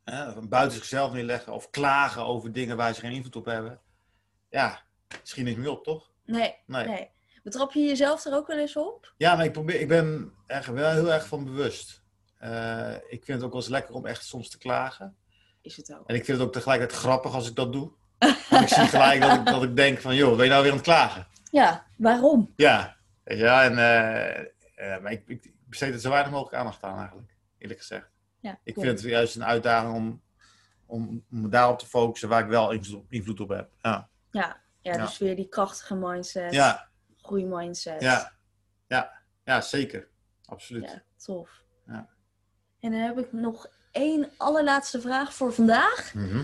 Hè? 0.04 0.42
Buiten 0.48 0.78
zichzelf 0.78 1.14
neerleggen 1.14 1.54
of 1.54 1.70
klagen 1.70 2.26
over 2.26 2.52
dingen 2.52 2.78
waar 2.78 2.94
ze 2.94 3.00
geen 3.00 3.12
invloed 3.12 3.36
op 3.36 3.46
hebben. 3.46 3.82
Ja, 4.50 4.82
misschien 5.20 5.46
niet 5.46 5.58
meer 5.58 5.70
op, 5.70 5.84
toch? 5.84 6.12
nee, 6.26 6.56
Nee. 6.66 6.88
nee. 6.88 7.10
Betrap 7.44 7.72
je 7.72 7.80
jezelf 7.80 8.26
er 8.26 8.34
ook 8.34 8.48
wel 8.48 8.58
eens 8.58 8.76
op? 8.76 9.14
Ja, 9.18 9.36
maar 9.36 9.46
ik, 9.46 9.52
probeer, 9.52 9.80
ik 9.80 9.88
ben 9.88 10.34
er 10.48 10.74
wel 10.74 10.92
heel 10.92 11.14
erg 11.14 11.28
van 11.28 11.44
bewust. 11.44 12.04
Eh, 12.38 12.94
ik 12.94 13.26
vind 13.26 13.38
het 13.38 13.44
ook 13.44 13.52
wel 13.52 13.62
eens 13.62 13.70
lekker 13.70 13.96
om 13.96 14.06
echt 14.06 14.26
soms 14.26 14.50
te 14.50 14.58
klagen. 14.58 15.16
Is 15.62 15.78
het 15.78 15.94
ook. 15.94 16.10
En 16.10 16.16
ik 16.16 16.26
vind 16.26 16.38
het 16.38 16.48
ook 16.48 16.54
tegelijkertijd 16.54 17.00
grappig 17.00 17.34
als 17.34 17.50
ik 17.50 17.56
dat 17.56 17.74
doe. 17.74 17.92
Want 18.50 18.62
ik 18.62 18.68
zie 18.68 18.88
gelijk 18.88 19.22
dat 19.22 19.38
ik, 19.38 19.46
dat 19.46 19.64
ik 19.64 19.76
denk 19.76 20.00
van, 20.00 20.16
joh, 20.16 20.36
ben 20.36 20.46
je 20.46 20.52
nou 20.52 20.62
weer 20.62 20.72
aan 20.72 20.78
het 20.78 20.88
klagen? 20.88 21.28
Ja, 21.52 21.86
waarom? 21.98 22.54
Ja, 22.56 22.96
ja 23.24 23.64
en 23.64 23.78
eh, 23.78 24.46
eh, 24.76 25.00
maar 25.02 25.12
ik, 25.12 25.24
ik 25.28 25.54
besteed 25.66 25.94
er 25.94 26.00
zo 26.00 26.10
weinig 26.10 26.32
mogelijk 26.32 26.56
aandacht 26.56 26.84
aan 26.84 26.98
eigenlijk, 26.98 27.36
eerlijk 27.58 27.80
gezegd. 27.80 28.10
Ja, 28.40 28.60
Ik 28.64 28.74
cool. 28.74 28.86
vind 28.86 29.00
het 29.02 29.10
juist 29.10 29.36
een 29.36 29.46
uitdaging 29.46 29.94
om, 29.96 30.22
om, 30.86 31.08
om 31.08 31.42
me 31.42 31.50
daarop 31.50 31.80
te 31.80 31.88
focussen 31.88 32.30
waar 32.30 32.44
ik 32.44 32.50
wel 32.50 32.72
invloed 33.10 33.40
op, 33.40 33.50
heb. 33.50 33.70
Ja, 33.82 34.10
Ja, 34.32 34.62
ja, 34.82 34.94
Ja. 34.94 35.06
dus 35.06 35.18
weer 35.18 35.36
die 35.36 35.48
krachtige 35.50 35.96
mindset, 35.96 36.54
ja, 36.54 36.90
groeimindset. 37.22 38.02
ja, 38.02 38.32
ja, 38.88 39.12
ja 39.44 39.62
zeker. 39.62 40.08
Absoluut. 40.46 40.84
Ja, 40.84 41.04
tof. 41.18 41.64
Ja. 41.88 42.10
En 42.80 42.92
dan 42.92 43.00
heb 43.00 43.18
ik 43.20 43.32
nog 43.34 43.68
één 43.92 44.30
allerlaatste 44.38 45.02
vraag 45.02 45.34
voor 45.34 45.54
vandaag. 45.54 46.14
Mhm. 46.14 46.44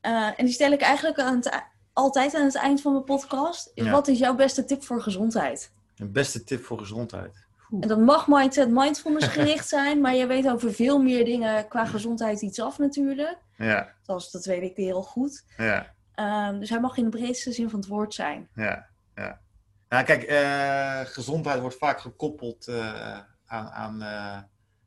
Eh, 0.00 0.26
en 0.26 0.44
die 0.44 0.52
stel 0.54 0.72
ik 0.72 0.80
eigenlijk 0.80 1.18
aan 1.18 1.36
het, 1.36 1.46
e- 1.46 1.60
altijd 1.92 2.34
aan 2.34 2.44
het 2.44 2.54
eind 2.56 2.80
van 2.80 2.92
mijn 2.92 3.04
podcast. 3.04 3.70
Is 3.74 3.84
Ja. 3.84 3.90
Wat 3.90 4.08
is 4.08 4.18
jouw 4.18 4.34
beste 4.34 4.64
tip 4.64 4.82
voor 4.82 5.02
gezondheid? 5.02 5.72
Een 5.96 6.12
beste 6.12 6.44
tip 6.44 6.64
voor 6.64 6.78
gezondheid. 6.78 7.46
En 7.80 7.88
dat 7.88 7.98
mag 7.98 8.26
mindset, 8.28 8.70
mindfulness 8.70 9.26
gericht 9.36 9.68
zijn, 9.68 10.00
maar 10.00 10.14
je 10.14 10.26
weet 10.26 10.48
over 10.50 10.72
veel 10.72 11.02
meer 11.02 11.24
dingen 11.24 11.68
qua 11.68 11.84
gezondheid 11.86 12.42
iets 12.42 12.60
af 12.60 12.78
natuurlijk. 12.78 13.38
Ja, 13.56 13.94
dat 14.04 14.44
weet 14.44 14.62
ik 14.62 14.76
heel 14.76 15.02
goed. 15.02 15.44
ja, 15.56 15.94
Ehm, 16.14 16.58
dus 16.58 16.68
hij 16.70 16.80
mag 16.80 16.96
in 16.96 17.04
de 17.04 17.10
breedste 17.10 17.52
zin 17.52 17.70
van 17.70 17.78
het 17.78 17.88
woord 17.88 18.14
zijn. 18.14 18.48
ja, 18.54 18.88
ja. 19.14 19.40
Nou, 19.88 20.04
kijk, 20.04 20.22
eh, 20.22 21.00
gezondheid 21.12 21.60
wordt 21.60 21.76
vaak 21.76 22.00
gekoppeld 22.00 22.66
eh, 22.68 23.18
aan, 23.46 23.68
aan, 23.70 24.02
eh, 24.02 24.42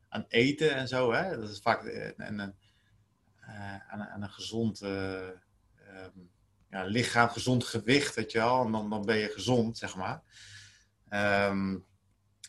aan 0.08 0.24
eten 0.28 0.74
en 0.74 0.88
zo. 0.88 1.12
Hè? 1.12 1.36
Dat 1.40 1.48
is 1.50 1.58
vaak 1.60 1.84
een, 1.84 2.14
een, 2.16 2.40
eh, 3.40 3.76
aan, 3.88 4.00
een- 4.00 4.08
aan 4.08 4.22
een 4.22 4.30
gezond 4.30 4.80
eh, 4.80 5.26
ehm, 5.28 6.18
ja, 6.70 6.84
lichaam, 6.84 7.28
gezond 7.28 7.64
gewicht, 7.64 8.14
weet 8.14 8.32
je 8.32 8.38
wel. 8.38 8.64
En 8.64 8.72
dan, 8.72 8.90
dan 8.90 9.04
ben 9.04 9.16
je 9.16 9.28
gezond, 9.28 9.78
zeg 9.78 9.96
maar. 9.96 10.22
Ehm, 11.08 11.76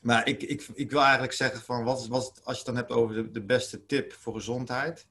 maar 0.03 0.27
ik, 0.27 0.43
ik, 0.43 0.67
ik 0.73 0.91
wil 0.91 1.01
eigenlijk 1.01 1.33
zeggen 1.33 1.61
van, 1.61 1.83
wat 1.83 1.99
is, 2.01 2.07
wat 2.07 2.41
als 2.43 2.59
je 2.59 2.63
het 2.63 2.65
dan 2.65 2.75
hebt 2.75 2.91
over 2.91 3.15
de, 3.15 3.31
de 3.31 3.45
beste 3.45 3.85
tip 3.85 4.13
voor 4.13 4.33
gezondheid, 4.33 5.07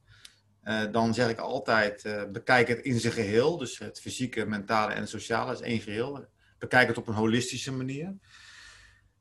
eh, 0.62 0.82
dan 0.90 1.14
zeg 1.14 1.28
ik 1.28 1.38
altijd, 1.38 2.04
eh, 2.04 2.22
bekijk 2.32 2.68
het 2.68 2.80
in 2.80 3.00
zijn 3.00 3.12
geheel. 3.12 3.56
Dus 3.56 3.78
het 3.78 4.00
fysieke, 4.00 4.46
mentale 4.46 4.92
en 4.92 5.08
sociale 5.08 5.52
is 5.52 5.60
één 5.60 5.80
geheel. 5.80 6.26
Bekijk 6.58 6.88
het 6.88 6.98
op 6.98 7.08
een 7.08 7.14
holistische 7.14 7.72
manier. 7.72 8.14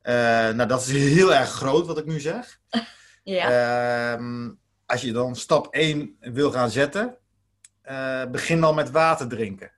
Eh, 0.02 0.14
nou, 0.50 0.66
dat 0.68 0.82
is 0.82 0.92
heel 0.92 1.34
erg 1.34 1.50
groot 1.50 1.88
wat 1.88 1.98
ik 1.98 2.06
nu 2.06 2.20
zeg. 2.20 2.60
Ja, 3.24 4.14
Ehm, 4.14 4.52
als 4.86 5.02
je 5.02 5.12
dan 5.12 5.36
stap 5.36 5.68
1 5.74 6.18
wil 6.20 6.52
gaan 6.52 6.70
zetten, 6.70 7.18
begin 8.32 8.62
dan 8.62 8.76
met 8.76 8.92
water 8.92 9.28
drinken. 9.28 9.72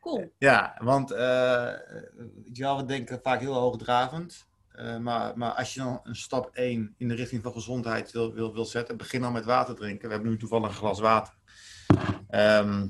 cool. 0.00 0.32
Ja, 0.38 0.76
want 0.82 1.10
wel, 1.10 2.76
we 2.76 2.84
denken 2.86 3.20
vaak 3.22 3.40
heel 3.40 3.54
hoogdravend. 3.54 4.48
Eh, 4.80 4.96
maar, 4.96 5.38
maar 5.38 5.50
als 5.50 5.74
je 5.74 5.80
dan 5.80 6.00
een 6.02 6.16
stap 6.16 6.50
1 6.52 6.94
in 6.96 7.08
de 7.08 7.14
richting 7.14 7.42
van 7.42 7.52
gezondheid 7.52 8.12
wil, 8.12 8.32
wil, 8.32 8.52
wil 8.52 8.64
zetten, 8.64 8.96
begin 8.96 9.20
dan 9.20 9.32
met 9.32 9.44
water 9.44 9.74
drinken. 9.74 10.08
We 10.08 10.14
hebben 10.14 10.30
nu 10.30 10.38
toevallig 10.38 10.68
een 10.68 10.74
glas 10.74 11.00
water. 11.00 11.34
Ehm, 12.28 12.88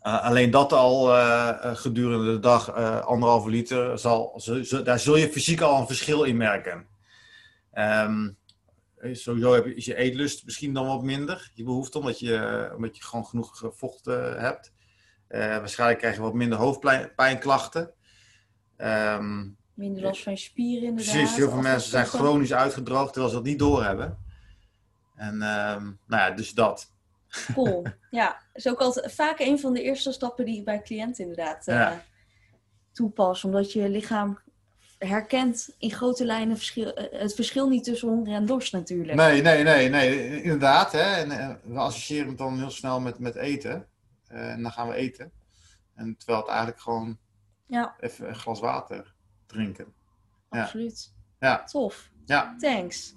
eh, 0.00 0.24
alleen 0.24 0.50
dat 0.50 0.72
al 0.72 1.16
eh, 1.16 1.48
eh, 1.48 1.76
gedurende 1.76 2.32
de 2.32 2.38
dag 2.38 2.72
anderhalve 3.04 3.48
liter, 3.48 3.98
zal, 3.98 4.42
daar 4.84 4.98
zul 4.98 5.16
je 5.16 5.28
fysiek 5.28 5.60
al 5.60 5.80
een 5.80 5.86
verschil 5.86 6.24
in 6.24 6.36
merken. 6.36 6.86
Eh, 7.70 8.14
sowieso 9.12 9.52
heb 9.54 9.64
je, 9.64 9.74
is 9.74 9.84
je 9.84 9.96
eetlust 9.96 10.44
misschien 10.44 10.74
dan 10.74 10.86
wat 10.86 11.02
minder, 11.02 11.50
je 11.54 11.64
behoefte, 11.64 11.98
omdat 11.98 12.18
je, 12.18 12.70
omdat 12.76 12.96
je 12.96 13.02
gewoon 13.02 13.26
genoeg 13.26 13.62
vocht 13.76 14.04
hebt. 14.04 14.72
Waarschijnlijk 15.28 15.98
krijg 15.98 16.14
je 16.14 16.20
wat 16.20 16.34
minder 16.34 16.58
hoofdpijnklachten. 16.58 17.92
Ehm, 18.76 19.48
Minder 19.80 20.02
last 20.02 20.22
van 20.22 20.32
je 20.32 20.38
spieren 20.38 20.88
inderdaad. 20.88 21.14
precies, 21.14 21.36
heel 21.36 21.50
veel 21.50 21.60
mensen 21.60 21.90
zijn 21.90 22.06
chronisch 22.06 22.52
uitgedroogd 22.52 23.12
terwijl 23.12 23.28
ze 23.28 23.38
dat 23.38 23.44
niet 23.44 23.58
doorhebben. 23.58 24.18
En 25.14 25.32
ehm, 25.42 25.84
nou 25.84 26.22
ja, 26.22 26.30
dus 26.30 26.50
dat. 26.52 26.92
Cool. 27.54 27.86
Ja, 28.10 28.40
is 28.52 28.68
ook 28.68 28.80
altijd 28.80 29.12
vaak 29.12 29.38
een 29.38 29.58
van 29.60 29.72
de 29.72 29.82
eerste 29.82 30.12
stappen 30.12 30.44
die 30.44 30.58
ik 30.58 30.64
bij 30.64 30.82
cliënten 30.82 31.22
inderdaad 31.24 31.66
eh, 31.66 31.74
Ja. 31.74 32.04
toepas. 32.92 33.44
Omdat 33.44 33.72
je 33.72 33.88
lichaam 33.88 34.38
herkent 34.98 35.74
in 35.78 35.90
grote 35.92 36.24
lijnen 36.24 36.56
verschil, 36.56 36.94
eh, 36.94 37.20
het 37.20 37.34
verschil 37.34 37.68
niet 37.68 37.84
tussen 37.84 38.08
honger 38.08 38.34
en 38.34 38.46
dorst 38.46 38.72
natuurlijk. 38.72 39.16
Nee, 39.18 39.42
nee, 39.42 39.62
nee, 39.62 39.88
nee, 39.88 40.42
inderdaad. 40.42 40.92
Hè? 40.92 40.98
En, 41.14 41.30
eh, 41.30 41.50
we 41.62 41.78
associëren 41.78 42.28
het 42.28 42.38
dan 42.38 42.58
heel 42.58 42.70
snel 42.70 43.00
met, 43.00 43.18
met 43.18 43.34
eten. 43.34 43.86
Eh, 44.26 44.52
en 44.52 44.62
dan 44.62 44.72
gaan 44.72 44.88
we 44.88 44.94
eten. 44.94 45.32
En 45.94 46.16
terwijl 46.16 46.38
het 46.38 46.48
eigenlijk 46.48 46.80
gewoon 46.80 47.18
Ja, 47.66 47.94
even 48.00 48.28
een 48.28 48.34
glas 48.34 48.60
water 48.60 49.14
drinken. 49.52 49.92
Ja. 50.50 50.60
absoluut. 50.62 51.12
Ja, 51.38 51.64
Tof. 51.64 52.10
ja, 52.26 52.54
Thanks. 52.58 53.14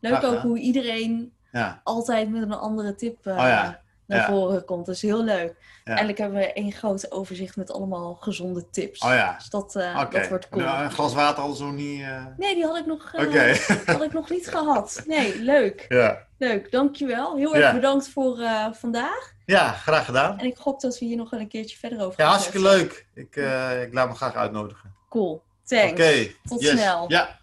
Leuk 0.00 0.16
Graag 0.16 0.34
ook 0.34 0.40
hoe 0.40 0.58
iedereen 0.58 1.32
ja. 1.52 1.80
altijd 1.84 2.30
met 2.30 2.42
een 2.42 2.52
andere 2.52 2.94
tip 2.94 3.26
eh, 3.26 3.32
Oh 3.32 3.38
ja, 3.38 3.80
naar 4.06 4.18
ja. 4.18 4.26
voren 4.26 4.64
komt. 4.64 4.86
Dat 4.86 4.94
is 4.94 5.02
heel 5.02 5.24
leuk. 5.24 5.54
Ja. 5.84 5.90
Eindelijk 5.92 6.18
hebben 6.18 6.38
we 6.38 6.52
één 6.52 6.72
groot 6.72 7.12
overzicht 7.12 7.56
met 7.56 7.70
allemaal 7.72 8.14
gezonde 8.14 8.70
tips. 8.70 9.00
Oh 9.00 9.10
ja. 9.10 9.34
Dus 9.38 9.48
dat, 9.48 9.76
eh, 9.76 10.10
dat 10.10 10.28
wordt 10.28 10.48
cool. 10.48 10.64
Nou, 10.64 10.84
een 10.84 10.90
glas 10.90 11.14
water 11.14 11.42
al 11.42 11.52
zo 11.52 11.70
niet. 11.70 12.00
eh, 12.02 12.26
Nee, 12.36 12.54
die 12.54 12.64
had 12.66 12.76
ik 12.76 12.86
nog, 12.86 13.14
Oké. 13.14 13.54
had 13.92 14.02
ik 14.02 14.12
nog 14.12 14.30
niet 14.30 14.48
gehad. 14.48 15.02
Nee, 15.06 15.40
leuk. 15.42 15.84
ja. 16.00 16.26
Leuk, 16.38 16.70
dankjewel. 16.70 17.36
Heel 17.36 17.54
erg 17.54 17.64
Ja. 17.64 17.74
bedankt 17.74 18.08
voor 18.08 18.38
vandaag. 18.72 19.32
ja, 19.46 19.72
graag 19.72 20.04
gedaan. 20.04 20.38
En 20.38 20.46
ik 20.46 20.56
gok 20.56 20.80
dat 20.80 20.98
we 20.98 21.04
hier 21.04 21.16
nog 21.16 21.30
wel 21.30 21.40
een 21.40 21.48
keertje 21.48 21.76
verder 21.76 21.98
over 22.00 22.14
Ja, 22.20 22.24
gaan 22.24 22.34
hartstikke 22.34 22.68
zetten. 22.68 22.80
leuk. 22.80 23.06
Ik, 23.14 23.36
ik 23.86 23.94
laat 23.94 24.08
me 24.08 24.14
graag 24.14 24.34
uitnodigen. 24.34 24.94
Cool. 25.08 25.42
Thanks. 25.64 25.92
Oké. 25.92 26.30
Tot 26.44 26.60
yes. 26.60 26.70
snel. 26.70 27.04
Ja. 27.08 27.38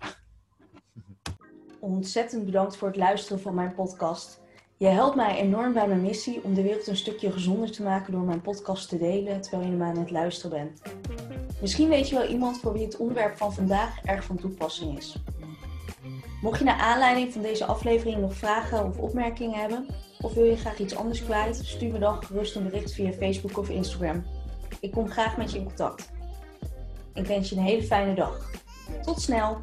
Ontzettend 1.79 2.45
bedankt 2.45 2.77
voor 2.77 2.88
het 2.88 2.97
luisteren 2.97 3.41
van 3.41 3.55
mijn 3.55 3.73
podcast. 3.73 4.39
Je 4.77 4.88
helpt 4.88 5.15
mij 5.15 5.38
enorm 5.38 5.73
bij 5.73 5.88
mijn 5.88 6.01
missie 6.01 6.43
om 6.43 6.53
de 6.53 6.62
wereld 6.62 6.88
een 6.88 6.97
stukje 6.97 7.31
gezonder 7.31 7.71
te 7.71 7.84
maken 7.84 8.12
door 8.12 8.21
mijn 8.21 8.41
podcast 8.41 8.89
te 8.89 8.97
delen 8.97 9.41
terwijl 9.41 9.63
je 9.63 9.69
hem 9.69 9.84
aan 9.84 9.97
het 9.97 10.12
luisteren 10.12 10.57
bent. 10.57 10.81
Misschien 11.62 11.89
weet 11.89 12.10
je 12.10 12.15
wel 12.15 12.27
iemand 12.27 12.60
voor 12.60 12.73
wie 12.73 12.86
het 12.86 12.97
onderwerp 12.97 13.38
van 13.38 13.53
vandaag 13.53 14.01
erg 14.05 14.23
van 14.23 14.38
toepassing 14.38 14.97
is. 14.97 15.15
Mocht 16.41 16.60
je 16.60 16.65
naar 16.65 16.79
aanleiding 16.79 17.34
van 17.34 17.41
deze 17.41 17.65
aflevering 17.65 18.17
nog 18.17 18.34
vragen 18.34 18.86
of 18.86 18.97
opmerkingen 18.97 19.60
hebben, 19.60 19.86
of 20.21 20.34
wil 20.34 20.45
je 20.45 20.57
graag 20.57 20.79
iets 20.79 20.95
anders 20.95 21.23
kwijt, 21.23 21.62
stuur 21.63 21.91
me 21.91 21.99
dan 21.99 22.23
gerust 22.23 22.55
een 22.55 22.63
bericht 22.63 22.93
via 22.93 23.12
Facebook 23.12 23.57
of 23.57 23.69
Instagram. 23.69 24.23
Ik 24.79 24.91
kom 24.91 25.10
graag 25.10 25.38
met 25.38 25.51
je 25.51 25.57
in 25.57 25.65
contact. 25.65 26.10
Ik 27.13 27.26
wens 27.26 27.49
je 27.49 27.55
een 27.55 27.64
hele 27.64 27.84
fijne 27.84 28.14
dag. 28.14 28.49
Tot 29.01 29.22
snel! 29.22 29.57